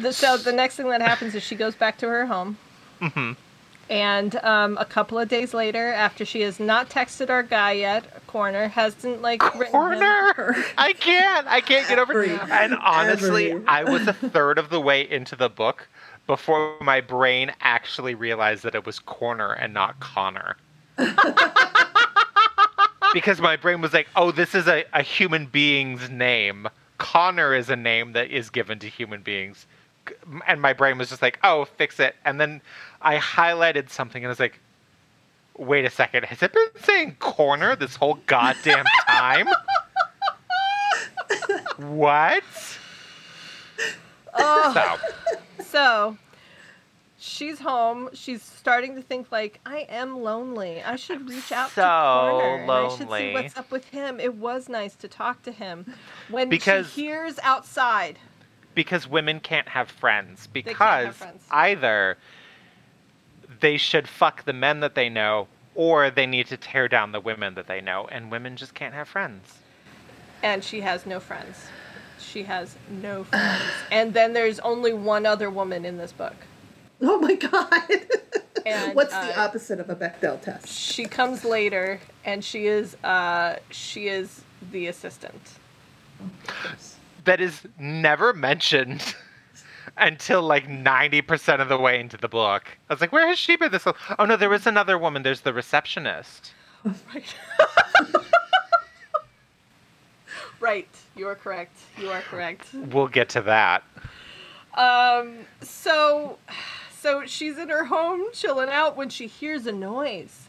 The, 0.00 0.12
so 0.12 0.36
the 0.36 0.52
next 0.52 0.76
thing 0.76 0.88
that 0.90 1.02
happens 1.02 1.34
is 1.34 1.42
she 1.42 1.54
goes 1.56 1.74
back 1.74 1.98
to 1.98 2.06
her 2.08 2.26
home. 2.26 2.56
Mhm. 3.00 3.36
And 3.88 4.36
um, 4.44 4.78
a 4.78 4.84
couple 4.84 5.18
of 5.18 5.28
days 5.28 5.52
later, 5.52 5.92
after 5.92 6.24
she 6.24 6.42
has 6.42 6.60
not 6.60 6.88
texted 6.88 7.28
our 7.28 7.42
guy 7.42 7.72
yet, 7.72 8.24
Corner 8.28 8.68
hasn't 8.68 9.20
like 9.20 9.42
written 9.42 9.66
him- 9.66 9.72
Corner. 9.72 10.64
I 10.78 10.92
can't. 10.92 11.44
I 11.48 11.60
can't 11.60 11.88
get 11.88 11.98
over. 11.98 12.12
Every- 12.22 12.38
And 12.52 12.76
honestly, 12.76 13.50
every- 13.50 13.66
I 13.66 13.82
was 13.82 14.06
a 14.06 14.12
third 14.12 14.58
of 14.58 14.70
the 14.70 14.80
way 14.80 15.10
into 15.10 15.34
the 15.34 15.48
book 15.48 15.88
before 16.28 16.76
my 16.80 17.00
brain 17.00 17.50
actually 17.60 18.14
realized 18.14 18.62
that 18.62 18.76
it 18.76 18.86
was 18.86 19.00
Corner 19.00 19.52
and 19.54 19.74
not 19.74 19.98
Connor. 19.98 20.56
because 23.12 23.40
my 23.40 23.56
brain 23.56 23.80
was 23.80 23.92
like, 23.92 24.06
"Oh, 24.14 24.30
this 24.30 24.54
is 24.54 24.68
a, 24.68 24.84
a 24.92 25.02
human 25.02 25.46
being's 25.46 26.08
name. 26.10 26.68
Connor 27.00 27.54
is 27.54 27.70
a 27.70 27.76
name 27.76 28.12
that 28.12 28.30
is 28.30 28.50
given 28.50 28.78
to 28.80 28.88
human 28.88 29.22
beings." 29.22 29.66
And 30.46 30.60
my 30.60 30.72
brain 30.72 30.98
was 30.98 31.08
just 31.08 31.22
like, 31.22 31.38
"Oh, 31.42 31.64
fix 31.64 31.98
it." 31.98 32.14
And 32.24 32.40
then 32.40 32.60
I 33.02 33.16
highlighted 33.16 33.90
something 33.90 34.22
and 34.22 34.28
I 34.28 34.32
was 34.32 34.40
like, 34.40 34.60
"Wait 35.56 35.84
a 35.84 35.90
second. 35.90 36.26
Has 36.26 36.42
it 36.42 36.52
been 36.52 36.68
saying 36.84 37.16
corner 37.18 37.74
this 37.74 37.96
whole 37.96 38.18
goddamn 38.26 38.84
time?" 39.08 39.48
what? 41.76 42.44
Oh, 44.34 44.98
So, 45.58 45.64
so 45.64 46.16
she's 47.20 47.60
home. 47.60 48.08
She's 48.14 48.42
starting 48.42 48.96
to 48.96 49.02
think 49.02 49.30
like, 49.30 49.60
I 49.64 49.86
am 49.88 50.18
lonely. 50.22 50.82
I 50.82 50.96
should 50.96 51.28
reach 51.28 51.52
out 51.52 51.70
so 51.70 51.82
to 51.82 52.30
Corner. 52.30 52.62
and 52.62 52.70
I 52.70 52.88
should 52.96 53.10
see 53.10 53.32
what's 53.34 53.56
up 53.56 53.70
with 53.70 53.84
him. 53.86 54.18
It 54.18 54.34
was 54.34 54.68
nice 54.68 54.94
to 54.96 55.06
talk 55.08 55.42
to 55.42 55.52
him. 55.52 55.94
When 56.30 56.48
Because- 56.48 56.90
she 56.92 57.02
hears 57.02 57.38
outside, 57.42 58.18
because 58.74 59.06
women 59.06 59.40
can't 59.40 59.68
have 59.68 59.90
friends 59.90 60.48
can't 60.52 60.66
have 60.68 60.74
because 61.08 61.16
friends. 61.16 61.44
either 61.50 62.16
they 63.60 63.76
should 63.76 64.08
fuck 64.08 64.44
the 64.44 64.52
men 64.52 64.80
that 64.80 64.94
they 64.94 65.08
know 65.08 65.48
or 65.74 66.08
they 66.10 66.24
need 66.26 66.46
to 66.46 66.56
tear 66.56 66.88
down 66.88 67.12
the 67.12 67.20
women 67.20 67.54
that 67.54 67.66
they 67.66 67.80
know 67.80 68.08
and 68.12 68.30
women 68.30 68.56
just 68.56 68.72
can't 68.74 68.94
have 68.94 69.08
friends. 69.08 69.58
and 70.42 70.62
she 70.64 70.80
has 70.80 71.04
no 71.04 71.18
friends. 71.20 71.66
She 72.18 72.44
has 72.44 72.76
no 72.88 73.24
friends. 73.24 73.62
and 73.90 74.14
then 74.14 74.32
there's 74.32 74.60
only 74.60 74.92
one 74.92 75.26
other 75.26 75.50
woman 75.50 75.84
in 75.84 75.98
this 75.98 76.12
book. 76.12 76.36
oh 77.02 77.18
my 77.18 77.34
god, 77.34 78.06
And, 78.66 78.94
what's 78.94 79.14
uh, 79.14 79.26
the 79.26 79.40
opposite 79.40 79.80
of 79.80 79.88
a 79.88 79.96
Bechdel 79.96 80.40
test? 80.42 80.68
She 80.68 81.04
comes 81.06 81.44
later, 81.44 81.98
and 82.24 82.44
she 82.44 82.66
is 82.66 82.94
uh, 83.02 83.56
she 83.70 84.08
is 84.08 84.42
the 84.70 84.86
assistant. 84.86 85.40
That 87.24 87.40
is 87.40 87.62
never 87.78 88.34
mentioned 88.34 89.14
until 89.96 90.42
like 90.42 90.68
90% 90.68 91.60
of 91.60 91.68
the 91.70 91.78
way 91.78 91.98
into 91.98 92.18
the 92.18 92.28
book. 92.28 92.64
I 92.88 92.92
was 92.92 93.00
like, 93.00 93.12
where 93.12 93.28
has 93.28 93.38
she 93.38 93.56
been 93.56 93.72
this 93.72 93.84
whole 93.84 93.96
Oh 94.18 94.26
no, 94.26 94.36
there 94.36 94.50
was 94.50 94.66
another 94.66 94.98
woman. 94.98 95.22
There's 95.22 95.40
the 95.40 95.54
receptionist. 95.54 96.52
Right. 96.84 97.34
right. 100.60 100.88
You 101.16 101.28
are 101.28 101.34
correct. 101.34 101.78
You 101.98 102.10
are 102.10 102.20
correct. 102.20 102.66
We'll 102.74 103.08
get 103.08 103.30
to 103.30 103.42
that. 103.42 103.84
Um. 104.74 105.38
So, 105.62 106.38
so 107.00 107.24
she's 107.24 107.56
in 107.56 107.70
her 107.70 107.86
home 107.86 108.26
chilling 108.32 108.68
out 108.68 108.96
when 108.96 109.08
she 109.08 109.26
hears 109.26 109.66
a 109.66 109.72
noise. 109.72 110.48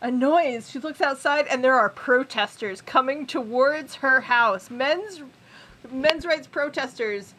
A 0.00 0.10
noise. 0.10 0.70
She 0.70 0.78
looks 0.78 1.00
outside, 1.00 1.46
and 1.48 1.64
there 1.64 1.74
are 1.74 1.88
protesters 1.88 2.80
coming 2.80 3.26
towards 3.26 3.96
her 3.96 4.20
house. 4.20 4.70
Men's 4.70 5.22
men's 5.90 6.24
rights 6.24 6.46
protesters. 6.46 7.34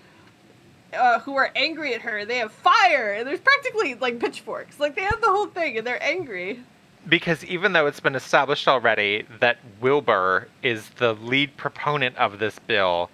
Uh, 0.93 1.19
who 1.19 1.35
are 1.35 1.51
angry 1.55 1.93
at 1.93 2.01
her? 2.01 2.25
They 2.25 2.37
have 2.37 2.51
fire, 2.51 3.13
and 3.13 3.27
there's 3.27 3.39
practically 3.39 3.95
like 3.95 4.19
pitchforks. 4.19 4.79
Like 4.79 4.95
they 4.95 5.03
have 5.03 5.21
the 5.21 5.27
whole 5.27 5.47
thing, 5.47 5.77
and 5.77 5.87
they're 5.87 6.03
angry. 6.03 6.61
Because 7.07 7.45
even 7.45 7.71
though 7.71 7.87
it's 7.87 7.99
been 8.01 8.15
established 8.15 8.67
already 8.67 9.25
that 9.39 9.57
Wilbur 9.79 10.49
is 10.63 10.89
the 10.97 11.13
lead 11.13 11.55
proponent 11.55 12.17
of 12.17 12.39
this 12.39 12.59
bill, 12.59 13.09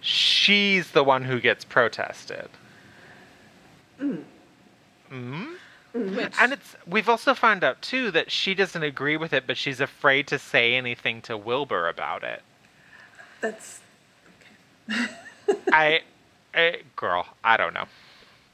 she's 0.00 0.92
the 0.92 1.02
one 1.02 1.24
who 1.24 1.40
gets 1.40 1.64
protested. 1.64 2.48
Mm. 4.00 4.22
Which 5.94 6.32
And 6.40 6.52
it's 6.52 6.74
we've 6.86 7.08
also 7.08 7.34
found 7.34 7.62
out 7.62 7.82
too 7.82 8.10
that 8.12 8.30
she 8.30 8.54
doesn't 8.54 8.82
agree 8.82 9.16
with 9.16 9.32
it, 9.32 9.46
but 9.46 9.58
she's 9.58 9.80
afraid 9.80 10.26
to 10.28 10.38
say 10.38 10.74
anything 10.74 11.20
to 11.22 11.36
Wilbur 11.36 11.88
about 11.88 12.24
it. 12.24 12.42
That's 13.40 13.80
I, 15.72 16.02
I 16.54 16.82
girl, 16.96 17.26
I 17.44 17.56
don't 17.56 17.74
know. 17.74 17.84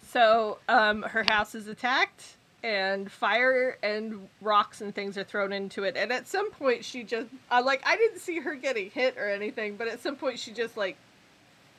So, 0.08 0.58
um, 0.68 1.02
her 1.02 1.24
house 1.28 1.54
is 1.54 1.68
attacked, 1.68 2.36
and 2.62 3.10
fire 3.10 3.76
and 3.82 4.28
rocks 4.40 4.80
and 4.80 4.94
things 4.94 5.18
are 5.18 5.24
thrown 5.24 5.52
into 5.52 5.84
it. 5.84 5.96
And 5.96 6.10
at 6.12 6.26
some 6.26 6.50
point, 6.50 6.84
she 6.84 7.04
just 7.04 7.28
uh, 7.50 7.62
like 7.64 7.82
I 7.86 7.96
didn't 7.96 8.20
see 8.20 8.40
her 8.40 8.54
getting 8.54 8.90
hit 8.90 9.16
or 9.16 9.28
anything, 9.28 9.76
but 9.76 9.88
at 9.88 10.02
some 10.02 10.16
point, 10.16 10.38
she 10.38 10.52
just 10.52 10.76
like 10.76 10.96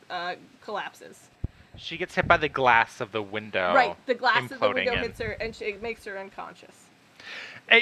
uh, 0.09 0.35
collapses. 0.61 1.28
She 1.79 1.97
gets 1.97 2.15
hit 2.15 2.27
by 2.27 2.37
the 2.37 2.49
glass 2.49 3.01
of 3.01 3.11
the 3.11 3.21
window. 3.21 3.73
right, 3.73 3.95
the 4.05 4.13
glass 4.13 4.51
of 4.51 4.59
the 4.59 4.71
window 4.71 4.93
in. 4.93 4.99
hits 4.99 5.19
her, 5.19 5.31
and 5.31 5.55
she, 5.55 5.65
it 5.65 5.81
makes 5.81 6.05
her 6.05 6.17
unconscious. 6.17 6.85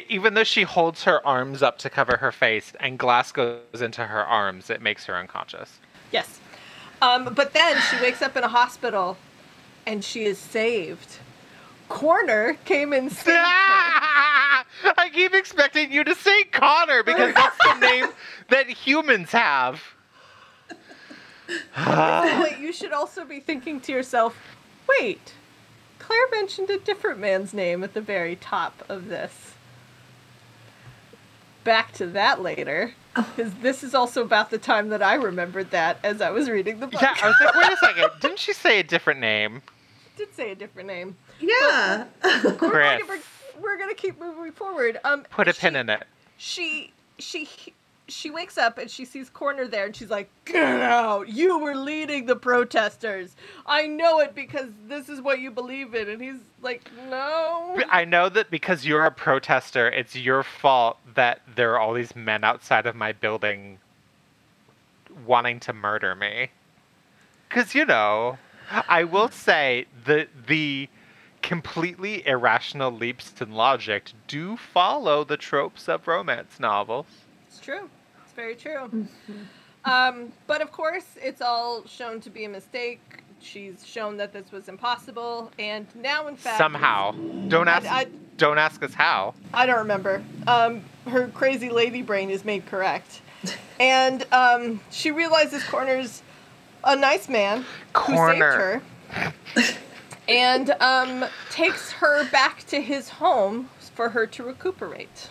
Even 0.09 0.33
though 0.33 0.43
she 0.43 0.63
holds 0.63 1.03
her 1.05 1.25
arms 1.25 1.63
up 1.63 1.77
to 1.79 1.89
cover 1.89 2.17
her 2.17 2.31
face 2.31 2.73
and 2.79 2.99
glass 2.99 3.31
goes 3.31 3.81
into 3.81 4.05
her 4.05 4.25
arms, 4.25 4.69
it 4.69 4.81
makes 4.81 5.05
her 5.05 5.15
unconscious. 5.15 5.79
Yes. 6.11 6.39
Um, 7.01 7.33
but 7.33 7.53
then 7.53 7.79
she 7.89 8.01
wakes 8.01 8.21
up 8.21 8.35
in 8.35 8.43
a 8.43 8.49
hospital, 8.49 9.17
and 9.85 10.03
she 10.03 10.23
is 10.23 10.37
saved. 10.37 11.17
Corner 11.89 12.57
came 12.65 12.91
and 12.91 13.11
saved 13.11 13.27
her. 13.29 13.33
I 14.97 15.09
keep 15.13 15.33
expecting 15.33 15.91
you 15.91 16.03
to 16.03 16.15
say 16.15 16.43
Connor 16.45 17.03
because 17.03 17.33
that's 17.33 17.57
the 17.57 17.73
name 17.79 18.07
that 18.49 18.67
humans 18.67 19.31
have. 19.31 19.81
Wait, 21.77 22.57
you 22.59 22.71
should 22.73 22.93
also 22.93 23.23
be 23.25 23.39
thinking 23.39 23.79
to 23.81 23.91
yourself, 23.91 24.37
wait, 24.87 25.33
Claire 25.99 26.29
mentioned 26.31 26.69
a 26.69 26.77
different 26.77 27.19
man's 27.19 27.53
name 27.53 27.83
at 27.83 27.93
the 27.93 28.01
very 28.01 28.35
top 28.35 28.83
of 28.89 29.07
this. 29.07 29.53
Back 31.63 31.91
to 31.93 32.07
that 32.07 32.41
later, 32.41 32.93
because 33.13 33.53
this 33.55 33.83
is 33.83 33.93
also 33.93 34.21
about 34.23 34.51
the 34.51 34.57
time 34.57 34.87
that 34.89 35.03
I 35.03 35.15
remembered 35.15 35.71
that 35.71 35.97
as 36.01 36.21
I 36.21 36.29
was 36.29 36.49
reading 36.49 36.79
the 36.79 36.87
book. 36.87 37.01
Yeah, 37.01 37.13
I 37.21 37.27
was 37.27 37.35
like, 37.43 37.55
wait 37.55 37.73
a 37.73 37.77
second. 37.77 38.09
Didn't 38.21 38.39
she 38.39 38.53
say 38.53 38.79
a 38.79 38.83
different 38.83 39.19
name? 39.19 39.61
did 40.15 40.33
say 40.33 40.51
a 40.51 40.55
different 40.55 40.87
name. 40.87 41.15
Yeah. 41.39 42.05
We're 42.23 42.41
Going 42.57 42.99
to, 43.01 43.05
we're, 43.07 43.19
we're 43.59 43.77
going 43.77 43.89
to 43.89 43.95
keep 43.95 44.19
moving 44.19 44.51
forward. 44.51 44.99
Um, 45.03 45.23
Put 45.29 45.47
a 45.47 45.53
she- 45.53 45.59
pin 45.61 45.75
in 45.75 45.89
it. 45.91 46.05
she 46.37 46.91
she 47.19 47.47
she 48.07 48.29
wakes 48.29 48.57
up 48.57 48.77
and 48.77 48.89
she 48.89 49.05
sees 49.05 49.29
Corner 49.29 49.67
there 49.67 49.85
and 49.85 49.95
she's 49.95 50.09
like, 50.09 50.29
"Get 50.45 50.81
out! 50.81 51.29
You 51.29 51.59
were 51.59 51.75
leading 51.75 52.25
the 52.25 52.35
protesters. 52.35 53.35
I 53.65 53.87
know 53.87 54.19
it 54.19 54.33
because 54.33 54.69
this 54.87 55.09
is 55.09 55.21
what 55.21 55.39
you 55.39 55.51
believe 55.51 55.93
in." 55.93 56.09
And 56.09 56.21
he's 56.21 56.39
like, 56.61 56.89
"No." 57.09 57.81
I 57.89 58.05
know 58.05 58.29
that 58.29 58.49
because 58.49 58.85
you're 58.85 59.05
a 59.05 59.11
protester, 59.11 59.89
it's 59.89 60.15
your 60.15 60.43
fault 60.43 60.97
that 61.15 61.41
there 61.55 61.73
are 61.73 61.79
all 61.79 61.93
these 61.93 62.15
men 62.15 62.43
outside 62.43 62.85
of 62.85 62.95
my 62.95 63.11
building 63.11 63.79
wanting 65.25 65.59
to 65.61 65.73
murder 65.73 66.15
me. 66.15 66.51
Because, 67.49 67.75
you 67.75 67.85
know, 67.85 68.37
I 68.69 69.03
will 69.03 69.29
say 69.29 69.85
the 70.05 70.27
the 70.47 70.89
completely 71.41 72.25
irrational 72.27 72.91
leaps 72.91 73.33
in 73.41 73.51
logic 73.51 74.11
do 74.27 74.57
follow 74.57 75.23
the 75.23 75.37
tropes 75.37 75.87
of 75.87 76.07
romance 76.07 76.59
novels. 76.59 77.05
It's 77.47 77.59
true. 77.59 77.89
Very 78.38 78.55
true. 78.55 79.07
um, 79.83 80.31
but 80.45 80.61
of 80.61 80.71
course, 80.71 81.05
it's 81.17 81.41
all 81.41 81.83
shown 81.88 82.21
to 82.21 82.29
be 82.29 82.45
a 82.45 82.49
mistake. 82.49 83.01
She's 83.41 83.83
shown 83.85 84.15
that 84.17 84.31
this 84.31 84.51
was 84.51 84.69
impossible, 84.69 85.51
and 85.57 85.88
now, 85.95 86.27
in 86.27 86.38
fact, 86.38 86.59
Somehow. 86.59 87.11
Don't 87.47 87.67
ask 87.67 87.85
I- 87.91 88.07
don't 88.38 88.59
ask 88.59 88.83
us 88.83 88.93
how. 88.93 89.33
I 89.51 89.65
don't 89.65 89.79
remember. 89.79 90.23
Um, 90.45 90.83
her 91.07 91.27
crazy 91.29 91.69
lady 91.69 92.03
brain 92.03 92.29
is 92.29 92.45
made 92.45 92.67
correct, 92.67 93.21
and 93.79 94.23
um, 94.31 94.79
she 94.91 95.09
realizes 95.09 95.63
Corner's 95.63 96.21
a 96.83 96.95
nice 96.95 97.27
man 97.27 97.65
Corner. 97.93 98.81
who 99.15 99.15
saved 99.15 99.33
her, 99.55 99.73
and 100.29 100.69
um, 100.79 101.25
takes 101.49 101.91
her 101.93 102.29
back 102.29 102.65
to 102.67 102.79
his 102.81 103.09
home 103.09 103.69
for 103.95 104.09
her 104.09 104.27
to 104.27 104.43
recuperate. 104.43 105.29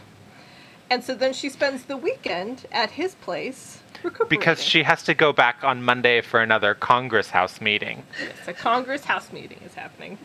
And 0.90 1.02
so 1.04 1.14
then 1.14 1.32
she 1.32 1.48
spends 1.48 1.84
the 1.84 1.96
weekend 1.96 2.66
at 2.70 2.92
his 2.92 3.14
place 3.16 3.80
recuperating. 4.02 4.28
Because 4.38 4.62
she 4.62 4.82
has 4.84 5.02
to 5.04 5.14
go 5.14 5.32
back 5.32 5.64
on 5.64 5.82
Monday 5.82 6.20
for 6.20 6.40
another 6.40 6.74
Congress 6.74 7.30
House 7.30 7.60
meeting. 7.60 8.04
Yes, 8.20 8.48
a 8.48 8.52
Congress 8.52 9.04
House 9.04 9.32
meeting 9.32 9.58
is 9.64 9.74
happening. 9.74 10.18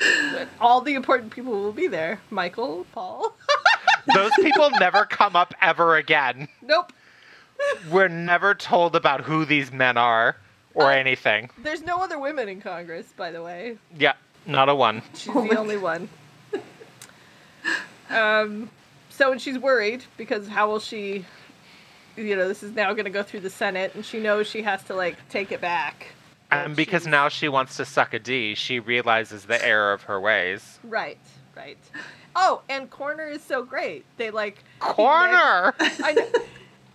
But 0.00 0.46
all 0.60 0.80
the 0.80 0.94
important 0.94 1.32
people 1.32 1.52
will 1.52 1.72
be 1.72 1.88
there. 1.88 2.20
Michael, 2.30 2.86
Paul. 2.92 3.34
Those 4.14 4.30
people 4.36 4.70
never 4.78 5.04
come 5.04 5.34
up 5.34 5.54
ever 5.60 5.96
again. 5.96 6.46
nope. 6.62 6.92
We're 7.90 8.06
never 8.06 8.54
told 8.54 8.94
about 8.94 9.22
who 9.22 9.44
these 9.44 9.72
men 9.72 9.96
are 9.96 10.36
or 10.74 10.84
Uh, 10.84 10.94
anything. 10.94 11.50
There's 11.58 11.82
no 11.82 12.00
other 12.00 12.16
women 12.20 12.48
in 12.48 12.60
Congress, 12.60 13.06
by 13.16 13.32
the 13.32 13.42
way. 13.42 13.76
Yeah, 13.98 14.12
not 14.46 14.68
a 14.68 14.74
one. 14.76 15.02
She's 15.14 15.34
Oh 15.34 15.42
the 15.42 15.48
my 15.54 15.56
only 15.60 15.76
one. 15.76 16.08
Um, 18.10 18.70
so 19.10 19.32
and 19.32 19.40
she's 19.40 19.58
worried 19.58 20.04
because 20.16 20.48
how 20.48 20.68
will 20.68 20.80
she? 20.80 21.24
You 22.16 22.34
know, 22.36 22.48
this 22.48 22.62
is 22.62 22.74
now 22.74 22.92
going 22.94 23.04
to 23.04 23.10
go 23.10 23.22
through 23.22 23.40
the 23.40 23.50
Senate, 23.50 23.94
and 23.94 24.04
she 24.04 24.18
knows 24.18 24.46
she 24.48 24.62
has 24.62 24.82
to 24.84 24.94
like 24.94 25.16
take 25.28 25.52
it 25.52 25.60
back. 25.60 26.08
And 26.50 26.74
because 26.74 27.02
she's- 27.02 27.10
now 27.10 27.28
she 27.28 27.48
wants 27.48 27.76
to 27.76 27.84
suck 27.84 28.14
a 28.14 28.18
D, 28.18 28.54
she 28.54 28.80
realizes 28.80 29.44
the 29.44 29.64
error 29.64 29.92
of 29.92 30.02
her 30.04 30.18
ways. 30.20 30.78
Right, 30.82 31.18
right. 31.56 31.78
Oh, 32.34 32.62
and 32.68 32.88
Corner 32.90 33.26
is 33.28 33.42
so 33.42 33.62
great. 33.64 34.04
They 34.16 34.30
like 34.30 34.58
he 34.58 34.80
Corner! 34.80 35.74
negs- 35.78 36.00
I 36.04 36.12
know. 36.12 36.26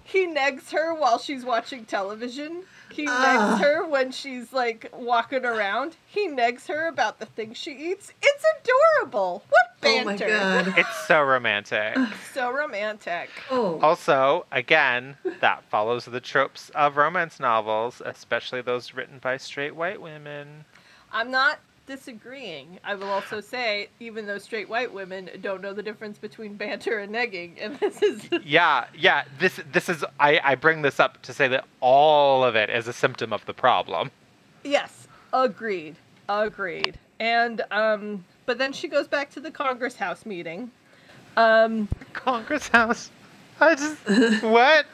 He 0.05 0.27
negs 0.27 0.71
her 0.71 0.93
while 0.93 1.17
she's 1.17 1.43
watching 1.45 1.85
television. 1.85 2.63
He 2.91 3.07
Ah. 3.07 3.57
negs 3.57 3.63
her 3.63 3.85
when 3.87 4.11
she's 4.11 4.51
like 4.53 4.89
walking 4.93 5.45
around. 5.45 5.95
He 6.05 6.27
negs 6.27 6.67
her 6.67 6.87
about 6.87 7.19
the 7.19 7.25
things 7.25 7.57
she 7.57 7.71
eats. 7.71 8.11
It's 8.21 8.45
adorable. 8.61 9.43
What 9.49 9.72
Oh 9.85 10.03
my 10.03 10.17
god. 10.17 10.73
It's 10.77 11.07
so 11.07 11.21
romantic. 11.21 11.97
So 12.33 12.51
romantic. 12.51 13.29
Oh. 13.51 13.79
Also, 13.81 14.45
again, 14.51 15.17
that 15.41 15.63
follows 15.69 16.05
the 16.05 16.19
tropes 16.19 16.69
of 16.75 16.97
romance 16.97 17.39
novels, 17.39 18.01
especially 18.05 18.61
those 18.61 18.93
written 18.93 19.19
by 19.19 19.37
straight 19.37 19.75
white 19.75 20.01
women. 20.01 20.65
I'm 21.11 21.29
not 21.31 21.59
disagreeing. 21.85 22.79
I 22.83 22.95
will 22.95 23.09
also 23.09 23.41
say, 23.41 23.89
even 23.99 24.25
though 24.25 24.37
straight 24.37 24.69
white 24.69 24.93
women 24.93 25.29
don't 25.41 25.61
know 25.61 25.73
the 25.73 25.83
difference 25.83 26.17
between 26.17 26.55
banter 26.55 26.99
and 26.99 27.13
negging, 27.13 27.53
and 27.61 27.77
this 27.79 28.01
is 28.01 28.27
Yeah, 28.43 28.85
yeah. 28.97 29.25
This 29.39 29.59
this 29.71 29.89
is 29.89 30.03
I, 30.19 30.39
I 30.43 30.55
bring 30.55 30.81
this 30.81 30.99
up 30.99 31.21
to 31.23 31.33
say 31.33 31.47
that 31.49 31.65
all 31.81 32.43
of 32.43 32.55
it 32.55 32.69
is 32.69 32.87
a 32.87 32.93
symptom 32.93 33.31
of 33.33 33.45
the 33.45 33.53
problem. 33.53 34.11
yes, 34.63 35.07
agreed, 35.33 35.95
agreed. 36.29 36.97
And 37.19 37.61
um, 37.71 38.25
but 38.45 38.57
then 38.57 38.73
she 38.73 38.87
goes 38.87 39.07
back 39.07 39.29
to 39.31 39.39
the 39.39 39.51
Congress 39.51 39.95
House 39.95 40.25
meeting. 40.25 40.71
Um, 41.37 41.87
Congress 42.13 42.67
House. 42.67 43.09
I 43.59 43.75
just 43.75 44.43
what? 44.43 44.85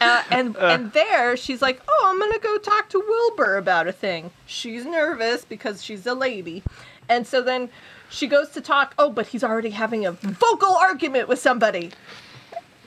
uh, 0.00 0.22
and 0.30 0.56
Uh. 0.56 0.60
and 0.66 0.92
there 0.92 1.36
she's 1.36 1.60
like, 1.62 1.80
"Oh, 1.88 2.06
I'm 2.06 2.18
gonna 2.18 2.38
go 2.38 2.58
talk 2.58 2.88
to 2.90 2.98
Wilbur 3.00 3.56
about 3.56 3.88
a 3.88 3.92
thing." 3.92 4.30
She's 4.46 4.84
nervous 4.84 5.44
because 5.44 5.82
she's 5.82 6.06
a 6.06 6.14
lady, 6.14 6.62
and 7.08 7.26
so 7.26 7.42
then 7.42 7.68
she 8.10 8.26
goes 8.26 8.50
to 8.50 8.60
talk. 8.60 8.94
Oh, 8.98 9.10
but 9.10 9.28
he's 9.28 9.42
already 9.42 9.70
having 9.70 10.06
a 10.06 10.12
vocal 10.12 10.74
argument 10.76 11.28
with 11.28 11.38
somebody. 11.40 11.90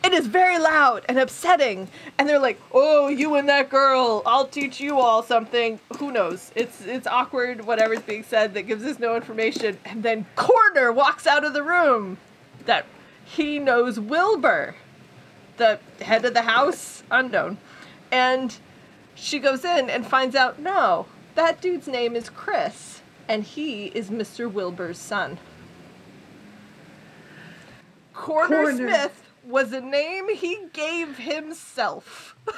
It 0.04 0.14
is 0.14 0.28
very 0.28 0.58
loud 0.58 1.06
and 1.08 1.20
upsetting, 1.20 1.88
and 2.18 2.28
they're 2.28 2.40
like, 2.40 2.60
"Oh, 2.72 3.08
you 3.08 3.36
and 3.36 3.48
that 3.50 3.70
girl, 3.70 4.24
I'll 4.26 4.48
teach 4.48 4.80
you 4.80 5.00
all 5.00 5.22
something." 5.22 5.80
Who 6.00 6.12
knows? 6.12 6.52
It's 6.56 6.82
it's 6.82 7.08
awkward. 7.08 7.66
Whatever's 7.66 8.02
being 8.02 8.24
said 8.24 8.54
that 8.56 8.64
gives 8.64 8.84
us 8.84 8.98
no 9.00 9.16
information, 9.16 9.78
and 9.86 10.02
then 10.02 10.26
Corner 10.36 10.92
walks 10.92 11.28
out 11.28 11.46
of 11.46 11.54
the 11.54 11.64
room. 11.64 12.18
That 12.66 12.86
he 13.24 13.60
knows 13.60 14.00
Wilbur 14.00 14.76
the 15.62 15.80
head 16.04 16.26
of 16.26 16.34
the 16.34 16.42
house, 16.42 17.04
unknown. 17.12 17.58
And 18.12 18.58
she 19.16 19.40
goes 19.40 19.64
in 19.64 19.90
and 19.90 20.06
finds 20.06 20.36
out 20.36 20.60
no, 20.60 21.06
that 21.36 21.62
dude's 21.62 21.88
name 21.88 22.16
is 22.16 22.30
Chris, 22.30 23.02
and 23.30 23.44
he 23.44 23.88
is 23.88 24.10
Mr. 24.10 24.52
Wilbur's 24.52 24.98
son. 24.98 25.38
Corner, 28.14 28.64
Corner. 28.64 28.76
Smith 28.76 29.31
was 29.44 29.74
a 29.74 29.82
name 29.82 30.30
he 30.36 30.60
gave 30.74 31.18
himself. 31.18 32.36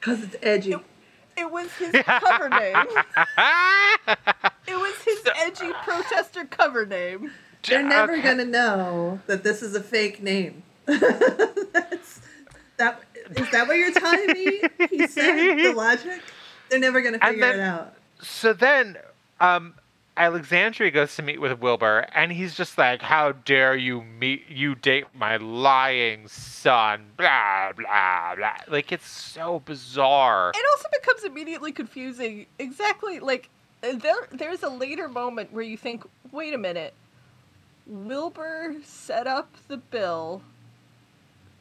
Because 0.00 0.22
it's 0.22 0.36
edgy. 0.42 0.76
It 1.36 1.50
was 1.50 1.70
his 1.72 1.92
cover 1.92 2.48
name. 2.48 2.76
It 4.66 4.76
was 4.76 4.94
his 5.04 5.20
edgy 5.36 5.72
protester 5.84 6.44
cover 6.44 6.86
name. 6.86 7.32
They're 7.66 7.82
never 7.82 8.12
Okay. 8.12 8.22
gonna 8.22 8.44
know 8.44 9.20
that 9.26 9.42
this 9.42 9.60
is 9.60 9.74
a 9.74 9.82
fake 9.82 10.22
name. 10.22 10.62
That's 10.86 12.20
that. 12.76 13.02
Is 13.36 13.50
that 13.50 13.66
what 13.66 13.76
you're 13.76 13.92
telling 13.92 14.28
me? 14.32 14.62
He 14.88 15.06
said 15.08 15.56
the 15.56 15.72
logic. 15.74 16.22
They're 16.70 16.78
never 16.78 17.02
gonna 17.02 17.18
And 17.20 17.32
figure 17.34 17.46
then- 17.46 17.58
it 17.58 17.62
out. 17.62 17.94
So 18.22 18.52
then, 18.52 18.96
um, 19.40 19.74
Alexandria 20.18 20.90
goes 20.90 21.14
to 21.14 21.22
meet 21.22 21.40
with 21.40 21.60
Wilbur, 21.60 22.06
and 22.12 22.32
he's 22.32 22.54
just 22.54 22.76
like, 22.76 23.02
"How 23.02 23.32
dare 23.32 23.76
you 23.76 24.02
meet 24.02 24.48
you 24.48 24.74
date 24.74 25.06
my 25.14 25.36
lying 25.36 26.26
son?" 26.26 27.12
Blah 27.16 27.72
blah 27.72 28.34
blah. 28.34 28.56
Like 28.66 28.90
it's 28.90 29.08
so 29.08 29.60
bizarre. 29.60 30.50
It 30.54 30.66
also 30.72 30.88
becomes 30.92 31.22
immediately 31.22 31.70
confusing. 31.70 32.46
Exactly, 32.58 33.20
like 33.20 33.48
there 33.80 34.26
there's 34.32 34.64
a 34.64 34.68
later 34.68 35.08
moment 35.08 35.52
where 35.52 35.62
you 35.62 35.76
think, 35.76 36.04
wait 36.32 36.52
a 36.52 36.58
minute, 36.58 36.94
Wilbur 37.86 38.74
set 38.84 39.28
up 39.28 39.54
the 39.68 39.76
bill 39.76 40.42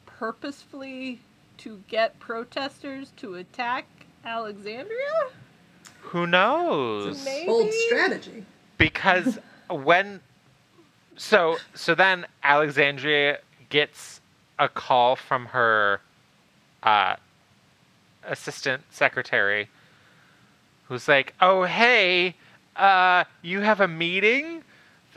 purposefully 0.05 1.19
to 1.57 1.83
get 1.87 2.19
protesters 2.19 3.13
to 3.17 3.35
attack 3.35 3.85
Alexandria? 4.25 5.29
Who 6.09 6.25
knows? 6.27 7.23
Maybe. 7.25 7.45
Bold 7.47 7.73
strategy. 7.73 8.45
because 8.77 9.39
when 9.69 10.21
so 11.17 11.57
so 11.73 11.95
then 11.95 12.25
Alexandria 12.43 13.39
gets 13.69 14.21
a 14.59 14.69
call 14.69 15.15
from 15.15 15.47
her 15.47 15.99
uh, 16.83 17.15
assistant 18.23 18.83
secretary 18.89 19.69
who's 20.85 21.07
like, 21.07 21.33
"Oh 21.41 21.63
hey, 21.63 22.35
uh, 22.75 23.23
you 23.41 23.59
have 23.61 23.81
a 23.81 23.87
meeting 23.87 24.63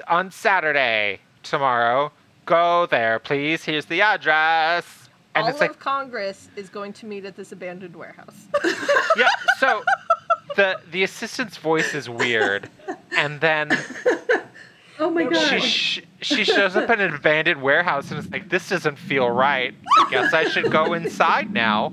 on 0.08 0.30
Saturday 0.30 1.20
tomorrow. 1.42 2.10
Go 2.46 2.86
there, 2.86 3.18
please. 3.18 3.64
Here's 3.64 3.86
the 3.86 4.02
address." 4.02 5.08
And 5.36 5.44
All 5.44 5.50
it's 5.50 5.60
like, 5.60 5.70
of 5.70 5.78
Congress 5.78 6.48
is 6.56 6.68
going 6.68 6.92
to 6.94 7.06
meet 7.06 7.24
at 7.24 7.36
this 7.36 7.52
abandoned 7.52 7.94
warehouse. 7.94 8.48
yeah. 9.16 9.28
So 9.60 9.84
the 10.56 10.80
the 10.90 11.02
assistant's 11.02 11.56
voice 11.56 11.94
is 11.94 12.08
weird, 12.08 12.68
and 13.16 13.40
then 13.40 13.70
Oh 14.98 15.08
my 15.10 15.24
god. 15.24 15.36
she 15.48 15.60
sh- 15.60 16.02
she 16.20 16.44
shows 16.44 16.76
up 16.76 16.90
in 16.90 17.00
an 17.00 17.14
abandoned 17.14 17.62
warehouse 17.62 18.10
and 18.10 18.18
is 18.20 18.30
like, 18.30 18.48
"This 18.50 18.68
doesn't 18.68 18.96
feel 18.98 19.30
right. 19.30 19.74
I 19.98 20.10
guess 20.10 20.32
I 20.34 20.44
should 20.44 20.70
go 20.70 20.92
inside 20.92 21.52
now." 21.52 21.92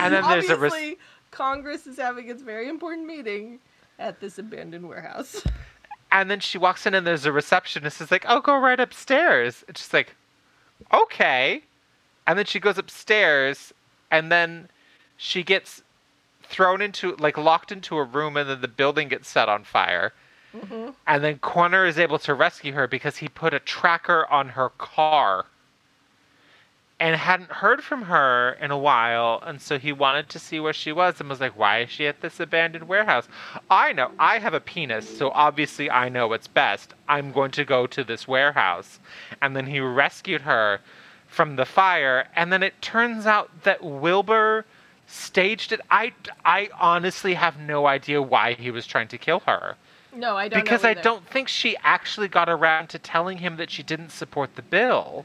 And 0.00 0.14
then 0.14 0.22
there's 0.28 0.48
a 0.50 0.56
res- 0.56 0.72
Obviously, 0.72 0.98
Congress 1.30 1.86
is 1.86 1.96
having 1.98 2.28
its 2.28 2.42
very 2.42 2.68
important 2.68 3.06
meeting 3.06 3.58
at 3.98 4.20
this 4.20 4.38
abandoned 4.38 4.88
warehouse. 4.88 5.42
and 6.12 6.30
then 6.30 6.40
she 6.40 6.56
walks 6.58 6.86
in 6.86 6.94
and 6.94 7.06
there's 7.06 7.26
a 7.26 7.32
receptionist 7.32 8.00
is 8.00 8.10
like, 8.10 8.24
"Oh, 8.28 8.40
go 8.40 8.56
right 8.58 8.78
upstairs." 8.80 9.64
It's 9.68 9.80
just 9.80 9.92
like, 9.92 10.14
okay. 10.92 11.62
And 12.26 12.38
then 12.38 12.44
she 12.46 12.60
goes 12.60 12.76
upstairs, 12.78 13.72
and 14.10 14.30
then 14.32 14.68
she 15.16 15.42
gets 15.42 15.82
thrown 16.48 16.80
into 16.80 17.14
like 17.16 17.36
locked 17.36 17.70
into 17.70 17.98
a 17.98 18.04
room, 18.04 18.36
and 18.36 18.48
then 18.48 18.60
the 18.60 18.68
building 18.68 19.08
gets 19.08 19.28
set 19.28 19.48
on 19.48 19.64
fire. 19.64 20.12
Mm-hmm. 20.54 20.90
And 21.06 21.24
then 21.24 21.38
Corner 21.38 21.84
is 21.84 21.98
able 21.98 22.18
to 22.20 22.34
rescue 22.34 22.72
her 22.72 22.86
because 22.86 23.18
he 23.18 23.28
put 23.28 23.52
a 23.52 23.58
tracker 23.58 24.26
on 24.30 24.50
her 24.50 24.70
car. 24.70 25.46
And 27.00 27.14
hadn't 27.14 27.52
heard 27.52 27.84
from 27.84 28.02
her 28.02 28.56
in 28.60 28.72
a 28.72 28.76
while, 28.76 29.40
and 29.46 29.62
so 29.62 29.78
he 29.78 29.92
wanted 29.92 30.28
to 30.30 30.40
see 30.40 30.58
where 30.58 30.72
she 30.72 30.90
was 30.90 31.20
and 31.20 31.28
was 31.28 31.40
like, 31.40 31.56
Why 31.56 31.82
is 31.82 31.90
she 31.90 32.08
at 32.08 32.22
this 32.22 32.40
abandoned 32.40 32.88
warehouse? 32.88 33.28
I 33.70 33.92
know, 33.92 34.10
I 34.18 34.40
have 34.40 34.52
a 34.52 34.58
penis, 34.58 35.08
so 35.16 35.30
obviously 35.30 35.88
I 35.88 36.08
know 36.08 36.26
what's 36.26 36.48
best. 36.48 36.94
I'm 37.08 37.30
going 37.30 37.52
to 37.52 37.64
go 37.64 37.86
to 37.86 38.02
this 38.02 38.26
warehouse. 38.26 38.98
And 39.40 39.54
then 39.54 39.66
he 39.66 39.78
rescued 39.78 40.40
her 40.40 40.80
from 41.28 41.54
the 41.54 41.64
fire, 41.64 42.26
and 42.34 42.52
then 42.52 42.64
it 42.64 42.82
turns 42.82 43.26
out 43.26 43.62
that 43.62 43.84
Wilbur 43.84 44.64
staged 45.08 45.72
it. 45.72 45.80
I, 45.90 46.12
I 46.44 46.68
honestly 46.78 47.34
have 47.34 47.58
no 47.58 47.86
idea 47.86 48.20
why 48.22 48.52
he 48.52 48.70
was 48.70 48.86
trying 48.86 49.08
to 49.08 49.18
kill 49.18 49.40
her 49.40 49.74
No, 50.14 50.36
I 50.36 50.48
don't. 50.48 50.62
because 50.62 50.82
know 50.84 50.90
I 50.90 50.94
don't 50.94 51.26
think 51.26 51.48
she 51.48 51.76
actually 51.82 52.28
got 52.28 52.48
around 52.48 52.88
to 52.90 52.98
telling 52.98 53.38
him 53.38 53.56
that 53.56 53.70
she 53.70 53.82
didn't 53.82 54.10
support 54.10 54.54
the 54.54 54.62
bill. 54.62 55.24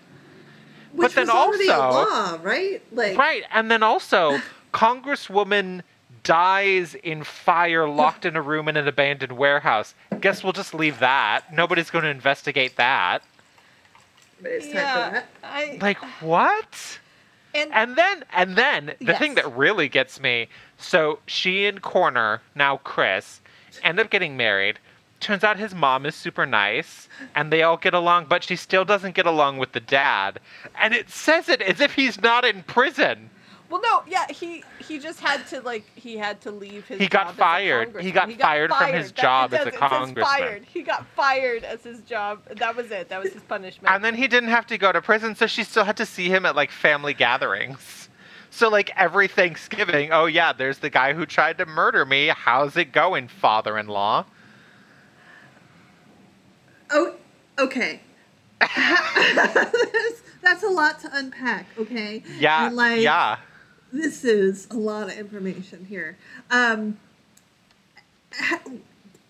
Which 0.93 1.13
then 1.15 1.27
was 1.27 1.36
already 1.36 1.67
a 1.67 1.73
also- 1.73 2.09
law, 2.09 2.39
right? 2.41 2.81
Like 2.91 3.17
Right, 3.17 3.43
and 3.51 3.69
then 3.69 3.84
also 3.84 4.39
Congresswoman 4.73 5.81
dies 6.23 6.95
in 6.95 7.23
fire 7.25 7.88
locked 7.89 8.23
in 8.25 8.36
a 8.38 8.41
room 8.41 8.67
in 8.69 8.77
an 8.77 8.88
abandoned 8.88 9.34
warehouse. 9.34 9.93
Guess 10.21 10.41
we'll 10.43 10.53
just 10.53 10.73
leave 10.73 10.99
that. 10.99 11.51
Nobody's 11.53 11.89
going 11.89 12.03
to 12.05 12.09
investigate 12.09 12.77
that. 12.77 13.21
but 14.41 14.51
it's 14.51 14.67
time 14.67 14.75
Yeah, 14.75 15.05
for 15.07 15.13
that. 15.15 15.27
I 15.43 15.77
Like 15.81 15.97
what? 16.21 16.99
And, 17.53 17.71
And 17.73 17.95
then 17.95 18.23
and 18.33 18.55
then 18.55 18.93
the 18.99 19.13
thing 19.13 19.35
that 19.35 19.55
really 19.55 19.87
gets 19.89 20.19
me, 20.19 20.47
so 20.77 21.19
she 21.25 21.65
and 21.65 21.81
Corner, 21.81 22.41
now 22.55 22.77
Chris, 22.77 23.41
end 23.83 23.99
up 23.99 24.09
getting 24.09 24.37
married. 24.37 24.79
Turns 25.19 25.43
out 25.43 25.57
his 25.57 25.73
mom 25.73 26.05
is 26.05 26.15
super 26.15 26.45
nice 26.45 27.07
and 27.33 27.51
they 27.51 27.63
all 27.63 27.77
get 27.77 27.93
along, 27.93 28.25
but 28.25 28.43
she 28.43 28.57
still 28.57 28.83
doesn't 28.83 29.15
get 29.15 29.25
along 29.25 29.57
with 29.57 29.71
the 29.71 29.79
dad. 29.79 30.39
And 30.77 30.93
it 30.93 31.09
says 31.09 31.47
it 31.47 31.61
as 31.61 31.79
if 31.79 31.93
he's 31.93 32.21
not 32.21 32.43
in 32.43 32.63
prison. 32.63 33.29
Well, 33.74 33.82
no, 33.82 34.03
yeah, 34.07 34.28
he 34.32 34.63
he 34.78 34.99
just 34.99 35.19
had 35.19 35.47
to 35.47 35.59
like 35.61 35.84
he 35.95 36.15
had 36.15 36.39
to 36.41 36.51
leave 36.51 36.86
his. 36.86 36.99
He 36.99 37.07
got 37.07 37.26
job 37.26 37.30
as 37.30 37.36
a 37.38 37.39
fired. 37.39 38.01
He 38.01 38.11
got 38.11 38.32
fired 38.32 38.71
from 38.71 38.93
his 38.93 39.11
That- 39.11 39.21
job 39.21 39.51
it 39.51 39.55
as 39.55 39.61
a 39.61 39.65
does- 39.65 39.74
it 39.74 39.80
says 39.80 39.89
congressman. 39.89 40.24
Fired. 40.24 40.65
He 40.71 40.84
got 40.84 41.07
fired 41.15 41.63
as 41.63 41.84
his 41.84 42.01
job. 42.01 42.43
That 42.59 42.76
was 42.76 42.91
it. 42.91 43.09
That 43.09 43.24
was 43.24 43.34
his 43.34 43.41
punishment. 43.41 43.91
And 43.91 44.05
then 44.05 44.13
he 44.13 44.28
didn't 44.28 44.49
have 44.49 44.67
to 44.67 44.78
go 44.78 44.91
to 44.91 45.01
prison, 45.01 45.36
so 45.36 45.47
she 45.47 45.63
still 45.63 45.86
had 45.86 45.97
to 45.97 46.05
see 46.05 46.30
him 46.30 46.45
at 46.45 46.55
like 46.55 46.69
family 46.69 47.15
gatherings. 47.15 48.09
So 48.51 48.69
like 48.69 48.91
every 48.95 49.28
Thanksgiving, 49.28 50.11
oh 50.11 50.28
yeah, 50.28 50.53
there's 50.53 50.78
the 50.78 50.91
guy 50.91 51.13
who 51.13 51.26
tried 51.26 51.57
to 51.57 51.65
murder 51.65 52.05
me. 52.05 52.28
How's 52.28 52.78
it 52.78 52.91
going, 52.91 53.28
father-in-law? 53.28 54.26
Oh, 56.91 57.15
okay. 57.57 58.01
that's, 58.61 60.21
that's 60.43 60.61
a 60.63 60.69
lot 60.69 60.99
to 60.99 61.09
unpack. 61.11 61.65
Okay. 61.80 62.21
Yeah, 62.38 62.67
And, 62.67 62.76
like, 62.76 63.01
yeah. 63.01 63.38
This 63.93 64.25
is 64.25 64.67
a 64.71 64.75
lot 64.75 65.03
of 65.03 65.17
information 65.19 65.85
here. 65.85 66.17
Um, 66.49 66.97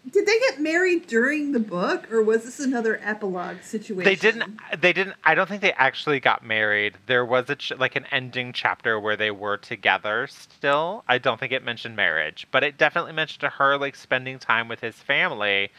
did 0.09 0.25
they 0.25 0.39
get 0.39 0.61
married 0.61 1.05
during 1.07 1.51
the 1.51 1.59
book, 1.59 2.09
or 2.09 2.23
was 2.23 2.45
this 2.45 2.61
another 2.61 2.97
epilogue 3.03 3.61
situation? 3.61 4.05
They 4.05 4.15
didn't. 4.15 4.59
They 4.79 4.93
didn't. 4.93 5.17
I 5.25 5.35
don't 5.35 5.49
think 5.49 5.61
they 5.61 5.73
actually 5.73 6.21
got 6.21 6.45
married. 6.45 6.95
There 7.07 7.25
was 7.25 7.49
a 7.49 7.57
ch- 7.57 7.73
like 7.77 7.97
an 7.97 8.05
ending 8.09 8.53
chapter 8.53 8.97
where 8.97 9.17
they 9.17 9.31
were 9.31 9.57
together 9.57 10.27
still. 10.27 11.03
I 11.09 11.17
don't 11.17 11.41
think 11.41 11.51
it 11.51 11.63
mentioned 11.65 11.97
marriage, 11.97 12.47
but 12.49 12.63
it 12.63 12.77
definitely 12.77 13.11
mentioned 13.11 13.51
her 13.51 13.77
like 13.77 13.97
spending 13.97 14.39
time 14.39 14.69
with 14.69 14.79
his 14.79 14.95
family, 14.95 15.71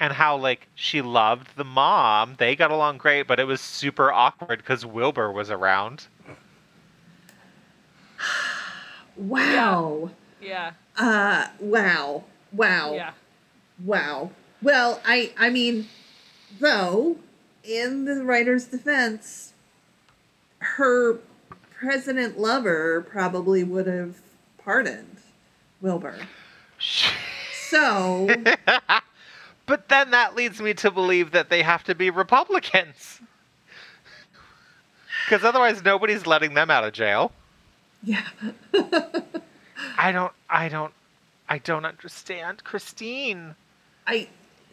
and 0.00 0.12
how 0.12 0.36
like 0.36 0.66
she 0.74 1.02
loved 1.02 1.56
the 1.56 1.64
mom. 1.64 2.34
They 2.38 2.56
got 2.56 2.72
along 2.72 2.98
great, 2.98 3.28
but 3.28 3.38
it 3.38 3.44
was 3.44 3.60
super 3.60 4.12
awkward 4.12 4.58
because 4.58 4.84
Wilbur 4.84 5.30
was 5.30 5.52
around. 5.52 6.08
Wow. 9.16 10.10
yeah, 10.40 10.72
Uh. 10.96 11.48
Wow. 11.60 12.24
Wow. 12.52 12.94
yeah. 12.94 13.12
Wow. 13.84 14.30
Well, 14.62 15.00
I 15.04 15.32
I 15.38 15.50
mean, 15.50 15.88
though, 16.60 17.16
in 17.62 18.04
the 18.04 18.24
writer's 18.24 18.66
defense, 18.66 19.52
her 20.58 21.18
president 21.72 22.38
lover 22.38 23.02
probably 23.08 23.62
would 23.64 23.86
have 23.86 24.16
pardoned 24.58 25.18
Wilbur. 25.80 26.16
So, 27.68 28.28
but 29.66 29.88
then 29.88 30.10
that 30.10 30.34
leads 30.34 30.60
me 30.60 30.74
to 30.74 30.90
believe 30.90 31.30
that 31.32 31.50
they 31.50 31.62
have 31.62 31.84
to 31.84 31.94
be 31.94 32.10
Republicans. 32.10 33.20
Because 35.24 35.42
otherwise, 35.42 35.82
nobody's 35.82 36.26
letting 36.26 36.52
them 36.52 36.70
out 36.70 36.84
of 36.84 36.92
jail. 36.92 37.32
Yeah. 38.04 38.26
I 39.98 40.12
don't. 40.12 40.32
I 40.48 40.68
don't. 40.68 40.92
I 41.48 41.58
don't 41.58 41.84
understand, 41.84 42.64
Christine. 42.64 43.54
I 44.06 44.28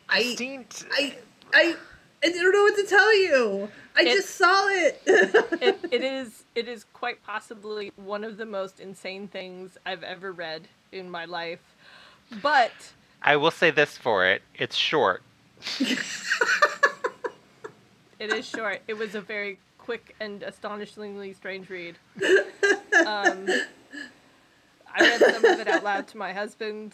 I 0.10 0.22
Christine. 0.22 0.66
t- 0.70 0.86
I 0.92 1.16
I 1.54 1.76
I 2.24 2.30
don't 2.30 2.52
know 2.54 2.64
what 2.64 2.76
to 2.78 2.86
tell 2.88 3.16
you. 3.18 3.70
I 3.96 4.02
It- 4.02 4.16
just 4.16 4.36
saw 4.36 4.68
it. 4.70 5.02
it, 5.06 5.80
it 5.92 6.04
is 6.04 6.44
it 6.56 6.68
is 6.68 6.86
quite 6.94 7.24
possibly 7.24 7.92
one 7.96 8.24
of 8.24 8.38
the 8.38 8.46
most 8.46 8.80
insane 8.80 9.28
things 9.28 9.78
I've 9.86 10.04
ever 10.04 10.32
read 10.32 10.68
in 10.92 11.10
my 11.10 11.26
life. 11.26 11.60
But 12.42 12.72
I 13.22 13.36
will 13.36 13.52
say 13.52 13.72
this 13.72 13.98
for 13.98 14.26
it: 14.26 14.42
it's 14.56 14.76
short. 14.76 15.22
it 18.20 18.32
is 18.34 18.48
short. 18.48 18.82
It 18.88 18.94
was 18.96 19.16
a 19.16 19.22
very 19.22 19.60
quick 19.78 20.16
and 20.20 20.44
astonishingly 20.44 21.34
strange 21.34 21.70
read. 21.70 21.98
Um, 23.06 23.48
I 24.94 25.00
read 25.02 25.20
some 25.20 25.46
of 25.46 25.60
it 25.60 25.68
out 25.68 25.84
loud 25.84 26.08
to 26.10 26.18
my 26.18 26.34
husband, 26.34 26.94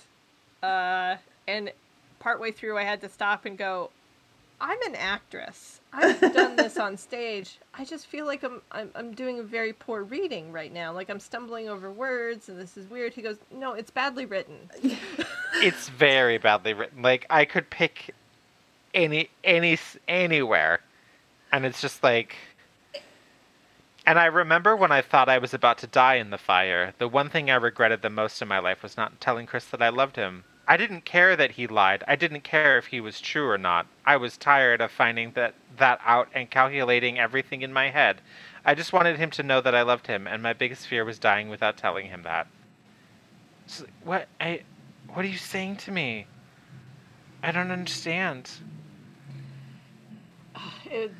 uh, 0.63 1.15
and 1.47 1.71
partway 2.19 2.51
through, 2.51 2.77
I 2.77 2.83
had 2.83 3.01
to 3.01 3.09
stop 3.09 3.45
and 3.45 3.57
go. 3.57 3.89
I'm 4.59 4.81
an 4.87 4.95
actress. 4.95 5.81
I've 5.93 6.19
done 6.33 6.55
this 6.55 6.77
on 6.77 6.97
stage. 6.97 7.59
I 7.75 7.85
just 7.85 8.07
feel 8.07 8.25
like 8.25 8.43
I'm, 8.43 8.61
I'm 8.71 8.89
I'm 8.95 9.13
doing 9.13 9.37
a 9.37 9.43
very 9.43 9.71
poor 9.71 10.01
reading 10.03 10.51
right 10.51 10.73
now. 10.73 10.91
Like 10.93 11.11
I'm 11.11 11.19
stumbling 11.19 11.69
over 11.69 11.91
words 11.91 12.49
and 12.49 12.59
this 12.59 12.75
is 12.75 12.89
weird. 12.89 13.13
He 13.13 13.21
goes, 13.21 13.37
"No, 13.51 13.73
it's 13.73 13.91
badly 13.91 14.25
written." 14.25 14.69
It's 15.59 15.89
very 15.89 16.37
badly 16.39 16.73
written. 16.73 17.01
Like 17.03 17.25
I 17.29 17.45
could 17.45 17.69
pick 17.69 18.15
any 18.93 19.29
any 19.43 19.77
anywhere, 20.07 20.79
and 21.51 21.65
it's 21.65 21.81
just 21.81 22.03
like. 22.03 22.35
And 24.07 24.17
I 24.17 24.25
remember 24.25 24.75
when 24.75 24.91
I 24.91 25.03
thought 25.03 25.29
I 25.29 25.37
was 25.37 25.53
about 25.53 25.77
to 25.79 25.87
die 25.87 26.15
in 26.15 26.31
the 26.31 26.39
fire. 26.39 26.95
The 26.97 27.07
one 27.07 27.29
thing 27.29 27.51
I 27.51 27.55
regretted 27.55 28.01
the 28.01 28.09
most 28.09 28.41
in 28.41 28.47
my 28.47 28.57
life 28.57 28.81
was 28.81 28.97
not 28.97 29.21
telling 29.21 29.45
Chris 29.45 29.65
that 29.65 29.81
I 29.83 29.89
loved 29.89 30.15
him 30.15 30.45
I 30.69 30.75
didn't 30.75 31.05
care 31.05 31.37
that 31.37 31.51
he 31.51 31.65
lied. 31.65 32.03
I 32.07 32.17
didn't 32.17 32.41
care 32.41 32.77
if 32.77 32.87
he 32.87 32.99
was 32.99 33.21
true 33.21 33.49
or 33.49 33.57
not. 33.57 33.87
I 34.05 34.17
was 34.17 34.35
tired 34.35 34.81
of 34.81 34.91
finding 34.91 35.31
that, 35.31 35.53
that 35.77 36.01
out 36.05 36.27
and 36.33 36.51
calculating 36.51 37.17
everything 37.17 37.61
in 37.61 37.71
my 37.71 37.89
head. 37.89 38.19
I 38.65 38.75
just 38.75 38.91
wanted 38.91 39.17
him 39.17 39.31
to 39.31 39.43
know 39.43 39.61
that 39.61 39.73
I 39.73 39.83
loved 39.83 40.07
him, 40.07 40.27
and 40.27 40.43
my 40.43 40.51
biggest 40.51 40.85
fear 40.85 41.05
was 41.05 41.19
dying 41.19 41.47
without 41.47 41.77
telling 41.77 42.07
him 42.07 42.23
that. 42.23 42.47
So, 43.67 43.85
what 44.03 44.27
I 44.41 44.63
what 45.13 45.23
are 45.23 45.29
you 45.29 45.37
saying 45.37 45.77
to 45.77 45.91
me? 45.91 46.27
I 47.41 47.51
don't 47.51 47.71
understand. 47.71 48.51
It, 50.89 51.11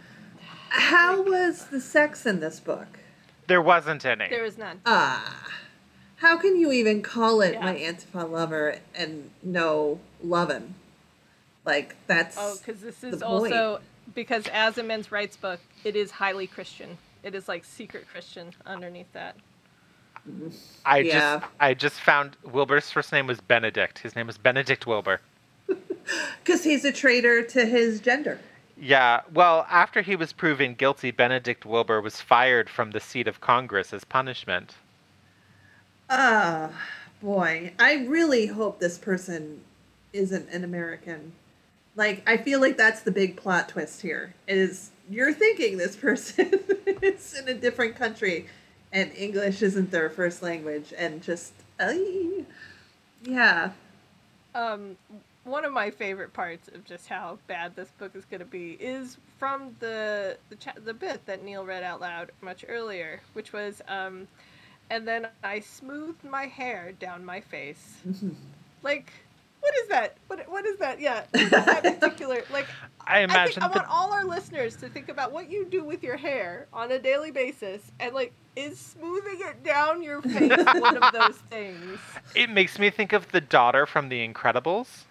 How 0.70 1.22
was 1.22 1.66
the 1.68 1.80
sex 1.82 2.26
in 2.26 2.40
this 2.40 2.60
book? 2.60 3.00
There 3.48 3.62
wasn't 3.62 4.06
any. 4.06 4.28
There 4.30 4.44
was 4.44 4.58
none. 4.58 4.82
Ah. 4.86 5.48
How 6.18 6.38
can 6.38 6.58
you 6.58 6.72
even 6.72 7.02
call 7.02 7.42
it 7.42 7.54
Yeah. 7.54 7.62
my 7.66 7.76
Antifa 7.76 8.30
lover 8.30 8.78
and 8.96 9.30
no 9.44 10.00
lovin'? 10.24 10.74
Like 11.64 11.96
that's 12.08 12.36
Oh, 12.40 12.56
because 12.58 12.82
this 12.82 13.04
is 13.04 13.20
the 13.20 13.26
point. 13.26 13.54
also 13.54 13.82
because 14.16 14.48
as 14.54 14.78
a 14.78 14.84
men's 14.84 15.12
rights 15.12 15.38
book, 15.38 15.60
it 15.84 15.96
is 15.96 16.12
highly 16.12 16.48
Christian. 16.48 16.98
It 17.24 17.36
is 17.36 17.48
like 17.48 17.66
secret 17.66 18.08
Christian 18.12 18.54
underneath 18.66 19.12
that. 19.14 19.36
I 20.86 21.00
Yeah. 21.00 21.40
just 21.40 21.52
I 21.60 21.74
just 21.74 22.00
found 22.00 22.36
Wilbur's 22.44 22.90
first 22.92 23.12
name 23.12 23.28
was 23.28 23.40
Benedict. 23.40 24.00
His 24.00 24.16
name 24.16 24.28
was 24.28 24.38
Benedict 24.38 24.86
Wilbur. 24.88 25.22
because 26.44 26.64
he's 26.64 26.84
a 26.86 26.92
traitor 26.92 27.44
to 27.44 27.66
his 27.66 28.00
gender. 28.02 28.40
Yeah, 28.80 29.22
well, 29.34 29.66
after 29.70 30.02
he 30.02 30.16
was 30.16 30.34
proven 30.34 30.76
guilty, 30.76 31.12
Benedict 31.12 31.66
Wilbur 31.66 32.00
was 32.02 32.22
fired 32.22 32.70
from 32.70 32.92
the 32.92 33.00
seat 33.00 33.28
of 33.28 33.42
Congress 33.42 33.92
as 33.92 34.04
punishment. 34.04 34.76
Ah, 36.10 36.70
boy. 37.22 37.74
I 37.80 38.06
really 38.06 38.48
hope 38.48 38.80
this 38.80 38.98
person 38.98 39.62
isn't 40.14 40.50
an 40.50 40.64
American. 40.64 41.34
Like, 41.96 42.22
I 42.30 42.38
feel 42.38 42.62
like 42.62 42.78
that's 42.78 43.02
the 43.02 43.12
big 43.12 43.36
plot 43.36 43.70
twist 43.70 44.02
here. 44.02 44.36
Is 44.48 44.92
you're 45.10 45.34
thinking 45.34 45.78
this 45.78 45.96
person 45.96 46.52
is 47.02 47.34
in 47.40 47.48
a 47.48 47.56
different 47.56 47.96
country 47.96 48.48
and 48.94 49.12
English 49.16 49.62
isn't 49.62 49.92
their 49.92 50.10
first 50.10 50.42
language 50.42 50.94
and 50.98 51.22
just 51.22 51.54
ay, 51.80 52.46
yeah. 53.24 53.72
Um, 54.56 54.98
one 55.48 55.66
of 55.66 55.74
my 55.74 55.90
favorite 55.90 56.34
parts 56.34 56.68
of 56.70 56.84
just 56.86 57.08
how 57.08 57.40
bad 57.48 57.76
this 57.76 57.90
book 57.98 58.16
is 58.16 58.26
going 58.26 58.40
to 58.42 58.46
be 58.46 58.74
is 58.80 59.18
from 59.40 59.76
the 59.80 60.38
the, 60.50 60.56
cha- 60.58 60.74
the 60.84 60.94
bit 60.94 61.26
that 61.26 61.44
Neil 61.44 61.66
read 61.66 61.84
out 61.84 62.02
loud 62.02 62.32
much 62.42 62.66
earlier, 62.68 63.22
which 63.34 63.54
was, 63.54 63.82
um, 63.88 64.28
and 64.90 65.08
then 65.08 65.28
I 65.44 65.60
smoothed 65.62 66.24
my 66.24 66.46
hair 66.46 66.92
down 67.00 67.26
my 67.26 67.42
face. 67.42 67.98
Like, 68.84 69.12
what 69.60 69.74
is 69.84 69.90
that? 69.90 70.18
What 70.28 70.48
what 70.50 70.66
is 70.66 70.78
that? 70.78 71.00
Yeah, 71.02 71.24
that 71.34 72.00
particular 72.00 72.44
like. 72.52 72.68
I 73.06 73.20
I 73.20 73.20
imagine 73.22 73.62
think 73.62 73.64
I 73.64 73.68
want 73.80 73.90
all 73.90 74.12
our 74.14 74.24
listeners 74.26 74.76
to 74.78 74.90
think 74.90 75.10
about 75.10 75.32
what 75.32 75.50
you 75.50 75.66
do 75.66 75.84
with 75.84 76.04
your 76.04 76.18
hair 76.18 76.68
on 76.74 76.92
a 76.92 77.00
daily 77.00 77.32
basis, 77.32 77.82
and 78.00 78.14
like, 78.14 78.34
is 78.56 78.78
smoothing 78.80 79.40
it 79.40 79.64
down 79.64 80.04
your 80.04 80.22
face 80.22 80.52
one 80.58 80.98
of 81.02 81.12
those 81.14 81.38
things? 81.50 82.00
it 82.36 82.50
makes 82.50 82.78
me 82.78 82.90
think 82.92 83.14
of 83.14 83.32
the 83.32 83.42
daughter 83.42 83.86
from 83.86 84.10
The 84.10 84.26
Incredibles, 84.28 85.06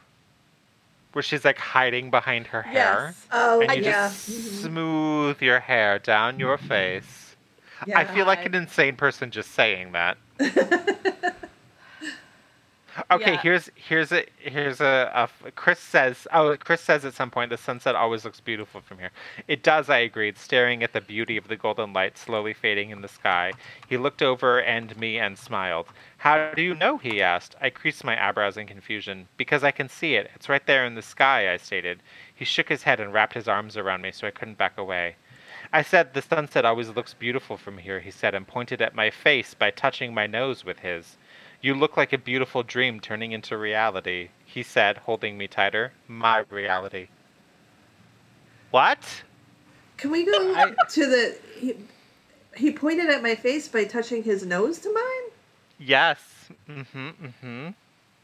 where 1.17 1.23
she's 1.23 1.47
like 1.47 1.57
hiding 1.57 2.11
behind 2.11 2.47
her 2.49 2.61
hair, 2.61 3.15
Yes. 3.15 3.27
Oh, 3.33 3.63
and 3.63 3.75
you 3.75 3.85
yeah. 3.85 4.09
just 4.09 4.61
smooth 4.61 5.41
your 5.41 5.61
hair 5.61 5.99
down 5.99 6.39
your 6.39 6.59
mm-hmm. 6.59 6.69
face. 6.69 7.37
yeah. 7.87 7.99
I 7.99 8.05
feel 8.05 8.27
like 8.27 8.45
an 8.45 8.55
insane 8.55 8.97
person 8.97 9.31
just 9.31 9.53
saying 9.53 9.93
that. 9.93 10.19
Okay, 13.11 13.33
Yeah. 13.33 13.43
here's 13.43 13.71
here's 13.75 14.13
a 14.13 14.25
here's 14.39 14.81
a 14.81 15.29
Chris 15.55 15.79
says 15.81 16.27
oh 16.33 16.57
Chris 16.57 16.81
says 16.81 17.05
at 17.05 17.15
some 17.15 17.31
point 17.31 17.51
the 17.51 17.57
sunset 17.57 17.95
always 17.95 18.25
looks 18.25 18.41
beautiful 18.41 18.81
from 18.81 18.99
here. 18.99 19.11
It 19.49 19.63
does, 19.63 19.91
I 19.91 19.99
agreed, 19.99 20.39
staring 20.39 20.83
at 20.83 20.93
the 20.93 21.01
beauty 21.01 21.37
of 21.37 21.49
the 21.49 21.57
golden 21.57 21.93
light 21.93 22.17
slowly 22.17 22.53
fading 22.55 22.91
in 22.91 23.03
the 23.03 23.09
sky. 23.09 23.53
He 23.89 23.97
looked 23.97 24.23
over 24.23 24.61
and 24.61 24.97
me 24.99 25.19
and 25.19 25.39
smiled. 25.39 25.89
How 26.19 26.53
do 26.55 26.63
you 26.63 26.75
know? 26.75 26.99
he 26.99 27.21
asked. 27.23 27.55
I 27.61 27.71
creased 27.71 28.05
my 28.05 28.17
eyebrows 28.29 28.57
in 28.57 28.67
confusion. 28.67 29.29
Because 29.37 29.63
I 29.63 29.71
can 29.71 29.89
see 29.89 30.15
it. 30.15 30.31
It's 30.35 30.49
right 30.49 30.67
there 30.67 30.85
in 30.87 30.95
the 30.95 31.03
sky, 31.03 31.53
I 31.53 31.57
stated. 31.59 32.03
He 32.35 32.45
shook 32.45 32.69
his 32.69 32.83
head 32.85 33.01
and 33.01 33.13
wrapped 33.13 33.35
his 33.35 33.49
arms 33.49 33.77
around 33.77 34.03
me 34.03 34.13
so 34.13 34.27
I 34.27 34.31
couldn't 34.31 34.59
back 34.59 34.79
away. 34.79 35.17
I 35.73 35.83
said 35.83 36.15
the 36.15 36.23
sunset 36.23 36.65
always 36.65 36.89
looks 36.91 37.15
beautiful 37.15 37.57
from 37.57 37.79
here, 37.79 38.01
he 38.01 38.11
said, 38.11 38.35
and 38.35 38.47
pointed 38.47 38.81
at 38.81 38.95
my 38.95 39.11
face 39.11 39.53
by 39.55 39.71
touching 39.71 40.15
my 40.15 40.27
nose 40.27 40.65
with 40.65 40.79
his. 40.81 41.17
You 41.61 41.75
look 41.75 41.97
like 41.97 42.13
a 42.13 42.19
beautiful 42.19 42.63
dream 42.63 43.01
turning 43.01 43.33
into 43.33 43.57
reality, 43.57 44.29
he 44.45 44.63
said, 44.63 44.99
holding 44.99 45.39
me 45.39 45.49
tighter. 45.49 45.93
My 46.07 46.45
reality. 46.51 47.09
What? 48.71 49.23
Can 49.97 50.11
we 50.11 50.25
go 50.25 50.55
I- 50.55 50.75
to 50.91 51.07
the 51.07 51.39
he, 51.59 51.75
he 52.55 52.73
pointed 52.73 53.09
at 53.11 53.23
my 53.23 53.35
face 53.35 53.69
by 53.69 53.85
touching 53.85 54.23
his 54.23 54.45
nose 54.45 54.79
to 54.81 54.93
mine? 54.93 55.31
Yes. 55.79 56.21
Mm-hmm. 56.69 57.09
Mm-hmm. 57.09 57.69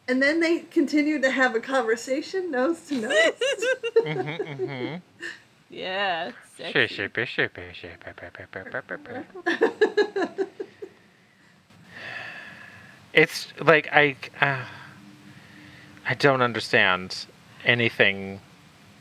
And 0.08 0.22
then 0.22 0.40
they 0.40 0.60
continued 0.60 1.22
to 1.22 1.30
have 1.30 1.54
a 1.54 1.60
conversation 1.60 2.50
nose 2.50 2.80
to 2.88 2.94
nose. 2.96 3.12
Mm-hmm. 3.98 4.42
Mm-hmm. 4.62 4.96
Yeah, 5.70 6.32
sexy. 6.56 6.72
It's 13.12 13.48
like 13.60 13.88
I, 13.92 14.16
uh, 14.40 14.64
I 16.08 16.14
don't 16.14 16.42
understand 16.42 17.26
anything 17.64 18.40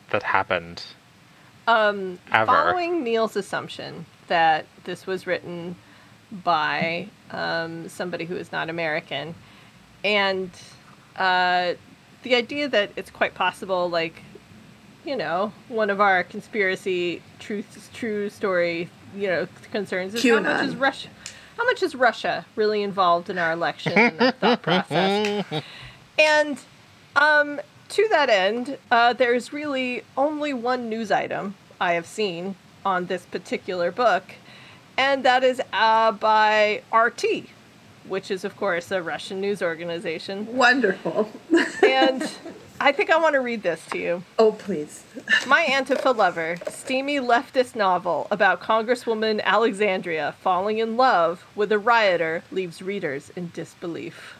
that 0.09 0.23
happened. 0.23 0.83
Um, 1.67 2.19
Ever. 2.31 2.45
following 2.45 3.03
Neil's 3.03 3.35
assumption 3.35 4.05
that 4.27 4.65
this 4.83 5.05
was 5.07 5.25
written 5.27 5.75
by 6.31 7.07
um, 7.31 7.87
somebody 7.89 8.25
who 8.25 8.35
is 8.35 8.51
not 8.51 8.69
American, 8.69 9.35
and 10.03 10.49
uh, 11.15 11.73
the 12.23 12.35
idea 12.35 12.67
that 12.69 12.91
it's 12.95 13.09
quite 13.09 13.33
possible, 13.33 13.89
like, 13.89 14.21
you 15.05 15.15
know, 15.15 15.51
one 15.67 15.89
of 15.89 15.99
our 15.99 16.23
conspiracy 16.23 17.21
truth 17.39 17.89
true 17.93 18.29
story, 18.29 18.89
you 19.15 19.27
know, 19.27 19.47
concerns 19.71 20.13
is 20.13 20.23
how 20.23 20.39
much 20.39 20.45
QAnon. 20.45 20.65
is 20.65 20.75
Russia, 20.75 21.09
how 21.61 21.67
much 21.67 21.83
is 21.83 21.93
Russia 21.93 22.43
really 22.55 22.81
involved 22.81 23.29
in 23.29 23.37
our 23.37 23.51
election 23.51 23.93
and 23.95 24.35
thought 24.37 24.61
process. 24.63 25.45
And 26.17 26.57
um, 27.15 27.61
to 27.89 28.07
that 28.09 28.31
end, 28.31 28.79
uh, 28.89 29.13
there's 29.13 29.53
really 29.53 30.03
only 30.17 30.53
one 30.53 30.89
news 30.89 31.11
item 31.11 31.53
I 31.79 31.93
have 31.93 32.07
seen 32.07 32.55
on 32.83 33.05
this 33.05 33.25
particular 33.27 33.91
book, 33.91 34.23
and 34.97 35.23
that 35.23 35.43
is 35.43 35.61
uh, 35.71 36.11
by 36.13 36.81
RT, 36.91 37.45
which 38.07 38.31
is, 38.31 38.43
of 38.43 38.57
course, 38.57 38.89
a 38.89 39.03
Russian 39.03 39.39
news 39.39 39.61
organization. 39.61 40.57
Wonderful. 40.57 41.29
And 41.83 42.27
I 42.79 42.91
think 42.91 43.11
I 43.11 43.17
want 43.17 43.33
to 43.33 43.41
read 43.41 43.61
this 43.61 43.85
to 43.91 43.99
you. 43.99 44.23
oh, 44.39 44.53
please. 44.53 45.03
My 45.47 45.65
Antifa 45.65 46.15
Lover, 46.15 46.57
steamy 46.67 47.17
leftist 47.17 47.73
novel 47.75 48.27
about 48.29 48.61
Congresswoman 48.61 49.41
Alexandria 49.43 50.35
falling 50.41 50.79
in 50.79 50.97
love 50.97 51.45
with 51.55 51.71
a 51.71 51.79
rioter, 51.79 52.43
leaves 52.51 52.81
readers 52.81 53.31
in 53.35 53.49
disbelief. 53.53 54.35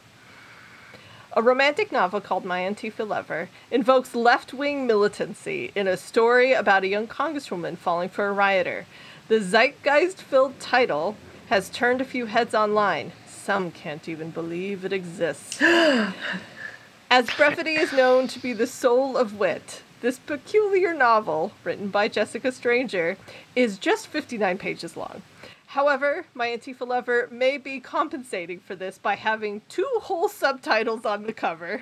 A 1.33 1.41
romantic 1.41 1.91
novel 1.91 2.19
called 2.19 2.43
My 2.43 2.61
Antifa 2.61 3.07
Lover 3.07 3.49
invokes 3.71 4.15
left 4.15 4.53
wing 4.53 4.85
militancy 4.85 5.71
in 5.75 5.87
a 5.87 5.95
story 5.95 6.51
about 6.51 6.83
a 6.83 6.89
young 6.89 7.07
congresswoman 7.07 7.77
falling 7.77 8.09
for 8.09 8.27
a 8.27 8.33
rioter. 8.33 8.85
The 9.29 9.39
zeitgeist 9.39 10.21
filled 10.21 10.59
title 10.59 11.15
has 11.47 11.69
turned 11.69 12.01
a 12.01 12.05
few 12.05 12.25
heads 12.25 12.53
online. 12.53 13.13
Some 13.27 13.71
can't 13.71 14.09
even 14.09 14.29
believe 14.31 14.83
it 14.83 14.91
exists. 14.91 15.61
As 17.09 17.29
brevity 17.35 17.75
is 17.75 17.93
known 17.93 18.27
to 18.27 18.39
be 18.39 18.51
the 18.51 18.67
soul 18.67 19.15
of 19.15 19.39
wit, 19.39 19.83
this 20.01 20.19
peculiar 20.19 20.93
novel, 20.93 21.51
written 21.63 21.89
by 21.89 22.07
Jessica 22.07 22.51
Stranger, 22.51 23.17
is 23.55 23.77
just 23.77 24.07
59 24.07 24.57
pages 24.57 24.97
long. 24.97 25.21
However, 25.67 26.25
my 26.33 26.49
Antifa 26.49 26.85
lover 26.85 27.29
may 27.31 27.57
be 27.57 27.79
compensating 27.79 28.59
for 28.59 28.75
this 28.75 28.97
by 28.97 29.15
having 29.15 29.61
two 29.69 29.87
whole 30.01 30.27
subtitles 30.27 31.05
on 31.05 31.23
the 31.23 31.33
cover. 31.33 31.81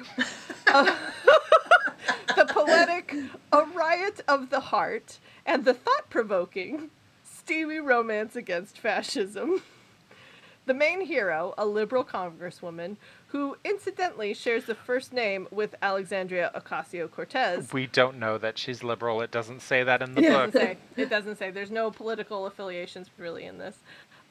Uh, 0.67 0.95
the 2.35 2.45
poetic 2.45 3.15
A 3.51 3.63
Riot 3.63 4.21
of 4.27 4.51
the 4.51 4.59
Heart 4.59 5.17
and 5.45 5.65
the 5.65 5.73
thought 5.73 6.09
provoking 6.11 6.91
Steamy 7.23 7.79
Romance 7.79 8.35
Against 8.35 8.77
Fascism. 8.77 9.63
The 10.67 10.73
main 10.75 11.01
hero, 11.01 11.55
a 11.57 11.65
liberal 11.65 12.03
congresswoman, 12.03 12.97
who 13.31 13.55
incidentally 13.63 14.33
shares 14.33 14.65
the 14.65 14.73
first 14.75 15.13
name 15.13 15.47
with 15.51 15.75
Alexandria 15.81 16.51
Ocasio 16.55 17.09
Cortez. 17.09 17.71
We 17.71 17.85
don't 17.87 18.17
know 18.17 18.37
that 18.39 18.57
she's 18.57 18.83
liberal. 18.83 19.21
It 19.21 19.31
doesn't 19.31 19.61
say 19.61 19.83
that 19.83 20.01
in 20.01 20.15
the 20.15 20.21
book. 20.21 20.31
Doesn't 20.31 20.53
say. 20.53 20.77
It 20.97 21.09
doesn't 21.09 21.37
say. 21.37 21.51
There's 21.51 21.69
no 21.71 21.91
political 21.91 22.45
affiliations 22.47 23.09
really 23.17 23.45
in 23.45 23.57
this. 23.59 23.77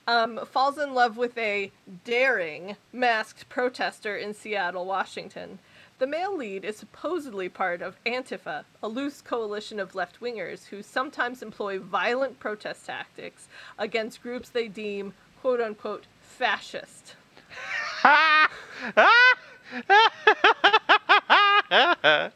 um, 0.09 0.41
falls 0.47 0.79
in 0.79 0.95
love 0.95 1.17
with 1.17 1.37
a 1.39 1.71
daring 2.05 2.77
masked 2.93 3.49
protester 3.49 4.17
in 4.17 4.35
Seattle, 4.35 4.85
Washington. 4.87 5.59
The 5.99 6.07
male 6.07 6.37
lead 6.37 6.65
is 6.65 6.77
supposedly 6.77 7.49
part 7.49 7.83
of 7.83 8.03
Antifa, 8.05 8.65
a 8.83 8.89
loose 8.89 9.21
coalition 9.21 9.79
of 9.81 9.95
left 9.95 10.21
wingers 10.21 10.67
who 10.69 10.83
sometimes 10.83 11.43
employ 11.43 11.79
violent 11.79 12.39
protest 12.41 12.87
tactics 12.87 13.49
against 13.79 14.23
groups 14.23 14.49
they 14.49 14.67
deem 14.69 15.13
quote 15.41 15.61
unquote 15.61 16.07
fascist. 16.21 17.15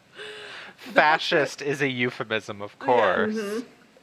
Fascist 0.77 1.63
is 1.63 1.81
a 1.81 1.89
euphemism, 1.89 2.61
of 2.63 2.79
course. 2.79 3.37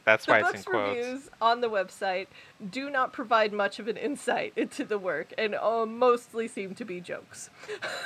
That's 0.04 0.24
The 0.24 0.32
why 0.32 0.40
it's 0.40 0.54
in 0.54 0.62
quotes. 0.62 0.96
reviews 0.96 1.30
on 1.40 1.60
the 1.60 1.68
website 1.68 2.26
do 2.70 2.90
not 2.90 3.12
provide 3.12 3.52
much 3.52 3.78
of 3.78 3.86
an 3.86 3.96
insight 3.96 4.52
into 4.56 4.84
the 4.84 4.98
work 4.98 5.32
and 5.36 5.54
uh, 5.54 5.84
mostly 5.86 6.48
seem 6.48 6.74
to 6.76 6.84
be 6.84 7.00
jokes. 7.00 7.50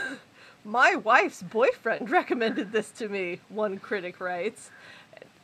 My 0.65 0.97
wife's 0.97 1.43
boyfriend 1.43 2.11
recommended 2.11 2.73
this 2.73 2.91
to 2.93 3.09
me, 3.09 3.41
one 3.49 3.79
critic 3.79 4.21
writes. 4.21 4.71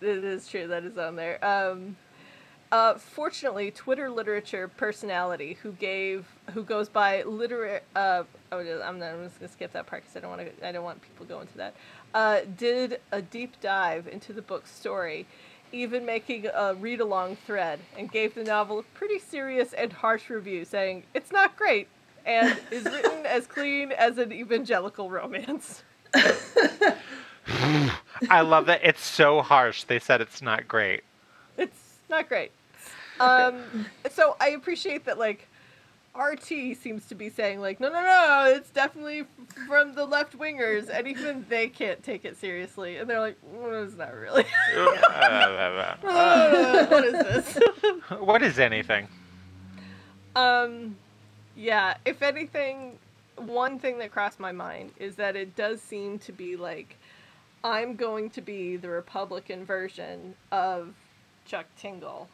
It 0.00 0.24
is 0.24 0.48
true, 0.48 0.66
that 0.66 0.84
is 0.84 0.98
on 0.98 1.16
there. 1.16 1.42
Um, 1.44 1.96
uh, 2.72 2.94
fortunately, 2.94 3.70
Twitter 3.70 4.08
literature 4.10 4.68
personality 4.68 5.58
who 5.62 5.72
gave 5.72 6.26
who 6.52 6.62
goes 6.62 6.88
by 6.88 7.22
literary. 7.22 7.80
Uh, 7.96 8.24
oh, 8.52 8.58
I'm, 8.58 8.98
not, 8.98 9.12
I'm 9.12 9.24
just 9.24 9.40
gonna 9.40 9.50
skip 9.50 9.72
that 9.72 9.86
part 9.86 10.02
because 10.02 10.16
I 10.16 10.20
don't 10.20 10.30
want 10.30 10.58
to. 10.60 10.66
I 10.66 10.72
don't 10.72 10.84
want 10.84 11.02
people 11.02 11.26
going 11.26 11.48
to 11.48 11.56
that. 11.56 11.74
Uh, 12.14 12.40
did 12.56 13.00
a 13.12 13.22
deep 13.22 13.60
dive 13.60 14.06
into 14.06 14.32
the 14.32 14.42
book's 14.42 14.70
story, 14.70 15.26
even 15.72 16.06
making 16.06 16.46
a 16.46 16.74
read 16.74 17.00
along 17.00 17.36
thread, 17.46 17.80
and 17.98 18.10
gave 18.10 18.34
the 18.34 18.44
novel 18.44 18.78
a 18.78 18.82
pretty 18.82 19.18
serious 19.18 19.72
and 19.72 19.92
harsh 19.92 20.30
review, 20.30 20.64
saying 20.64 21.02
it's 21.14 21.32
not 21.32 21.56
great 21.56 21.88
and 22.26 22.58
is 22.70 22.84
written 22.84 23.26
as 23.26 23.46
clean 23.46 23.92
as 23.92 24.18
an 24.18 24.32
evangelical 24.32 25.10
romance. 25.10 25.82
I 28.28 28.42
love 28.42 28.66
that 28.66 28.80
it's 28.82 29.04
so 29.04 29.42
harsh. 29.42 29.84
They 29.84 29.98
said 29.98 30.20
it's 30.20 30.42
not 30.42 30.68
great. 30.68 31.02
It's 31.56 31.98
not 32.08 32.28
great. 32.28 32.52
Um, 33.20 33.86
so 34.10 34.36
I 34.40 34.50
appreciate 34.50 35.04
that, 35.04 35.18
like, 35.18 35.46
RT 36.18 36.76
seems 36.76 37.06
to 37.06 37.14
be 37.14 37.30
saying, 37.30 37.60
like, 37.60 37.80
no, 37.80 37.88
no, 37.88 38.02
no, 38.02 38.52
it's 38.54 38.70
definitely 38.70 39.24
from 39.68 39.94
the 39.94 40.04
left 40.04 40.38
wingers, 40.38 40.88
and 40.88 41.06
even 41.06 41.46
they 41.48 41.68
can't 41.68 42.02
take 42.02 42.24
it 42.24 42.36
seriously. 42.36 42.96
And 42.96 43.08
they're 43.08 43.20
like, 43.20 43.36
well, 43.52 43.84
it's 43.84 43.96
not 43.96 44.14
really. 44.14 44.44
what 46.88 47.04
is 47.04 47.12
this? 47.12 47.58
what 48.18 48.42
is 48.42 48.58
anything? 48.58 49.06
um, 50.36 50.96
yeah, 51.56 51.94
if 52.04 52.22
anything, 52.22 52.98
one 53.36 53.78
thing 53.78 53.98
that 53.98 54.12
crossed 54.12 54.40
my 54.40 54.52
mind 54.52 54.92
is 54.98 55.16
that 55.16 55.36
it 55.36 55.56
does 55.56 55.80
seem 55.80 56.18
to 56.20 56.32
be 56.32 56.56
like, 56.56 56.96
I'm 57.62 57.96
going 57.96 58.30
to 58.30 58.40
be 58.40 58.76
the 58.76 58.88
Republican 58.88 59.64
version 59.64 60.34
of 60.50 60.94
Chuck 61.44 61.66
Tingle. 61.78 62.28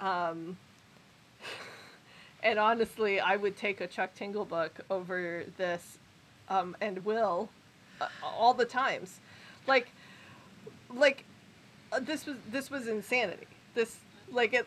Um, 0.00 0.56
and 2.42 2.58
honestly, 2.58 3.18
I 3.20 3.36
would 3.36 3.56
take 3.56 3.80
a 3.80 3.86
Chuck 3.86 4.14
Tingle 4.14 4.44
book 4.44 4.80
over 4.90 5.44
this, 5.56 5.98
um, 6.48 6.76
and 6.80 7.04
will, 7.04 7.48
uh, 8.00 8.08
all 8.22 8.54
the 8.54 8.64
times, 8.66 9.20
like, 9.66 9.88
like, 10.94 11.24
uh, 11.92 12.00
this 12.00 12.26
was 12.26 12.36
this 12.50 12.70
was 12.70 12.86
insanity. 12.88 13.46
This 13.74 13.96
like 14.30 14.52
it, 14.54 14.66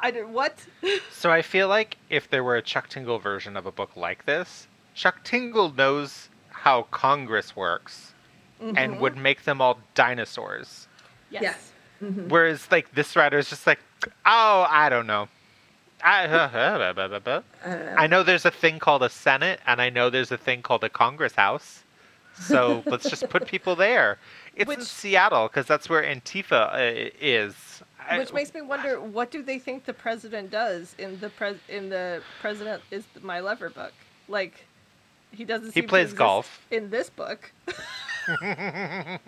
I 0.00 0.10
did 0.10 0.28
what? 0.28 0.66
So 1.10 1.30
I 1.30 1.42
feel 1.42 1.68
like 1.68 1.96
if 2.10 2.30
there 2.30 2.44
were 2.44 2.56
a 2.56 2.62
Chuck 2.62 2.88
Tingle 2.88 3.18
version 3.18 3.56
of 3.56 3.66
a 3.66 3.72
book 3.72 3.96
like 3.96 4.24
this, 4.26 4.68
Chuck 4.94 5.24
Tingle 5.24 5.72
knows 5.72 6.28
how 6.50 6.82
Congress 6.90 7.56
works 7.56 8.12
and 8.60 9.00
would 9.00 9.16
make 9.16 9.44
them 9.44 9.60
all 9.60 9.78
dinosaurs. 9.94 10.88
yes. 11.30 11.42
Yes. 11.42 11.72
Whereas 12.28 12.68
like 12.70 12.94
this 12.94 13.14
writer 13.16 13.38
is 13.38 13.48
just 13.50 13.66
like, 13.66 13.80
oh, 14.26 14.66
I 14.68 14.88
don't 14.88 15.06
know. 15.06 15.28
I, 16.02 16.24
I 16.24 17.20
know. 17.24 17.42
I 17.96 18.06
know 18.06 18.22
there's 18.22 18.44
a 18.44 18.50
thing 18.50 18.78
called 18.78 19.02
a 19.02 19.08
Senate, 19.10 19.60
and 19.66 19.80
I 19.80 19.90
know 19.90 20.10
there's 20.10 20.32
a 20.32 20.36
thing 20.38 20.62
called 20.62 20.84
a 20.84 20.88
Congress 20.88 21.34
House. 21.34 21.82
So 22.40 22.82
let's 22.86 23.08
just 23.10 23.28
put 23.28 23.46
people 23.46 23.74
there. 23.76 24.18
It's 24.54 24.70
in 24.70 24.80
Seattle 24.82 25.48
because 25.48 25.66
that's 25.66 25.88
where 25.88 26.02
Antifa 26.02 26.72
uh, 26.72 27.10
is. 27.20 27.54
I- 28.08 28.18
Which 28.18 28.32
makes 28.32 28.54
me 28.54 28.62
wonder, 28.62 29.00
what 29.00 29.30
do 29.30 29.42
they 29.42 29.58
think 29.58 29.84
the 29.84 29.92
president 29.92 30.50
does 30.50 30.94
in 30.98 31.18
the 31.20 31.28
pres 31.30 31.56
in 31.68 31.88
the 31.88 32.22
president 32.40 32.82
is 32.90 33.04
my 33.20 33.40
lever 33.40 33.70
book? 33.70 33.92
Like, 34.28 34.64
he 35.32 35.44
doesn't. 35.44 35.74
He 35.74 35.82
plays 35.82 36.12
golf. 36.12 36.60
in 36.70 36.90
this 36.90 37.10
book. 37.10 37.52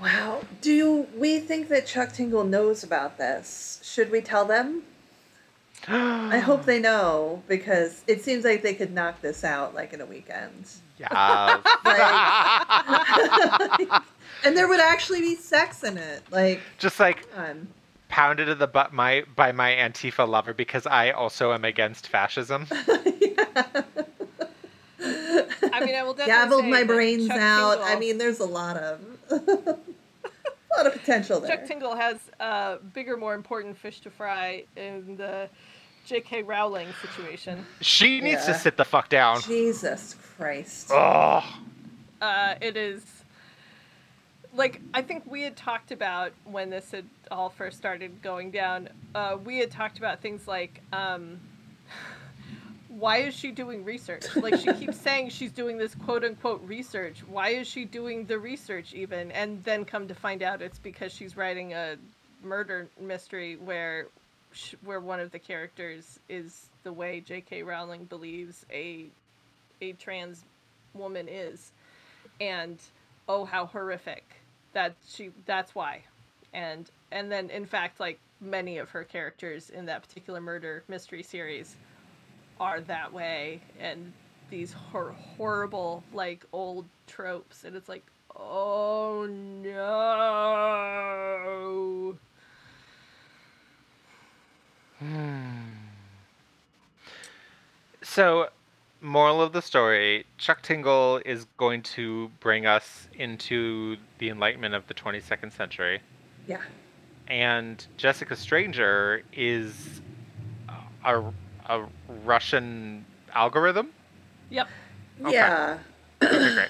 Wow. 0.00 0.42
Do 0.60 1.06
we 1.16 1.40
think 1.40 1.68
that 1.68 1.86
Chuck 1.86 2.12
Tingle 2.12 2.44
knows 2.44 2.84
about 2.84 3.18
this? 3.18 3.80
Should 3.82 4.10
we 4.10 4.20
tell 4.20 4.44
them? 4.44 4.82
I 5.88 6.38
hope 6.38 6.64
they 6.64 6.80
know 6.80 7.42
because 7.48 8.02
it 8.06 8.22
seems 8.22 8.44
like 8.44 8.62
they 8.62 8.74
could 8.74 8.92
knock 8.92 9.20
this 9.22 9.44
out 9.44 9.74
like 9.74 9.92
in 9.92 10.00
a 10.00 10.06
weekend. 10.06 10.70
yeah. 10.98 11.60
Like, 11.84 14.02
and 14.44 14.56
there 14.56 14.68
would 14.68 14.80
actually 14.80 15.20
be 15.20 15.36
sex 15.36 15.84
in 15.84 15.98
it. 15.98 16.22
Like, 16.30 16.60
just 16.78 17.00
like 17.00 17.26
um, 17.36 17.68
pounded 18.08 18.46
to 18.48 18.54
the 18.54 18.66
butt 18.66 18.92
my 18.92 19.24
by 19.36 19.52
my 19.52 19.70
Antifa 19.70 20.28
lover 20.28 20.52
because 20.52 20.86
I 20.86 21.10
also 21.10 21.52
am 21.52 21.64
against 21.64 22.08
fascism. 22.08 22.66
I 25.00 25.84
mean, 25.84 25.94
I 25.94 26.02
will 26.02 26.14
definitely 26.14 26.26
gabbled 26.26 26.62
say 26.62 26.70
my 26.70 26.84
brains 26.84 27.28
Chuck 27.28 27.38
out. 27.38 27.80
I 27.82 27.98
mean, 27.98 28.18
there's 28.18 28.40
a 28.40 28.44
lot 28.44 28.76
of 28.76 29.00
a 29.30 29.78
lot 30.76 30.86
of 30.86 30.92
potential 30.92 31.40
there. 31.40 31.56
Chuck 31.56 31.66
Tingle 31.66 31.94
has 31.96 32.18
uh, 32.40 32.78
bigger, 32.94 33.16
more 33.16 33.34
important 33.34 33.76
fish 33.76 34.00
to 34.00 34.10
fry 34.10 34.64
in 34.76 35.16
the 35.16 35.48
J.K. 36.06 36.42
Rowling 36.42 36.88
situation. 37.02 37.66
She 37.80 38.20
needs 38.20 38.46
to 38.46 38.54
sit 38.54 38.76
the 38.76 38.84
fuck 38.84 39.08
down. 39.08 39.40
Jesus 39.42 40.16
Christ. 40.36 40.88
Oh, 40.90 41.44
uh, 42.20 42.54
it 42.60 42.76
is 42.76 43.04
like 44.54 44.80
I 44.94 45.02
think 45.02 45.24
we 45.26 45.42
had 45.42 45.56
talked 45.56 45.92
about 45.92 46.32
when 46.44 46.70
this 46.70 46.90
had 46.90 47.04
all 47.30 47.50
first 47.50 47.76
started 47.76 48.22
going 48.22 48.50
down. 48.50 48.88
Uh, 49.14 49.36
we 49.42 49.58
had 49.58 49.70
talked 49.70 49.98
about 49.98 50.20
things 50.20 50.48
like 50.48 50.80
um, 50.92 51.38
why 52.98 53.18
is 53.18 53.34
she 53.34 53.50
doing 53.50 53.84
research? 53.84 54.24
Like 54.36 54.58
she 54.58 54.72
keeps 54.72 54.98
saying 55.00 55.30
she's 55.30 55.52
doing 55.52 55.78
this 55.78 55.94
quote 55.94 56.24
unquote 56.24 56.62
research. 56.66 57.22
Why 57.28 57.50
is 57.50 57.66
she 57.66 57.84
doing 57.84 58.24
the 58.26 58.38
research 58.38 58.94
even? 58.94 59.30
And 59.32 59.62
then 59.64 59.84
come 59.84 60.08
to 60.08 60.14
find 60.14 60.42
out 60.42 60.62
it's 60.62 60.78
because 60.78 61.12
she's 61.12 61.36
writing 61.36 61.74
a 61.74 61.96
murder 62.42 62.88
mystery 63.00 63.56
where 63.56 64.06
sh- 64.52 64.74
where 64.84 65.00
one 65.00 65.20
of 65.20 65.30
the 65.30 65.38
characters 65.38 66.18
is 66.28 66.66
the 66.82 66.92
way 66.92 67.20
J.K. 67.20 67.62
Rowling 67.62 68.04
believes 68.04 68.64
a 68.72 69.06
a 69.80 69.92
trans 69.92 70.44
woman 70.94 71.28
is 71.28 71.70
and 72.40 72.78
oh 73.28 73.44
how 73.44 73.66
horrific 73.66 74.24
that 74.72 74.94
she 75.08 75.30
that's 75.46 75.74
why 75.74 76.02
and 76.52 76.90
and 77.12 77.30
then 77.30 77.50
in 77.50 77.64
fact 77.64 78.00
like 78.00 78.18
many 78.40 78.78
of 78.78 78.90
her 78.90 79.04
characters 79.04 79.70
in 79.70 79.86
that 79.86 80.02
particular 80.02 80.40
murder 80.40 80.82
mystery 80.88 81.22
series 81.22 81.76
are 82.60 82.80
that 82.80 83.12
way 83.12 83.60
and 83.80 84.12
these 84.50 84.72
hor- 84.72 85.14
horrible 85.36 86.02
like 86.12 86.44
old 86.52 86.86
tropes 87.06 87.64
and 87.64 87.76
it's 87.76 87.88
like 87.88 88.04
oh 88.36 89.26
no 89.26 89.78
So, 98.00 98.48
moral 99.00 99.42
of 99.42 99.52
the 99.52 99.62
story 99.62 100.24
Chuck 100.38 100.62
Tingle 100.62 101.20
is 101.24 101.46
going 101.56 101.82
to 101.82 102.30
bring 102.40 102.66
us 102.66 103.06
into 103.14 103.96
the 104.18 104.30
enlightenment 104.30 104.74
of 104.74 104.86
the 104.86 104.94
22nd 104.94 105.52
century. 105.52 106.00
Yeah. 106.46 106.62
And 107.28 107.86
Jessica 107.96 108.34
Stranger 108.34 109.22
is 109.32 110.00
a, 111.04 111.22
a 111.68 111.84
Russian 112.24 113.04
algorithm? 113.34 113.88
yep 114.50 114.68
Okay. 115.20 115.32
Yeah. 115.32 115.78
Okay, 116.22 116.54
great. 116.54 116.68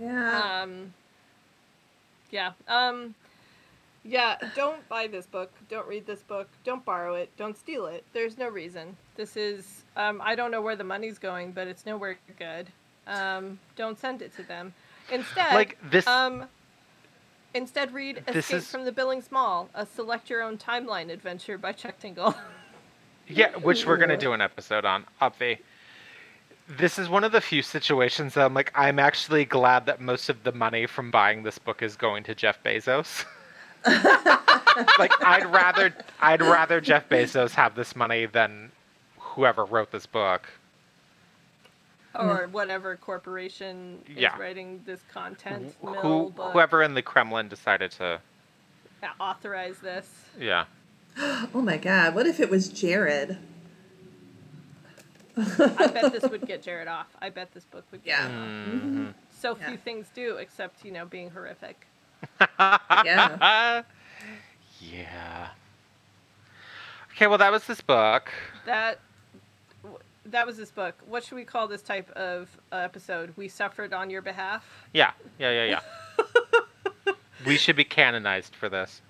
Yeah. 0.00 0.60
Um, 0.62 0.94
yeah. 2.30 2.52
Um, 2.68 3.14
yeah. 4.04 4.36
Don't 4.54 4.86
buy 4.88 5.08
this 5.08 5.26
book. 5.26 5.50
Don't 5.68 5.86
read 5.88 6.06
this 6.06 6.22
book. 6.22 6.48
Don't 6.64 6.84
borrow 6.84 7.14
it. 7.14 7.30
Don't 7.36 7.56
steal 7.56 7.86
it. 7.86 8.04
There's 8.12 8.38
no 8.38 8.48
reason. 8.48 8.96
This 9.16 9.36
is. 9.36 9.82
Um, 9.96 10.20
I 10.24 10.36
don't 10.36 10.50
know 10.52 10.62
where 10.62 10.76
the 10.76 10.84
money's 10.84 11.18
going, 11.18 11.50
but 11.52 11.66
it's 11.66 11.84
nowhere 11.84 12.16
good. 12.38 12.68
Um, 13.08 13.58
don't 13.74 13.98
send 13.98 14.22
it 14.22 14.34
to 14.36 14.42
them. 14.44 14.72
Instead, 15.10 15.54
Like, 15.54 15.78
this- 15.90 16.06
Um, 16.06 16.46
Instead, 17.54 17.92
read 17.94 18.22
This 18.26 18.46
Escape 18.46 18.56
is- 18.58 18.70
from 18.70 18.84
the 18.84 18.92
Billings 18.92 19.30
Mall, 19.32 19.68
a 19.74 19.86
select 19.86 20.28
your 20.30 20.42
own 20.42 20.58
timeline 20.58 21.10
adventure 21.10 21.58
by 21.58 21.72
Chuck 21.72 21.98
Tingle. 21.98 22.34
Yeah, 23.30 23.54
which 23.58 23.84
we're 23.84 23.98
gonna 23.98 24.16
do 24.16 24.32
an 24.32 24.40
episode 24.40 24.86
on. 24.86 25.04
Obvi. 25.20 25.58
This 26.66 26.98
is 26.98 27.10
one 27.10 27.24
of 27.24 27.30
the 27.32 27.42
few 27.42 27.60
situations 27.60 28.32
that 28.32 28.46
I'm 28.46 28.54
like, 28.54 28.72
I'm 28.74 28.98
actually 28.98 29.44
glad 29.44 29.84
that 29.84 30.00
most 30.00 30.30
of 30.30 30.44
the 30.44 30.52
money 30.52 30.86
from 30.86 31.10
buying 31.10 31.42
this 31.42 31.58
book 31.58 31.82
is 31.82 31.94
going 31.94 32.24
to 32.24 32.34
Jeff 32.34 32.62
Bezos. 32.62 33.26
like, 34.98 35.12
I'd 35.22 35.44
rather, 35.52 35.94
I'd 36.22 36.40
rather 36.40 36.80
Jeff 36.80 37.06
Bezos 37.10 37.50
have 37.50 37.74
this 37.74 37.94
money 37.94 38.24
than 38.24 38.72
whoever 39.18 39.66
wrote 39.66 39.90
this 39.90 40.06
book. 40.06 40.48
Or 42.18 42.48
whatever 42.50 42.96
corporation 42.96 44.02
is 44.08 44.16
Yeah. 44.18 44.36
writing 44.38 44.82
this 44.84 45.00
content 45.12 45.74
Who, 45.80 45.92
mill 45.92 46.30
book, 46.30 46.52
whoever 46.52 46.82
in 46.82 46.94
the 46.94 47.02
Kremlin 47.02 47.48
decided 47.48 47.90
to, 47.92 48.20
authorize 49.20 49.78
this. 49.78 50.08
yeah. 50.38 50.64
Oh 51.54 51.60
my 51.62 51.76
god, 51.78 52.14
what 52.14 52.26
if 52.26 52.38
it 52.40 52.50
was 52.50 52.68
Jared? 52.68 53.38
I 55.36 55.86
bet 55.92 56.12
this 56.12 56.24
would 56.30 56.46
get 56.46 56.62
Jared 56.62 56.88
off. 56.88 57.06
I 57.20 57.30
bet 57.30 57.52
this 57.54 57.64
book 57.64 57.84
would 57.92 58.02
get 58.04 58.18
Yeah. 58.18 58.28
Mhm. 58.28 59.14
so 59.30 59.54
few 59.54 59.70
Yeah. 59.70 59.76
things 59.76 60.08
do 60.14 60.36
except, 60.36 60.84
you 60.84 60.90
know, 60.92 61.06
being 61.06 61.30
horrific. 61.30 61.86
Yeah. 62.58 63.82
yeah. 64.80 65.48
Okay, 67.12 67.26
well, 67.28 67.38
that 67.38 67.50
was 67.52 67.64
this 67.66 67.80
book. 67.80 68.30
That 68.66 68.98
w- 68.98 69.07
that 70.30 70.46
was 70.46 70.56
this 70.56 70.70
book. 70.70 70.94
What 71.06 71.24
should 71.24 71.36
we 71.36 71.44
call 71.44 71.68
this 71.68 71.82
type 71.82 72.10
of 72.12 72.48
uh, 72.72 72.76
episode? 72.76 73.34
We 73.36 73.48
suffered 73.48 73.92
on 73.92 74.08
your 74.10 74.22
behalf. 74.22 74.64
Yeah, 74.92 75.12
yeah, 75.38 75.64
yeah, 75.64 75.80
yeah. 76.18 77.12
we 77.46 77.56
should 77.56 77.76
be 77.76 77.84
canonized 77.84 78.54
for 78.54 78.68
this. 78.68 79.00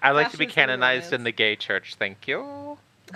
I 0.00 0.12
like 0.12 0.30
to 0.30 0.38
be 0.38 0.46
canonized 0.46 1.12
in 1.12 1.24
the 1.24 1.32
gay 1.32 1.56
church. 1.56 1.96
Thank 1.96 2.28
you. 2.28 2.78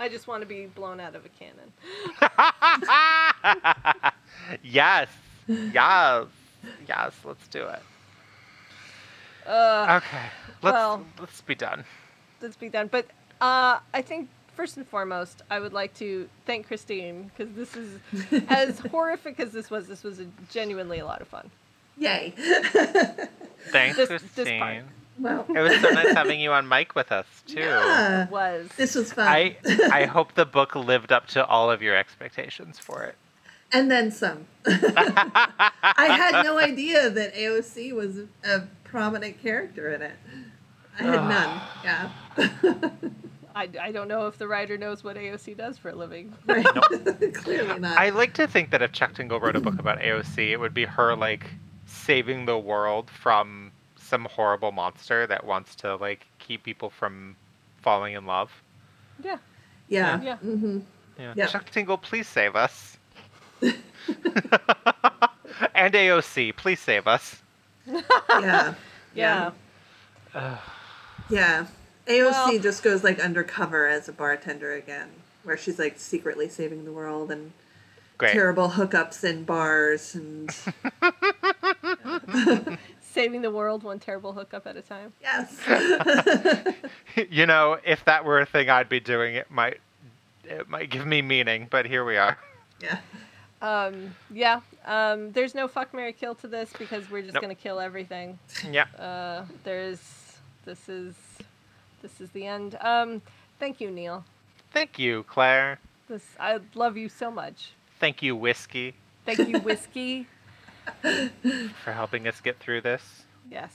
I 0.00 0.08
just 0.08 0.28
want 0.28 0.42
to 0.42 0.46
be 0.46 0.66
blown 0.66 1.00
out 1.00 1.16
of 1.16 1.24
a 1.24 1.28
cannon. 1.28 1.72
yes, 4.62 5.08
yes, 5.48 6.26
yes. 6.86 7.12
Let's 7.24 7.48
do 7.48 7.66
it. 7.66 7.82
Uh, 9.48 10.00
Okay, 10.02 10.26
let's 10.62 10.74
well- 10.74 11.04
let's 11.18 11.40
be 11.40 11.54
done. 11.54 11.84
let's 12.40 12.56
be 12.56 12.68
done. 12.68 12.88
But 12.88 13.06
uh, 13.40 13.78
I 13.94 14.02
think 14.02 14.28
first 14.54 14.76
and 14.76 14.86
foremost, 14.86 15.42
I 15.50 15.58
would 15.60 15.72
like 15.72 15.94
to 15.98 16.28
thank 16.46 16.66
Christine 16.66 17.30
because 17.36 17.54
this 17.54 17.76
is 17.76 17.98
as 18.48 18.78
horrific 18.80 19.40
as 19.40 19.52
this 19.52 19.70
was. 19.70 19.86
This 19.86 20.02
was 20.02 20.20
a, 20.20 20.26
genuinely 20.50 20.98
a 20.98 21.06
lot 21.06 21.20
of 21.20 21.28
fun. 21.28 21.50
Yay. 21.96 22.32
Thanks, 23.70 23.96
This- 23.96 24.08
this 24.08 24.22
Christine. 24.34 24.60
part. 24.60 24.84
well, 25.18 25.46
It 25.48 25.60
was 25.60 25.80
so 25.80 25.90
nice 25.90 26.12
having 26.14 26.38
you 26.44 26.52
on 26.52 26.68
mic 26.68 26.94
with 26.94 27.10
us 27.12 27.26
too. 27.46 27.60
yeah. 27.60 28.24
It 28.24 28.30
was 28.30 28.68
This 28.76 28.94
was 28.94 29.12
fun. 29.12 29.26
I 29.26 29.56
I 29.92 30.04
hope 30.04 30.34
the 30.34 30.46
book 30.46 30.74
lived 30.76 31.10
up 31.12 31.26
to 31.28 31.44
all 31.46 31.70
of 31.70 31.82
your 31.82 31.96
expectations 31.96 32.78
for 32.78 33.02
it. 33.04 33.16
and 33.72 33.90
then 33.90 34.10
some. 34.10 34.46
I 34.66 36.06
had 36.16 36.42
no 36.42 36.58
idea 36.58 37.10
that 37.10 37.34
AOC 37.34 37.92
was 37.92 38.18
a 38.44 38.62
prominent 38.90 39.40
character 39.40 39.92
in 39.92 40.02
it. 40.02 40.16
I 40.98 41.02
had 41.04 41.28
none. 41.28 41.60
Yeah. 41.84 42.10
I, 43.54 43.68
I 43.80 43.92
don't 43.92 44.08
know 44.08 44.26
if 44.26 44.38
the 44.38 44.46
writer 44.46 44.76
knows 44.78 45.02
what 45.02 45.16
AOC 45.16 45.56
does 45.56 45.78
for 45.78 45.90
a 45.90 45.94
living. 45.94 46.32
right. 46.46 46.64
Clearly 47.34 47.78
not. 47.78 47.98
I 47.98 48.10
like 48.10 48.34
to 48.34 48.46
think 48.46 48.70
that 48.70 48.82
if 48.82 48.92
Chuck 48.92 49.14
Tingle 49.14 49.40
wrote 49.40 49.56
a 49.56 49.60
book 49.60 49.78
about 49.78 49.98
AOC, 50.00 50.50
it 50.50 50.58
would 50.58 50.74
be 50.74 50.84
her 50.84 51.16
like 51.16 51.50
saving 51.86 52.46
the 52.46 52.58
world 52.58 53.10
from 53.10 53.72
some 53.96 54.26
horrible 54.26 54.72
monster 54.72 55.26
that 55.26 55.44
wants 55.44 55.74
to 55.76 55.96
like 55.96 56.26
keep 56.38 56.62
people 56.62 56.90
from 56.90 57.36
falling 57.82 58.14
in 58.14 58.26
love. 58.26 58.50
Yeah. 59.22 59.38
yeah. 59.88 60.20
Yeah. 60.22 60.36
hmm 60.36 60.78
Yeah. 61.18 61.34
Yeah. 61.36 61.46
Chuck 61.46 61.70
Tingle, 61.70 61.98
please 61.98 62.28
save 62.28 62.54
us. 62.56 62.96
and 63.60 63.74
AOC, 65.94 66.56
please 66.56 66.78
save 66.80 67.06
us. 67.08 67.42
Yeah. 68.30 68.74
Yeah. 69.14 69.50
Ugh. 70.34 70.58
Yeah. 71.30 71.66
AOC 72.06 72.30
Well- 72.30 72.58
just 72.58 72.82
goes 72.82 73.04
like 73.04 73.20
undercover 73.20 73.86
as 73.86 74.08
a 74.08 74.12
bartender 74.12 74.72
again, 74.72 75.08
where 75.44 75.58
she's 75.58 75.78
like 75.78 75.98
secretly 75.98 76.48
saving 76.48 76.86
the 76.86 76.92
world 76.92 77.30
and 77.30 77.52
Great. 78.16 78.32
terrible 78.32 78.70
hookups 78.70 79.22
in 79.24 79.44
bars 79.44 80.14
and 80.14 80.50
Saving 83.00 83.42
the 83.42 83.50
world 83.50 83.82
one 83.82 83.98
terrible 83.98 84.32
hookup 84.32 84.66
at 84.66 84.76
a 84.76 84.82
time. 84.82 85.12
yes. 85.20 85.58
you 87.30 87.46
know, 87.46 87.78
if 87.84 88.04
that 88.04 88.24
were 88.24 88.40
a 88.40 88.46
thing 88.46 88.70
I'd 88.70 88.88
be 88.88 89.00
doing, 89.00 89.34
it 89.34 89.50
might 89.50 89.80
it 90.44 90.68
might 90.68 90.90
give 90.90 91.06
me 91.06 91.20
meaning, 91.20 91.66
but 91.70 91.86
here 91.86 92.04
we 92.04 92.16
are. 92.16 92.38
yeah. 92.82 92.98
Um, 93.60 94.14
yeah. 94.32 94.60
Um, 94.84 95.32
there's 95.32 95.54
no 95.54 95.66
fuck 95.68 95.92
Mary 95.92 96.12
kill 96.12 96.34
to 96.36 96.46
this 96.48 96.70
because 96.78 97.10
we're 97.10 97.22
just 97.22 97.34
Nope. 97.34 97.42
gonna 97.42 97.54
kill 97.54 97.80
everything. 97.80 98.38
Yeah. 98.70 98.84
Uh, 98.98 99.44
there's 99.64 100.00
this 100.64 100.88
is 100.88 101.14
this 102.02 102.20
is 102.20 102.30
the 102.30 102.46
end. 102.46 102.76
Um, 102.80 103.20
thank 103.58 103.80
you, 103.80 103.90
Neil. 103.90 104.24
Thank 104.72 104.98
you, 104.98 105.24
Claire. 105.24 105.78
This 106.08 106.22
I 106.38 106.58
love 106.74 106.96
you 106.96 107.08
so 107.08 107.30
much. 107.30 107.72
Thank 108.00 108.22
you, 108.22 108.36
Whiskey, 108.36 108.94
Thank 109.26 109.48
you, 109.48 109.58
whiskey. 109.60 110.26
for 111.02 111.92
helping 111.92 112.26
us 112.28 112.40
get 112.40 112.58
through 112.60 112.80
this. 112.82 113.02
Yes. 113.50 113.72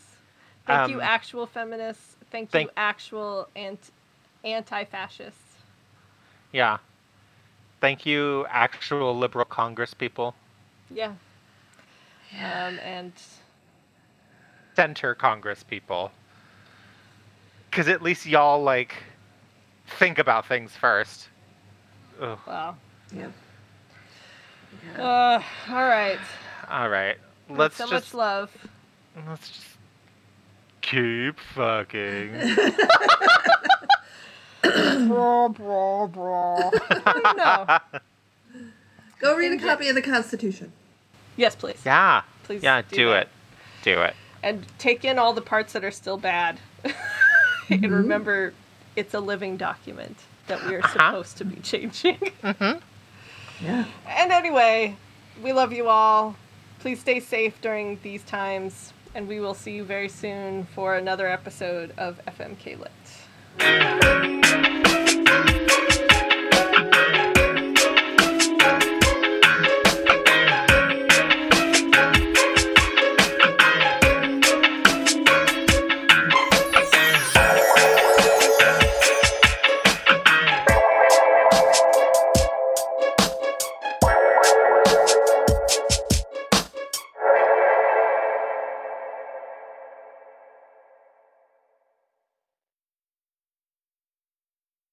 Thank 0.65 0.89
you, 0.91 0.95
Um, 0.97 1.01
actual 1.01 1.45
feminists. 1.45 2.15
Thank, 2.31 2.49
thank- 2.49 2.67
you, 2.69 2.73
actual 2.77 3.47
ant- 3.55 3.91
anti-fascists. 4.43 5.39
Yeah. 6.51 6.77
Thank 7.83 8.05
you, 8.05 8.45
actual 8.49 9.13
liberal 9.13 9.43
Congress 9.43 9.93
people. 9.93 10.35
Yeah. 10.89 11.11
Um, 12.31 12.79
and 12.79 13.11
Center 14.73 15.13
Congress 15.13 15.63
people. 15.63 16.09
Because 17.69 17.89
at 17.89 18.01
least 18.01 18.25
y'all, 18.25 18.63
like, 18.63 18.95
think 19.99 20.17
about 20.17 20.47
things 20.47 20.71
first. 20.71 21.27
Ugh. 22.21 22.39
wow. 22.47 22.77
Yeah. 23.13 23.27
Uh, 24.97 25.43
all 25.67 25.83
right. 25.83 26.19
All 26.69 26.87
right. 26.87 27.17
Let's 27.49 27.75
so 27.75 27.89
just 27.89 28.13
much 28.13 28.17
love. 28.17 28.57
let's 29.27 29.49
just 29.49 29.67
keep 30.81 31.37
fucking. 31.37 32.55
bro, 34.63 35.49
bro, 35.49 36.07
bro. 36.07 36.71
no. 37.35 37.79
Go 39.19 39.35
read 39.37 39.51
a 39.53 39.57
copy 39.63 39.87
of 39.89 39.95
the 39.95 40.01
Constitution. 40.01 40.71
Yes, 41.37 41.55
please. 41.55 41.79
yeah. 41.85 42.21
Please 42.43 42.61
Yeah. 42.63 42.81
do 42.81 42.95
Do, 42.95 43.11
it. 43.13 43.27
Do 43.83 44.01
it. 44.01 44.15
And 44.41 44.65
take 44.77 45.05
in 45.05 45.17
all 45.19 45.33
the 45.33 45.41
parts 45.41 45.73
that 45.73 45.83
are 45.83 45.91
still 45.91 46.17
bad. 46.17 46.59
and 47.69 47.91
remember, 47.91 48.53
it's 48.95 49.13
a 49.13 49.19
living 49.19 49.55
document 49.57 50.17
that 50.47 50.63
we 50.65 50.75
are 50.75 50.79
Uh-huh. 50.79 50.91
supposed 51.11 51.37
to 51.37 51.45
be 51.45 51.57
changing. 51.61 52.17
Yeah. 53.61 53.85
and 54.07 54.31
anyway, 54.33 54.97
we 55.41 55.53
love 55.53 55.71
you 55.71 55.87
all. 55.87 56.35
Please 56.79 56.99
stay 56.99 57.19
safe 57.21 57.61
during 57.61 57.97
these 58.03 58.23
times. 58.23 58.91
And 59.15 59.27
we 59.27 59.39
will 59.39 59.53
see 59.53 59.71
you 59.73 59.83
very 59.85 60.09
soon 60.09 60.65
for 60.73 60.95
another 60.95 61.27
episode 61.29 61.93
of 61.97 62.19
FMK 62.25 62.77
Lit. 62.79 64.42